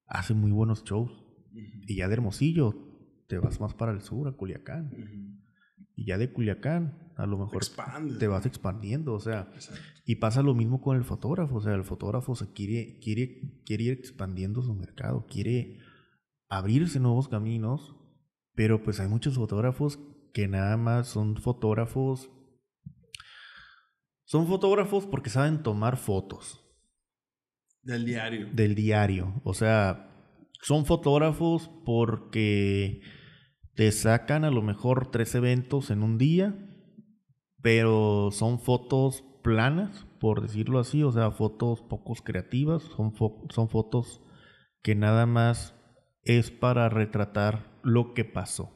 [0.06, 1.12] Hace muy buenos shows.
[1.54, 2.76] Y ya de Hermosillo
[3.28, 4.92] te vas más para el sur, a Culiacán.
[5.96, 9.52] Y ya de Culiacán, a lo mejor Expandes, te vas expandiendo, o sea.
[9.54, 9.82] Exacto.
[10.06, 13.84] Y pasa lo mismo con el fotógrafo, o sea, el fotógrafo se quiere, quiere, quiere
[13.86, 15.80] ir expandiendo su mercado, quiere
[16.50, 17.96] abrirse nuevos caminos,
[18.54, 20.00] pero pues hay muchos fotógrafos
[20.34, 22.30] que nada más son fotógrafos,
[24.26, 26.60] son fotógrafos porque saben tomar fotos
[27.82, 28.50] Del diario.
[28.52, 30.10] del diario, o sea,
[30.62, 33.02] son fotógrafos porque
[33.76, 36.73] te sacan a lo mejor tres eventos en un día,
[37.64, 43.68] pero son fotos planas, por decirlo así, o sea, fotos pocos creativas, son, fo- son
[43.70, 44.22] fotos
[44.84, 45.74] que nada más
[46.24, 48.70] es para retratar lo que pasó.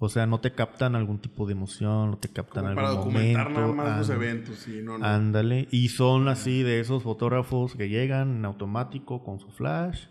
[0.00, 3.04] O sea, no te captan algún tipo de emoción, no te captan Como para algún
[3.14, 3.74] documentar momento.
[3.76, 4.56] nada más los eventos.
[4.58, 5.04] Sí, no, no.
[5.06, 5.68] Ándale.
[5.70, 10.06] Y son así de esos fotógrafos que llegan en automático con su flash.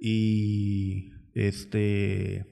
[0.00, 2.46] Y este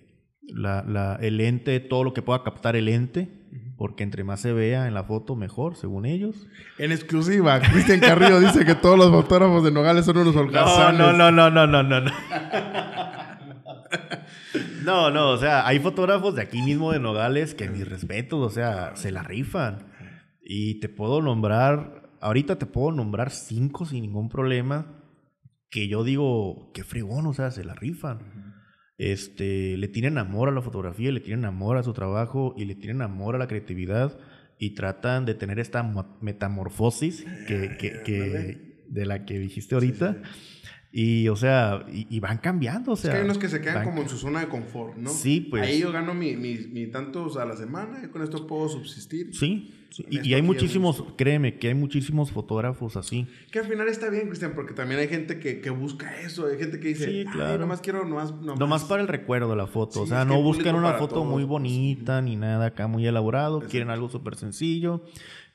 [0.49, 3.36] la, la- el lente, todo lo que pueda captar el lente.
[3.77, 6.47] Porque entre más se vea en la foto, mejor, según ellos.
[6.79, 10.99] En exclusiva, Cristian Carrillo dice que todos los fotógrafos de Nogales son unos holgazanes.
[10.99, 12.11] no, no, no, no, no, no.
[14.87, 18.51] No, no, o sea, hay fotógrafos de aquí mismo de Nogales que mis respetos, o
[18.51, 19.93] sea, se la rifan.
[20.45, 25.03] Y te puedo nombrar, ahorita te puedo nombrar cinco sin ningún problema,
[25.71, 28.55] que yo digo, qué fregón, o sea, se la rifan.
[28.99, 32.75] Este, le tienen amor a la fotografía, le tienen amor a su trabajo y le
[32.75, 34.19] tienen amor a la creatividad
[34.59, 35.83] y tratan de tener esta
[36.21, 40.23] metamorfosis que, que, que de la que dijiste ahorita.
[40.93, 43.11] Y, o sea, y, van cambiando, o sea.
[43.11, 45.11] Es que hay unos que se quedan como en su zona de confort, ¿no?
[45.11, 45.63] Sí, pues.
[45.65, 49.35] Ahí yo gano mi, mi, tantos a la semana y con esto puedo subsistir.
[49.35, 49.75] Sí,
[50.09, 53.27] Y, hay muchísimos, créeme, que hay muchísimos fotógrafos así.
[53.51, 56.47] Que al final está bien, Cristian, porque también hay gente que, que busca eso.
[56.47, 57.59] Hay gente que dice, sí, claro.
[57.59, 58.59] nomás quiero, nomás, nomás.
[58.59, 60.03] Nomás para el recuerdo de la foto.
[60.03, 63.61] o sea, no buscan una foto muy bonita ni nada acá muy elaborado.
[63.61, 65.03] Quieren algo súper sencillo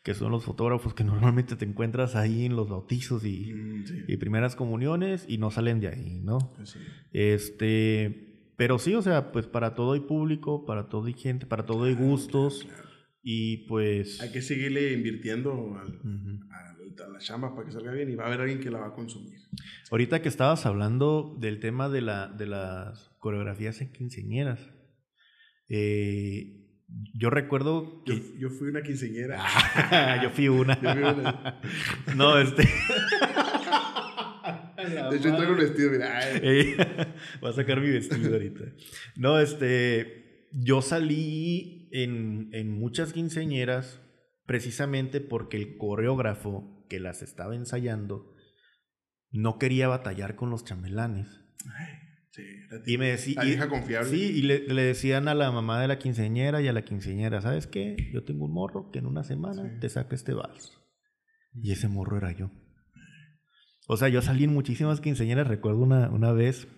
[0.03, 4.55] que son los fotógrafos que normalmente te encuentras ahí en los bautizos y, mm, primeras
[4.55, 6.39] comuniones y no salen de ahí, ¿no?
[6.55, 6.77] Pues
[7.11, 11.65] este, pero sí, o sea, pues para todo hay público, para todo hay gente, para
[11.65, 12.67] todo hay gustos
[13.24, 14.19] y pues...
[14.22, 15.84] Hay que seguirle invirtiendo a
[17.07, 18.93] la chamba para que salga bien y va a haber alguien que la va a
[18.93, 19.39] consumir.
[19.91, 24.59] Ahorita que estabas hablando del tema de, la, de las coreografías en quinceañeras,
[25.69, 26.61] eh,
[27.13, 28.22] yo recuerdo que...
[28.39, 29.39] Yo, fui una quinceñera.
[30.24, 30.76] yo fui una.
[32.15, 32.63] no, este...
[34.78, 36.19] de hecho, traigo un vestido, mira.
[37.39, 38.65] Voy a sacar mi vestido ahorita.
[39.15, 40.47] No, este...
[40.53, 44.01] Yo salí en, en muchas quinceñeras
[44.45, 48.35] precisamente porque el coreógrafo que las estaba ensayando
[49.31, 51.27] no quería batallar con los chambelanes.
[51.77, 52.01] Ay.
[52.31, 52.43] Sí,
[52.85, 54.09] y me decía, confiable.
[54.09, 57.67] Sí, y le, decían a la mamá de la quinceñera y a la quinceñera, ¿sabes
[57.67, 57.97] qué?
[58.13, 60.71] Yo tengo un morro que en una semana te saca este vals.
[61.53, 62.49] Y ese morro era yo.
[63.87, 66.69] O sea, yo salí en muchísimas quinceñeras, recuerdo una, una vez.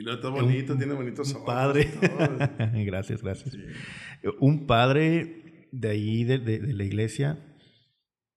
[0.00, 1.90] Y lo está bonito, tiene bonitos un padre.
[2.86, 3.54] gracias, gracias.
[4.40, 7.38] Un padre de ahí, de, de, la iglesia,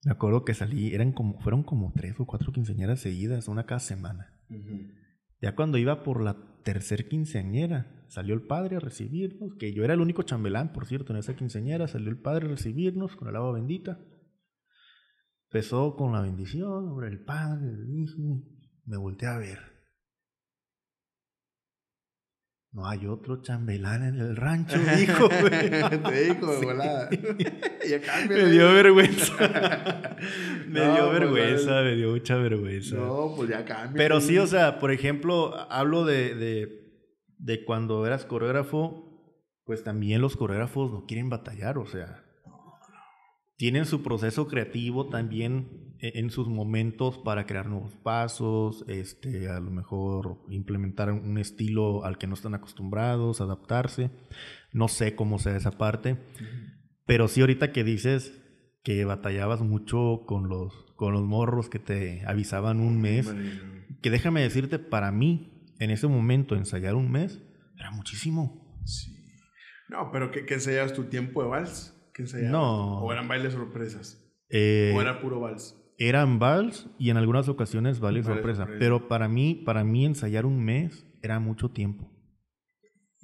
[0.04, 3.80] me acuerdo que salí, eran como, fueron como tres o cuatro quinceañeras seguidas, una cada
[3.80, 4.28] semana.
[5.42, 8.06] Ya cuando iba por la tercer quinceañera.
[8.08, 11.36] Salió el padre a recibirnos, que yo era el único chambelán, por cierto, en esa
[11.36, 11.88] quinceañera.
[11.88, 14.00] Salió el padre a recibirnos con el agua bendita.
[15.46, 18.44] Empezó con la bendición sobre el padre, el hijo.
[18.86, 19.73] Me volteé a ver.
[22.74, 26.60] No hay otro chambelán en el rancho, dijo, Te dijo,
[28.30, 29.36] Me dio vergüenza.
[30.68, 32.96] me dio pues, vergüenza, me dio mucha vergüenza.
[32.96, 33.96] No, pues ya cambia.
[33.96, 36.68] Pero sí, o sea, por ejemplo, hablo de, de,
[37.38, 39.04] de cuando eras coreógrafo,
[39.66, 42.24] pues también los coreógrafos no quieren batallar, o sea.
[43.56, 49.72] Tienen su proceso creativo también en sus momentos para crear nuevos pasos, este, a lo
[49.72, 54.12] mejor implementar un estilo al que no están acostumbrados, adaptarse.
[54.74, 56.18] No sé cómo sea esa parte,
[57.06, 58.42] pero sí ahorita que dices
[58.84, 63.34] que batallabas mucho con los, con los morros que te avisaban un mes,
[64.02, 67.42] que déjame decirte, para mí, en ese momento, ensayar un mes
[67.80, 68.78] era muchísimo.
[68.84, 69.16] Sí.
[69.88, 71.98] No, pero ¿qué, qué ensayabas tu tiempo de vals?
[72.14, 72.52] ¿Qué ensayabas?
[72.52, 73.00] No.
[73.00, 74.20] ¿O eran bailes sorpresas?
[74.50, 75.80] Eh, ¿O era puro vals?
[75.98, 78.68] Eran vals y en algunas ocasiones vale sorpresa.
[78.80, 82.12] Pero para mí, para mí ensayar un mes era mucho tiempo.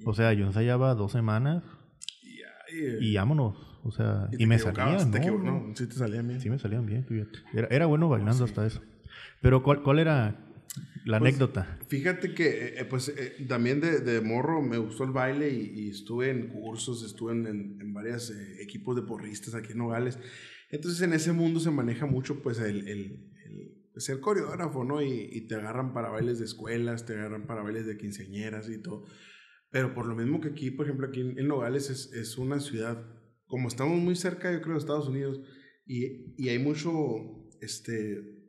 [0.05, 1.63] O sea, yo ensayaba dos semanas
[3.01, 3.57] y, vámonos.
[3.83, 5.11] O sea, y, me salían.
[5.43, 5.73] ¿no?
[5.75, 6.41] Sí te salían bien.
[6.41, 7.05] Sí me salían bien,
[7.53, 8.81] Era, era bueno bailando hasta eso.
[9.41, 10.37] Pero ¿cuál, cuál era
[11.05, 11.79] la pues, anécdota?
[11.87, 16.29] Fíjate que, eh, pues, eh, también de, de, morro me gustó el baile y, estuve
[16.29, 20.19] en cursos, estuve en, en, varios eh, equipos de porristas aquí en Nogales.
[20.69, 25.01] Entonces en ese mundo se maneja mucho pues el, el, el ser coreógrafo, ¿no?
[25.01, 28.81] Y, y, te agarran para bailes de escuelas, te agarran para bailes de quinceañeras y
[28.81, 29.05] todo.
[29.71, 33.05] Pero por lo mismo que aquí, por ejemplo, aquí en, Nogales es, es, una ciudad,
[33.45, 35.41] como estamos muy cerca, yo creo, de Estados Unidos,
[35.85, 36.91] y, y hay mucho,
[37.61, 38.39] este,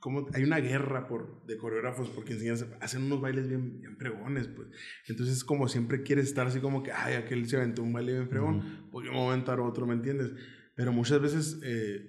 [0.00, 4.48] como hay una guerra por, de coreógrafos porque enseñan, hacen unos bailes bien, bien pregones,
[4.48, 4.68] pues.
[5.06, 8.28] Entonces, como siempre quieres estar así como que, ay, aquel se aventó un baile bien
[8.28, 10.32] pregón, pues yo me voy a aventar otro, ¿me entiendes?
[10.78, 12.08] Pero muchas veces eh,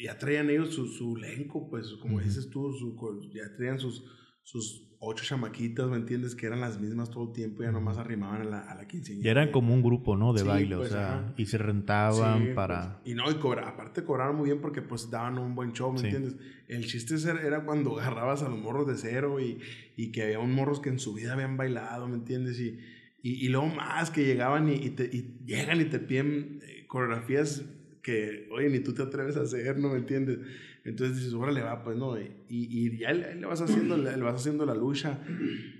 [0.00, 2.96] ya traían ellos su, su elenco, pues como dices tú, su,
[3.34, 4.04] ya traían sus,
[4.44, 6.36] sus ocho chamaquitas, ¿me entiendes?
[6.36, 9.24] Que eran las mismas todo el tiempo, ya nomás arrimaban a la, a la quinceañera.
[9.24, 10.32] Ya eran como un grupo, ¿no?
[10.32, 13.00] De baile, o pues, sea, y se rentaban para...
[13.02, 15.92] Pues, y no, y cobra, aparte cobraban muy bien porque pues daban un buen show,
[15.92, 16.36] ¿me entiendes?
[16.68, 19.58] El chiste era cuando agarrabas a los morros de cero y,
[19.96, 22.60] y que había un morros que en su vida habían bailado, ¿me entiendes?
[22.60, 22.78] Y,
[23.24, 26.86] y, y luego más que llegaban y, y, te, y llegan y te piden eh,
[26.86, 27.64] coreografías
[28.04, 30.38] que, oye, ni tú te atreves a hacer, ¿no me entiendes?
[30.84, 32.20] Entonces dices, órale, va, pues, ¿no?
[32.20, 35.18] Y, y ya le, vas haciendo, le, vas haciendo la lucha.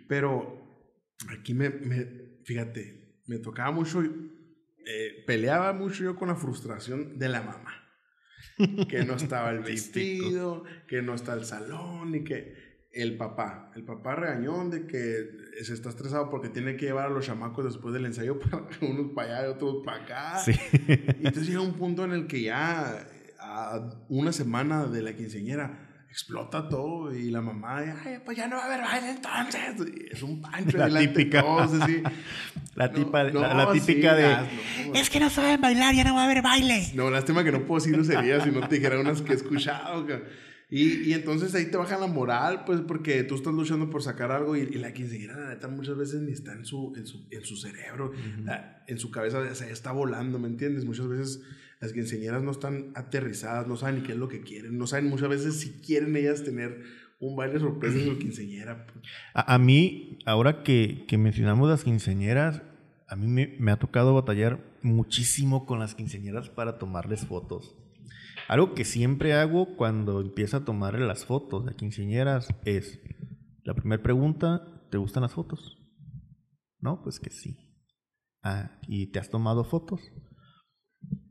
[0.09, 0.89] Pero
[1.29, 7.29] aquí me, me fíjate, me tocaba mucho, eh, peleaba mucho yo con la frustración de
[7.29, 7.83] la mamá.
[8.89, 12.64] que no estaba el vestido, que no está el salón y que...
[12.95, 13.71] el papá.
[13.75, 17.65] El papá regañón de que se está estresado porque tiene que llevar a los chamacos
[17.65, 20.39] después del ensayo para unos para allá y otros para acá.
[20.39, 20.53] Sí.
[20.89, 23.07] Y entonces llega un punto en el que ya
[23.39, 25.85] a una semana de la quinceañera
[26.15, 30.12] explota todo y la mamá, ay, pues ya no va a haber baile entonces.
[30.12, 31.45] Es un pancho la típica.
[32.77, 34.37] La, tipa, la, típica de,
[34.95, 36.91] es que no saben bailar, ya no va a haber baile.
[36.95, 40.05] No, lástima que no puedo decir groserías si no te dijera unas que he escuchado.
[40.70, 44.32] Y, y, entonces ahí te baja la moral, pues, porque tú estás luchando por sacar
[44.32, 47.27] algo y, y la quinceañera, la neta, muchas veces ni está en su, en su,
[47.31, 48.12] en su cerebro,
[48.86, 50.85] en su cabeza, o sea, está volando, ¿me entiendes?
[50.85, 51.43] Muchas veces
[51.81, 55.07] las quinceañeras no están aterrizadas, no saben ni qué es lo que quieren, no saben
[55.07, 56.82] muchas veces si quieren ellas tener
[57.20, 58.86] un baile sorpresa en su quinceañera.
[58.86, 59.05] Pues.
[59.35, 62.62] A, mí, ahora que, que, mencionamos las quinceañeras,
[63.07, 67.77] a mí me, me ha tocado batallar muchísimo con las quinceañeras para tomarles fotos.
[68.49, 73.01] Algo que siempre hago cuando empiezo a tomarle las fotos de quinceañeras es,
[73.62, 75.79] la primera pregunta, ¿te gustan las fotos?
[76.79, 77.57] No, pues que sí.
[78.43, 80.03] Ah, ¿y te has tomado fotos?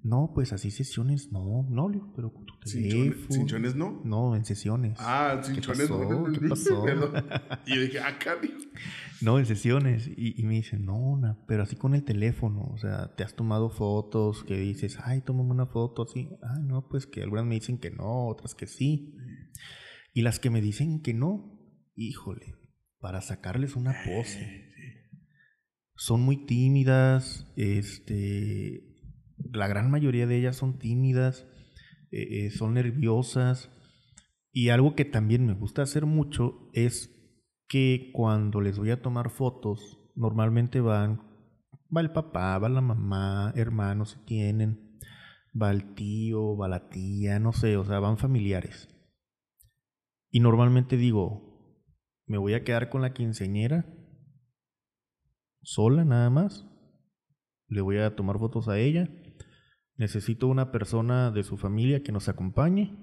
[0.04, 4.02] No, pues así sesiones, no, no, pero tu ¿Cinchones no?
[4.04, 4.98] No, en sesiones.
[5.00, 6.26] Ah, cinchones no.
[6.30, 6.86] ¿Qué pasó?
[7.66, 8.52] y yo dije, ah, cambio.
[9.22, 10.10] No, en sesiones.
[10.18, 12.64] Y, me dicen, no, pero así con el teléfono.
[12.74, 16.30] O sea, te has tomado fotos que dices, ay, tómame una foto así.
[16.42, 19.16] Ay, no, pues que algunas me dicen que no, otras que sí.
[20.14, 21.62] Y las que me dicen que no,
[21.96, 22.56] híjole,
[23.00, 24.70] para sacarles una pose.
[25.96, 28.93] Son muy tímidas, este
[29.52, 31.48] la gran mayoría de ellas son tímidas,
[32.12, 33.70] eh, eh, son nerviosas.
[34.52, 37.10] Y algo que también me gusta hacer mucho es
[37.68, 41.22] que cuando les voy a tomar fotos, normalmente van,
[41.96, 45.00] va el papá, va la mamá, hermanos si tienen,
[45.60, 48.90] va el tío, va la tía, no sé, o sea, van familiares.
[50.30, 51.82] Y normalmente digo,
[52.28, 53.86] me voy a quedar con la quinceñera,
[55.64, 56.68] sola nada más,
[57.68, 59.10] le voy a tomar fotos a ella
[59.98, 62.96] Necesito una persona de su familia que nos acompañe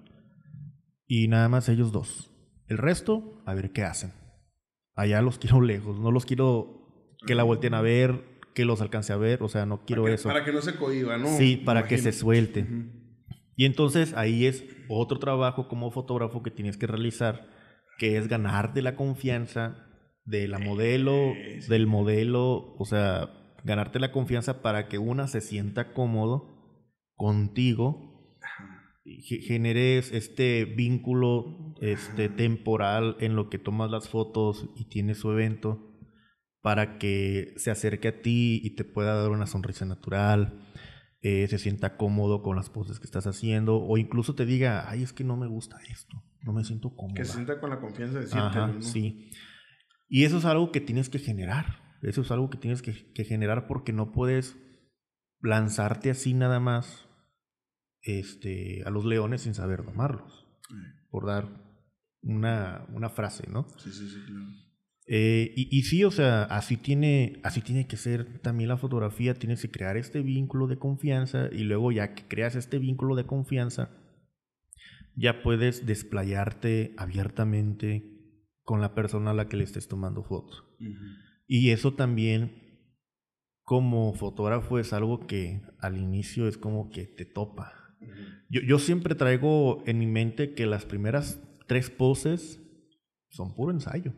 [1.06, 2.30] y nada más ellos dos.
[2.66, 4.12] El resto, a ver qué hacen.
[4.94, 9.12] Allá los quiero lejos, no los quiero que la volteen a ver, que los alcance
[9.12, 10.28] a ver, o sea, no quiero eso.
[10.28, 11.28] Para que no se cohiba, ¿no?
[11.36, 12.66] Sí, para que se suelte.
[13.56, 17.48] Y entonces ahí es otro trabajo como fotógrafo que tienes que realizar,
[17.98, 19.86] que es ganarte la confianza
[20.24, 21.34] de la modelo,
[21.68, 23.30] del modelo, o sea,
[23.64, 26.59] ganarte la confianza para que una se sienta cómodo
[27.20, 28.32] contigo,
[29.04, 35.86] generes este vínculo este, temporal en lo que tomas las fotos y tienes su evento
[36.62, 40.66] para que se acerque a ti y te pueda dar una sonrisa natural,
[41.20, 45.02] eh, se sienta cómodo con las poses que estás haciendo o incluso te diga, ay,
[45.02, 47.16] es que no me gusta esto, no me siento cómodo.
[47.16, 48.80] Que se sienta con la confianza de decirte.
[48.80, 49.30] Sí.
[50.08, 53.24] Y eso es algo que tienes que generar, eso es algo que tienes que, que
[53.24, 54.56] generar porque no puedes
[55.42, 57.09] lanzarte así nada más
[58.02, 60.46] este, a los leones sin saber domarlos.
[61.10, 61.48] Por dar
[62.22, 63.66] una, una, frase, ¿no?
[63.78, 64.46] Sí, sí, sí, claro.
[65.06, 69.34] Eh, y, y, sí, o sea, así tiene, así tiene que ser también la fotografía,
[69.34, 73.26] tienes que crear este vínculo de confianza y luego ya que creas este vínculo de
[73.26, 73.90] confianza,
[75.16, 78.20] ya puedes desplayarte abiertamente
[78.62, 80.62] con la persona a la que le estés tomando fotos.
[81.46, 82.52] Y eso también,
[83.64, 87.79] como fotógrafo, es algo que al inicio es como que te topa.
[88.48, 92.60] Yo, siempre traigo en mi mente que las primeras tres poses
[93.28, 94.12] son puro ensayo.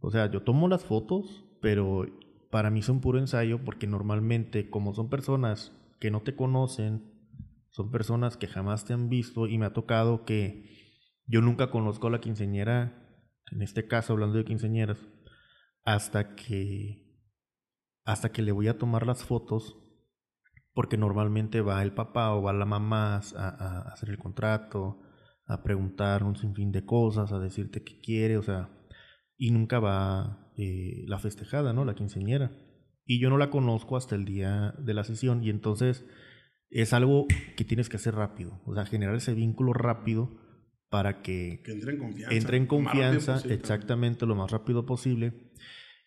[0.00, 2.06] O sea, yo tomo las fotos, pero
[2.50, 7.12] para mí son puro ensayo porque normalmente como son personas que no te conocen,
[7.70, 10.70] son personas que jamás te han visto y me ha tocado que
[11.26, 14.98] yo nunca conozco a la quinceñera, en este caso hablando de quinceñeras,
[15.84, 17.04] hasta que
[18.04, 19.76] hasta que le voy a tomar las fotos
[20.76, 25.00] porque normalmente va el papá o va la mamá a, hacer el contrato,
[25.46, 28.68] a preguntar un sinfín de cosas, a decirte qué quiere, o sea,
[29.38, 31.86] y nunca va eh, la festejada, ¿no?
[31.86, 32.52] La quinceñera.
[33.06, 36.04] Y yo no la conozco hasta el día de la sesión y entonces
[36.68, 37.26] es algo
[37.56, 40.42] que tienes que hacer rápido, o sea, generar ese vínculo rápido
[40.90, 45.52] para que, entre en confianza, entre en confianza exactamente lo más rápido posible.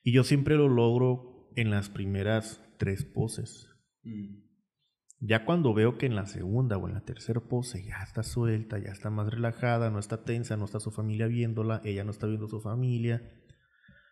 [0.03, 3.67] Y yo siempre lo logro en las primeras tres poses.
[4.03, 4.48] Mm.
[5.21, 8.79] Ya cuando veo que en la segunda o en la tercera pose ya está suelta,
[8.79, 12.25] ya está más relajada, no está tensa, no está su familia viéndola, ella no está
[12.25, 13.21] viendo su familia.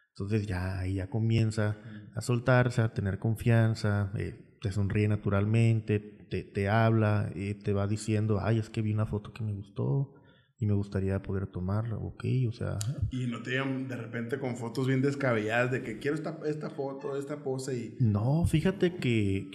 [0.09, 1.77] Entonces ya ahí ya comienza
[2.15, 7.87] a soltarse, a tener confianza, eh, te sonríe naturalmente, te, te habla, y te va
[7.87, 10.13] diciendo, ay, es que vi una foto que me gustó,
[10.59, 12.79] y me gustaría poder tomarla, ok, o sea...
[13.11, 16.71] Y no te llegan de repente con fotos bien descabelladas de que quiero esta, esta
[16.71, 17.95] foto, esta pose y...
[17.99, 19.51] No, fíjate que...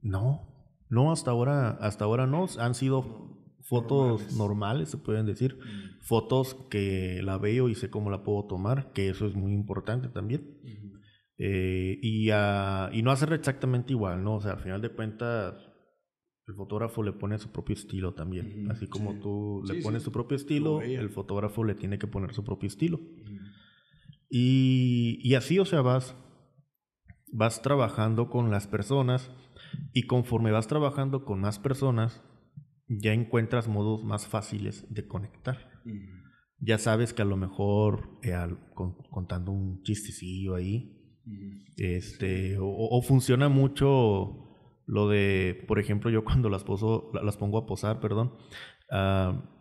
[0.00, 0.55] No,
[0.88, 4.90] no, hasta ahora, hasta ahora no, han sido fotos normales.
[4.90, 6.04] se pueden decir, mm.
[6.04, 10.08] fotos que la veo y sé cómo la puedo tomar, que eso es muy importante
[10.08, 10.58] también.
[11.38, 14.36] Eh, y, y no hacer exactamente igual, ¿no?
[14.36, 15.54] O sea, al final de cuentas
[16.46, 18.70] el fotógrafo le pone su propio estilo también.
[18.70, 22.44] Así como tú le pones su propio estilo, el fotógrafo le tiene que poner su
[22.44, 23.00] propio estilo.
[24.30, 26.14] y, y, así, o sea, vas,
[27.32, 29.30] vas trabajando con las personas
[29.92, 32.22] y conforme vas trabajando con más personas,
[32.88, 35.70] ya encuentras modos más fáciles de conectar.
[36.58, 38.34] Ya sabes que a lo mejor eh,
[39.10, 40.92] contando un chistecillo ahí,
[41.76, 44.46] este, o funciona mucho
[44.86, 48.34] lo de, por ejemplo, yo cuando las, poso, las pongo a posar, perdón,
[48.90, 49.52] ah,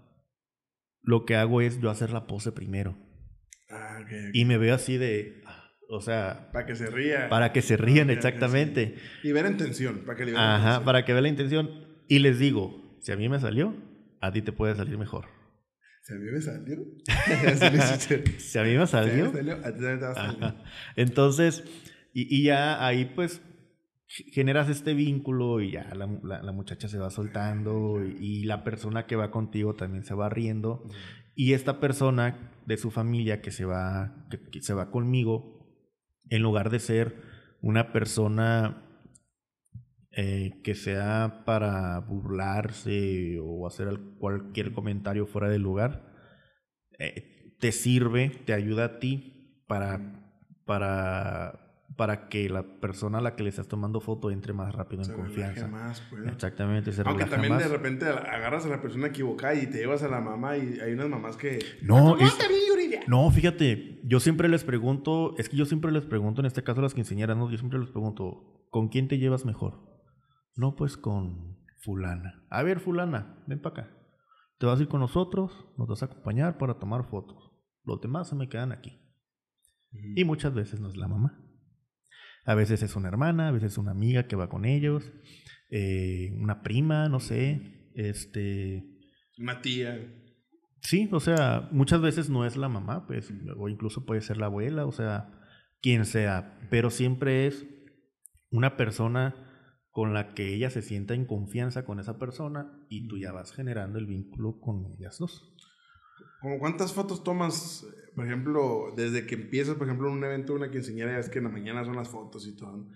[1.02, 2.96] lo que hago es yo hacer la pose primero.
[3.70, 4.00] Ah,
[4.34, 5.42] Y me veo así de,
[5.90, 6.50] o sea...
[6.52, 7.30] Para que se rían.
[7.30, 8.96] Para que se rían, exactamente.
[9.24, 11.70] Y ver intención, para que le Ajá, para que vean la intención.
[12.08, 13.76] Y les digo, si a mí me salió,
[14.22, 15.26] a ti te puede salir mejor.
[16.02, 16.78] Si a mí me salió.
[18.38, 19.26] si a mí me salió.
[19.26, 20.54] a ti también te va a salir.
[20.96, 21.64] Entonces,
[22.14, 23.42] y, y ya ahí pues
[24.08, 29.16] generas este vínculo y ya la, la, muchacha se va soltando y, la persona que
[29.16, 30.84] va contigo también se va riendo
[31.36, 35.55] y esta persona de su familia que se va que, se va conmigo
[36.30, 37.16] en lugar de ser
[37.62, 38.84] una persona
[40.12, 46.14] eh, que sea para burlarse o hacer cualquier comentario fuera del lugar
[47.00, 50.24] eh, te sirve te ayuda a ti para
[50.66, 51.65] para
[51.96, 55.14] para que la persona a la que le estás tomando foto entre más rápido en
[55.14, 55.68] confianza.
[55.68, 56.28] Más, pues.
[56.28, 60.10] Exactamente, se Aunque también de repente agarras a la persona equivocada y te llevas a
[60.10, 61.60] la mamá y hay unas mamás que...
[61.82, 62.18] No,
[63.08, 66.80] no, fíjate, yo siempre les pregunto, es que yo siempre les pregunto, en este caso
[66.80, 67.50] a las quinceañeras, ¿no?
[67.50, 69.80] yo siempre les pregunto, ¿con quién te llevas mejor?
[70.56, 72.46] No, pues con fulana.
[72.50, 73.98] A ver, fulana, ven para acá.
[74.58, 77.52] Te vas a ir con nosotros, nos vas a acompañar para tomar fotos.
[77.84, 79.02] Los demás se me quedan aquí.
[80.16, 81.45] Y muchas veces no es la mamá.
[82.46, 85.12] A veces es una hermana, a veces es una amiga que va con ellos,
[85.70, 88.86] eh, una prima, no sé, este...
[89.38, 90.00] Una tía.
[90.82, 94.46] Sí, o sea, muchas veces no es la mamá, pues, o incluso puede ser la
[94.46, 95.32] abuela, o sea,
[95.82, 97.66] quien sea, pero siempre es
[98.52, 99.36] una persona
[99.90, 103.54] con la que ella se sienta en confianza con esa persona y tú ya vas
[103.54, 105.55] generando el vínculo con ellas dos.
[106.42, 107.86] ¿Como cuántas fotos tomas,
[108.16, 111.46] por ejemplo, desde que empiezas, por ejemplo, en un evento, una quinceañera, es que en
[111.46, 112.88] la mañana son las fotos y todo.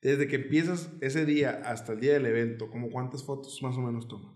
[0.00, 3.80] Desde que empiezas ese día hasta el día del evento, ¿como cuántas fotos más o
[3.80, 4.34] menos tomas?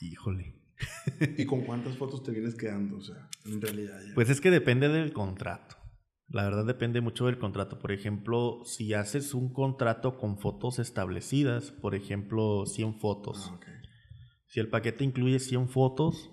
[0.00, 0.60] Híjole.
[1.38, 4.00] ¿Y con cuántas fotos te vienes quedando, o sea, en realidad?
[4.14, 5.76] Pues es que depende del contrato.
[6.28, 7.78] La verdad depende mucho del contrato.
[7.78, 13.52] Por ejemplo, si haces un contrato con fotos establecidas, por ejemplo, 100 fotos.
[13.52, 13.60] Ah,
[14.46, 16.30] si el paquete incluye 100 fotos,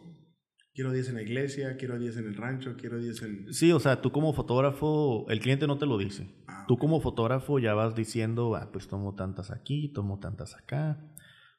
[0.73, 3.53] quiero 10 en la iglesia, quiero 10 en el rancho, quiero 10 en...
[3.53, 6.33] Sí, o sea, tú como fotógrafo, el cliente no te lo dice.
[6.47, 10.99] Ah, tú como fotógrafo ya vas diciendo, ah, pues tomo tantas aquí, tomo tantas acá.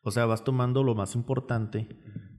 [0.03, 1.89] O sea, vas tomando lo más importante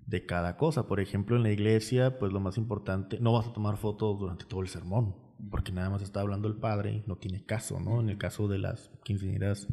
[0.06, 0.88] de cada cosa.
[0.88, 4.46] Por ejemplo, en la iglesia, pues lo más importante, no vas a tomar fotos durante
[4.46, 5.16] todo el sermón,
[5.50, 8.02] porque nada más está hablando el padre, no tiene caso, ¿no?
[8.02, 9.68] En el caso de las quinceañeras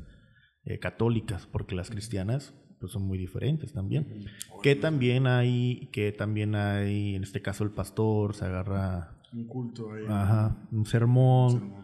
[0.65, 4.27] eh, católicas, porque las cristianas pues son muy diferentes también.
[4.63, 9.21] Que también hay, que también hay, en este caso el pastor se agarra...
[9.33, 10.05] Un culto ahí.
[10.09, 11.75] Ajá, un sermón,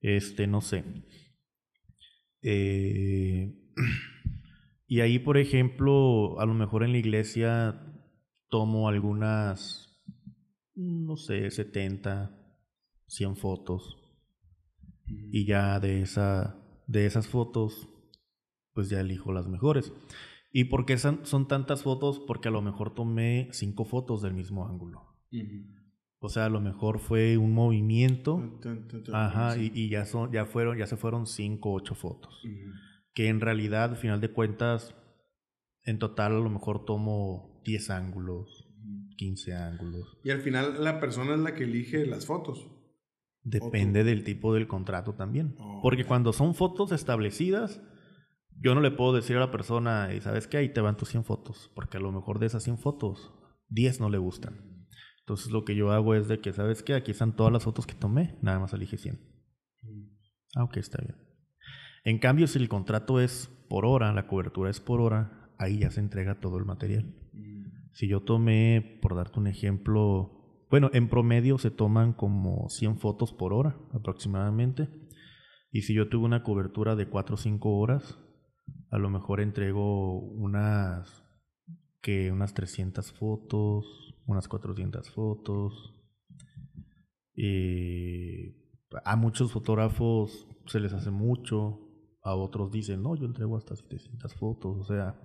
[0.00, 0.84] este, no sé.
[2.40, 3.52] Eh,
[4.86, 7.82] y ahí, por ejemplo, a lo mejor en la iglesia
[8.48, 10.00] tomo algunas,
[10.76, 12.30] no sé, 70,
[13.06, 13.96] 100 fotos.
[15.04, 16.56] Y ya de, esa,
[16.86, 17.88] de esas fotos,
[18.72, 19.92] pues ya elijo las mejores.
[20.50, 22.20] ¿Y por qué son, tantas fotos?
[22.20, 25.04] Porque a lo mejor tomé cinco fotos del mismo ángulo.
[26.20, 28.58] O sea, a lo mejor fue un movimiento.
[29.12, 32.42] Ajá, y, ya, son, ya, fueron, ya se fueron cinco, ocho fotos.
[33.14, 34.94] Que en realidad, al final de cuentas,
[35.84, 38.68] en total a lo mejor tomo 10 ángulos,
[39.16, 40.18] 15 ángulos.
[40.24, 42.66] Y al final la persona es la que elige las fotos.
[43.42, 45.56] Depende del tipo del contrato también.
[45.82, 47.80] Porque cuando son fotos establecidas,
[48.60, 51.08] yo no le puedo decir a la persona, y sabes qué, ahí te van tus
[51.10, 53.32] 100 fotos, porque a lo mejor de esas 100 fotos,
[53.68, 54.86] 10 no le gustan.
[55.20, 56.94] Entonces lo que yo hago es de que, ¿sabes qué?
[56.94, 59.20] Aquí están todas las fotos que tomé, nada más elige 100.
[60.56, 61.16] Ah, ok, está bien.
[62.04, 65.90] En cambio, si el contrato es por hora, la cobertura es por hora, ahí ya
[65.90, 67.14] se entrega todo el material.
[67.92, 73.32] Si yo tomé, por darte un ejemplo, bueno, en promedio se toman como 100 fotos
[73.32, 74.88] por hora aproximadamente.
[75.70, 78.18] Y si yo tuve una cobertura de 4 o 5 horas,
[78.90, 81.24] a lo mejor entrego unas
[82.00, 85.94] que unas 300 fotos, unas 400 fotos.
[87.34, 88.56] Y
[89.04, 91.80] a muchos fotógrafos se les hace mucho,
[92.22, 95.20] a otros dicen, no, yo entrego hasta 700 fotos, o sea,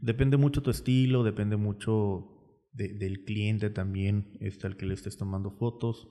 [0.00, 2.28] depende mucho tu estilo, depende mucho
[2.72, 6.08] del cliente también, este, al que le estés tomando fotos.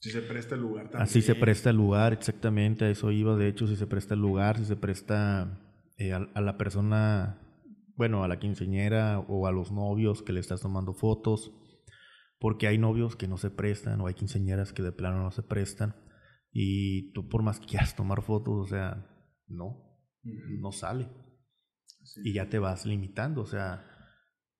[0.00, 1.02] Si se presta el lugar también.
[1.02, 4.20] Así se presta el lugar, exactamente, a eso iba, de hecho, si se presta el
[4.20, 5.69] lugar, si se presta
[6.00, 7.38] eh, a, la persona,
[7.94, 11.52] bueno, a la quinceñera o a los novios que le estás tomando fotos,
[12.38, 15.42] porque hay novios que no se prestan o hay quinceñeras que de plano no se
[15.42, 15.94] prestan
[16.52, 19.06] y tú por más que quieras tomar fotos, o sea,
[19.46, 21.06] no, no sale.
[22.24, 23.86] Y ya te vas limitando, o sea,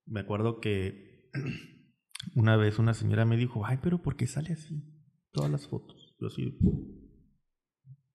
[0.04, 1.30] me acuerdo que
[2.36, 4.84] una vez una señora me dijo, ay, pero ¿por qué sale así
[5.32, 6.14] todas las fotos?
[6.20, 6.58] Yo así,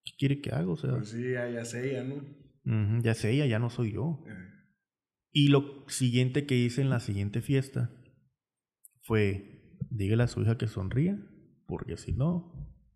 [0.03, 0.69] ¿qué quiere que haga?
[0.69, 2.44] O sea, pues sí, ya, sé ella, ¿no?
[3.01, 4.23] Ya sé ella, ya no soy yo.
[5.31, 7.91] Y lo siguiente que hice en la siguiente fiesta
[9.01, 11.19] fue, dígale a su hija que sonría,
[11.67, 12.53] porque si no,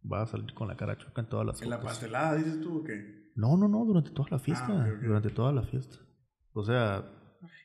[0.09, 2.79] va a salir con la cara choca en todas las ¿En la pastelada dices tú
[2.79, 3.31] o qué?
[3.35, 4.67] No, no, no, durante toda la fiesta.
[4.69, 5.97] Ah, durante toda la fiesta.
[6.53, 7.09] O sea,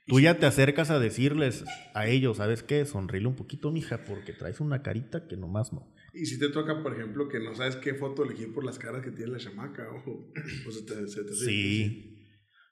[0.07, 1.65] tú ya te acercas a decirles
[1.95, 2.85] a ellos, ¿sabes qué?
[2.85, 5.94] Sonríele un poquito, mija, porque traes una carita que nomás no.
[6.15, 9.03] Y si te toca, por ejemplo, que no sabes qué foto elegir por las caras
[9.03, 12.29] que tiene la chamaca, o, se te, se te Sí,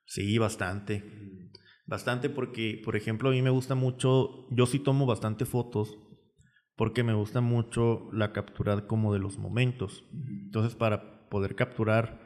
[0.07, 1.03] sí, bastante.
[1.87, 5.99] Bastante porque, por ejemplo, a mí me gusta mucho, yo sí tomo bastante fotos
[6.77, 10.05] porque me gusta mucho la captura como de los momentos.
[10.13, 12.21] Entonces, para poder capturar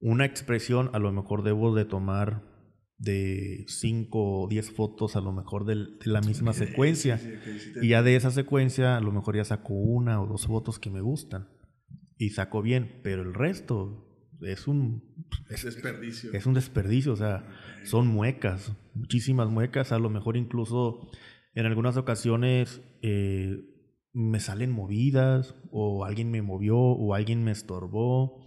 [0.00, 2.55] una expresión, a lo mejor debo de tomar
[2.98, 7.20] de 5 o 10 fotos a lo mejor de, la misma secuencia.
[7.82, 10.90] y ya de esa secuencia a lo mejor ya saco una o dos fotos que
[10.90, 11.48] me gustan.
[12.18, 14.06] Y saco bien, pero el resto
[14.40, 15.02] es un...
[15.50, 16.32] Es, desperdicio.
[16.32, 17.46] Es un desperdicio, o sea,
[17.84, 21.10] son muecas, muchísimas muecas, a lo mejor incluso
[21.54, 23.58] en algunas ocasiones eh,
[24.12, 28.45] me salen movidas o alguien me movió o alguien me estorbó.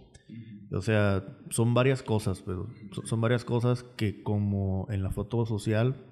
[0.72, 2.68] O sea, son varias cosas, pero
[3.04, 6.06] son varias cosas que como en la foto social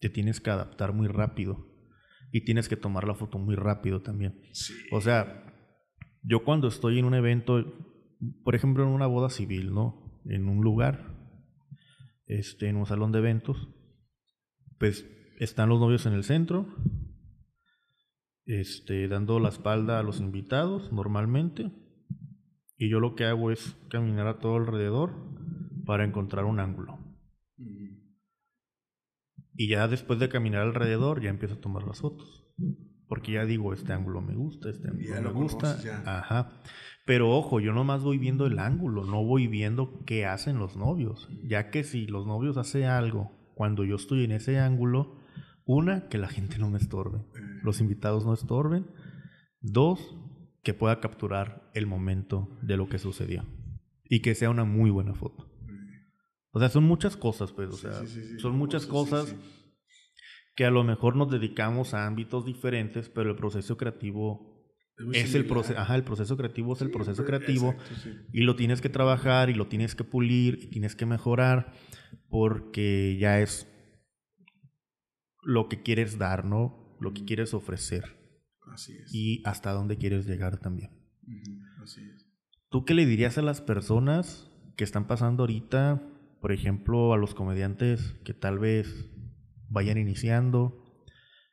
[0.00, 1.66] te tienes que adaptar muy rápido
[2.32, 4.42] y tienes que tomar la foto muy rápido también.
[4.90, 5.44] O sea,
[6.22, 7.64] yo cuando estoy en un evento,
[8.42, 10.20] por ejemplo en una boda civil, ¿no?
[10.24, 11.14] En un lugar,
[12.26, 13.68] este, en un salón de eventos,
[14.78, 15.08] pues
[15.38, 16.66] están los novios en el centro,
[18.46, 21.70] este, dando la espalda a los invitados normalmente.
[22.76, 25.12] Y yo lo que hago es caminar a todo alrededor
[25.86, 26.98] para encontrar un ángulo.
[29.56, 32.44] Y ya después de caminar alrededor ya empiezo a tomar las fotos.
[33.06, 35.78] Porque ya digo, este ángulo me gusta, este ángulo me gusta.
[36.04, 36.62] Ajá.
[37.06, 41.28] Pero ojo, yo nomás voy viendo el ángulo, no voy viendo qué hacen los novios.
[41.44, 45.20] Ya que si los novios hacen algo cuando yo estoy en ese ángulo,
[45.66, 47.24] una, que la gente no me estorbe,
[47.62, 48.86] los invitados no estorben.
[49.60, 50.16] Dos,
[50.64, 53.44] que pueda capturar el momento de lo que sucedió
[54.04, 55.50] y que sea una muy buena foto.
[56.50, 58.02] O sea, son muchas cosas, pues, o sea,
[58.38, 59.34] son muchas cosas
[60.56, 64.54] que a lo mejor nos dedicamos a ámbitos diferentes, pero el proceso creativo
[65.12, 67.74] es, el proceso, ajá, el proceso creativo es el proceso creativo
[68.32, 71.72] y lo tienes que trabajar y lo tienes que pulir y tienes que mejorar
[72.28, 73.68] porque ya es
[75.42, 76.96] lo que quieres dar, ¿no?
[77.00, 78.23] Lo que quieres ofrecer.
[78.72, 79.14] Así es.
[79.14, 80.90] Y hasta dónde quieres llegar también.
[81.82, 82.26] Así es.
[82.70, 86.02] ¿Tú qué le dirías a las personas que están pasando ahorita,
[86.40, 89.08] por ejemplo, a los comediantes que tal vez
[89.68, 91.04] vayan iniciando,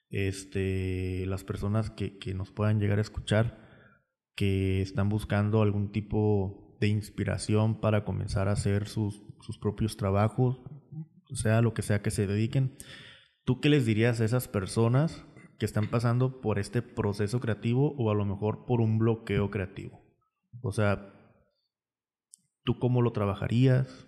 [0.09, 3.69] este, las personas que, que nos puedan llegar a escuchar,
[4.35, 10.59] que están buscando algún tipo de inspiración para comenzar a hacer sus, sus propios trabajos,
[11.33, 12.75] sea lo que sea que se dediquen?
[13.43, 15.25] ¿Tú qué les dirías a esas personas
[15.61, 20.03] que están pasando por este proceso creativo o a lo mejor por un bloqueo creativo?
[20.63, 21.13] O sea,
[22.63, 24.07] ¿tú cómo lo trabajarías?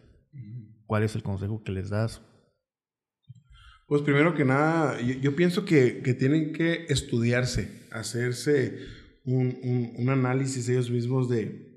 [0.87, 2.23] ¿Cuál es el consejo que les das?
[3.85, 8.79] Pues primero que nada, yo, pienso que, tienen que estudiarse, hacerse
[9.23, 11.71] un, análisis ellos mismos de...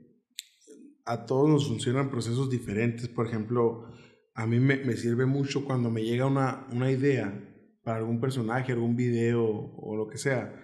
[1.05, 3.09] A todos nos funcionan procesos diferentes.
[3.09, 3.93] Por ejemplo,
[4.33, 7.53] a mí me, me, sirve mucho cuando me llega una, una idea
[7.87, 10.61] para algún personaje, algún video o lo que sea.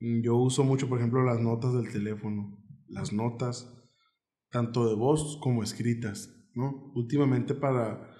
[0.00, 2.58] Mm, yo uso mucho, por ejemplo, las notas del teléfono,
[2.88, 3.70] las notas,
[4.48, 6.90] tanto de voz como escritas, ¿no?
[6.94, 8.10] Últimamente para,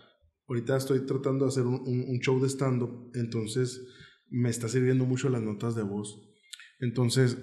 [0.47, 3.83] ahorita estoy tratando de hacer un, un show de stand-up, entonces
[4.29, 6.31] me está sirviendo mucho las notas de voz.
[6.81, 7.39] Entonces,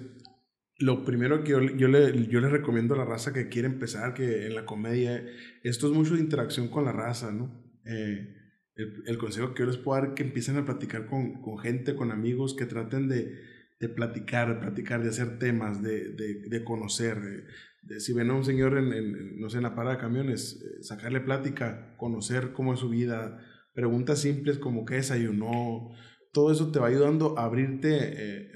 [0.78, 4.14] lo primero que yo, yo, le, yo le recomiendo a la raza que quiere empezar,
[4.14, 5.20] que en la comedia,
[5.64, 7.60] esto es mucho de interacción con la raza, ¿no?
[7.86, 8.41] Eh,
[8.76, 11.94] el, el, consejo que yo les puedo dar que empiecen a platicar con, con gente,
[11.94, 13.38] con amigos, que traten de,
[13.78, 17.46] de, platicar, de platicar, de hacer temas, de, de, de conocer.
[17.82, 20.62] De, si ven a un señor en, en, no sé, en la parada de camiones,
[20.62, 23.38] eh, sacarle plática, conocer cómo es su vida,
[23.74, 25.90] preguntas simples como qué desayunó,
[26.32, 28.52] todo eso te va ayudando a abrirte eh,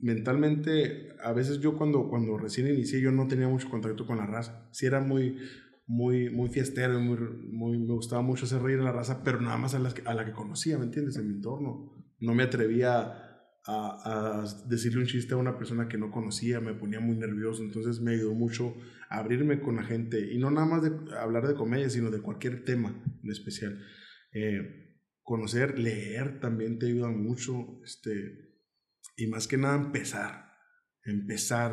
[0.00, 1.08] mentalmente.
[1.22, 4.68] A veces yo cuando, cuando recién inicié yo no tenía mucho contacto con la raza.
[4.70, 5.36] Sí era muy,
[5.88, 7.18] muy, muy fiestero, muy,
[7.50, 10.14] muy, me gustaba mucho hacer reír a la raza, pero nada más a, las a
[10.14, 11.16] la que conocía, ¿me entiendes?
[11.16, 11.94] En mi entorno.
[12.20, 13.00] No me atrevía
[13.64, 17.62] a, a, decirle un chiste a una persona que no conocía, me ponía muy nervioso,
[17.62, 18.74] entonces me ayudó mucho
[19.08, 22.20] a abrirme con la gente y no nada más de hablar de comedia, sino de
[22.20, 22.94] cualquier tema
[23.24, 23.80] en especial.
[24.34, 24.88] Eh,
[25.22, 28.58] conocer, leer también te ayuda mucho, este,
[29.16, 30.52] y más que nada empezar,
[31.04, 31.72] empezar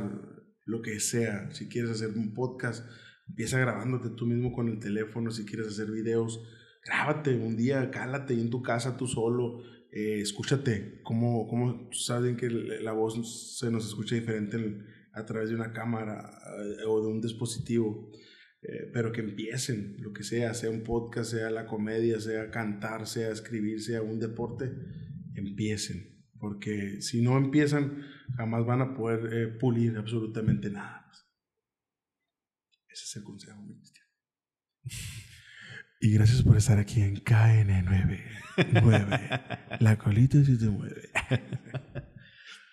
[0.66, 2.86] lo que sea, si quieres hacer un podcast,
[3.28, 6.44] empieza grabándote tú mismo con el teléfono, si quieres hacer videos,
[6.84, 9.62] grábate un día, cálate en tu casa tú solo,
[9.92, 14.58] eh, escúchate, cómo, cómo saben que la voz se nos escucha diferente
[15.14, 18.12] a través de una cámara eh, o de un dispositivo.
[18.68, 23.06] Eh, pero que empiecen, lo que sea, sea un podcast, sea la comedia, sea cantar,
[23.06, 24.72] sea escribir, sea un deporte,
[25.36, 28.02] empiecen, porque si no empiezan,
[28.36, 31.06] jamás van a poder eh, pulir absolutamente nada.
[32.96, 34.10] Ese es el consejo, mi cristiano.
[36.00, 38.22] Y gracias por estar aquí en KN9.
[39.82, 41.10] La colita se te mueve.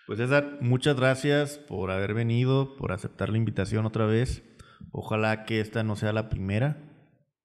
[0.07, 4.44] Pues César, muchas gracias por haber venido, por aceptar la invitación otra vez.
[4.93, 6.77] Ojalá que esta no sea la primera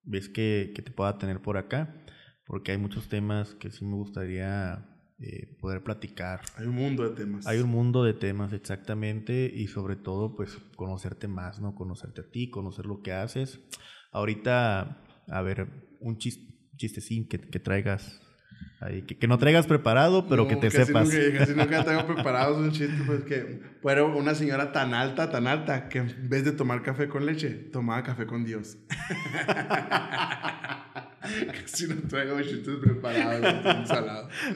[0.04, 2.04] vez que, que te pueda tener por acá,
[2.46, 6.42] porque hay muchos temas que sí me gustaría eh, poder platicar.
[6.56, 7.48] Hay un mundo de temas.
[7.48, 11.76] Hay un mundo de temas, exactamente, y sobre todo, pues, conocerte más, ¿no?
[11.76, 13.60] Conocerte a ti, conocer lo que haces.
[14.12, 15.68] Ahorita, a ver,
[16.00, 18.22] un chistecín que, que traigas
[18.80, 21.12] Ahí, que, no traigas preparado, pero que te sepas.
[21.12, 25.48] Nunca, casi nunca tengo preparado un chiste, pues que fuera una señora tan alta, tan
[25.48, 28.78] alta, que en vez de tomar café con leche, tomaba café con Dios.
[31.62, 33.90] casi no traigo chistes preparados.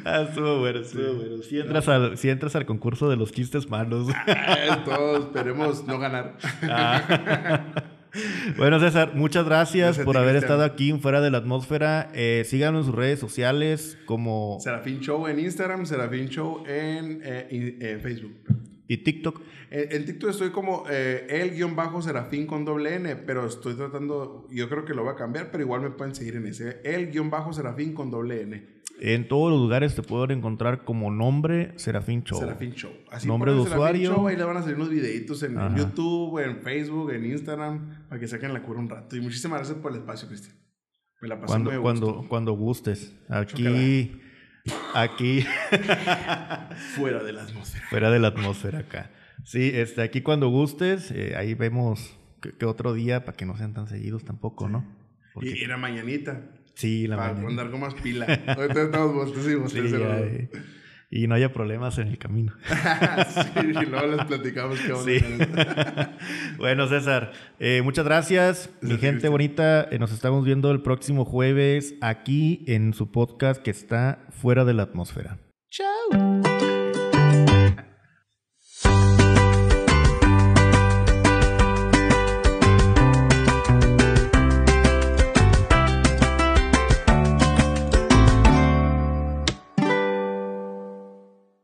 [0.05, 1.43] Ah, estuvo bueno, estuvo bueno.
[1.43, 4.07] Si entras, al, si entras al concurso de los chistes malos.
[4.27, 6.37] Ah, todos esperemos no ganar.
[6.63, 7.73] Ah.
[8.57, 12.09] Bueno, César, muchas gracias, por haber estado aquí Fuera de la Atmósfera.
[12.13, 14.57] Eh, síganos en sus redes sociales como...
[14.59, 18.33] Serafín Show en Instagram, Serafín Show en, eh, Facebook.
[18.91, 19.39] ¿Y TikTok?
[19.69, 24.93] En, TikTok estoy como eh, el-serafín con doble N, pero estoy tratando, yo creo que
[24.93, 28.81] lo voy a cambiar, pero igual me pueden seguir en ese, el-serafín con doble N.
[28.99, 32.37] En todos los lugares te pueden encontrar como nombre Serafín Show.
[32.37, 32.91] Serafín Show.
[33.09, 34.13] Así nombre de usuario.
[34.13, 38.19] Show, ahí le van a salir unos videitos en, YouTube, en Facebook, en Instagram, para
[38.19, 39.15] que saquen la cura un rato.
[39.15, 40.53] Y muchísimas gracias por el espacio, Cristian.
[41.21, 43.15] Me la pasé cuando, muy cuando, cuando gustes.
[43.29, 44.19] Aquí.
[44.93, 45.45] Aquí.
[46.95, 47.85] Fuera de la atmósfera.
[47.89, 49.09] Fuera de la atmósfera acá.
[49.43, 53.73] Sí, este, aquí cuando gustes, eh, ahí vemos que, otro día, para que no sean
[53.73, 54.85] tan seguidos tampoco, ¿no?
[55.33, 55.57] Porque...
[55.57, 56.41] Y era mañanita.
[56.75, 58.25] Sí, la Para andar con más pila.
[58.47, 59.55] Ahorita estamos sí,
[61.11, 62.53] y no haya problemas en el camino.
[63.29, 65.25] sí, y luego les platicamos qué sí.
[66.57, 68.69] bueno, César, eh, muchas gracias.
[68.81, 73.71] Mi gente bonita, eh, nos estamos viendo el próximo jueves aquí en su podcast que
[73.71, 75.37] está fuera de la atmósfera.
[75.69, 76.70] Chao.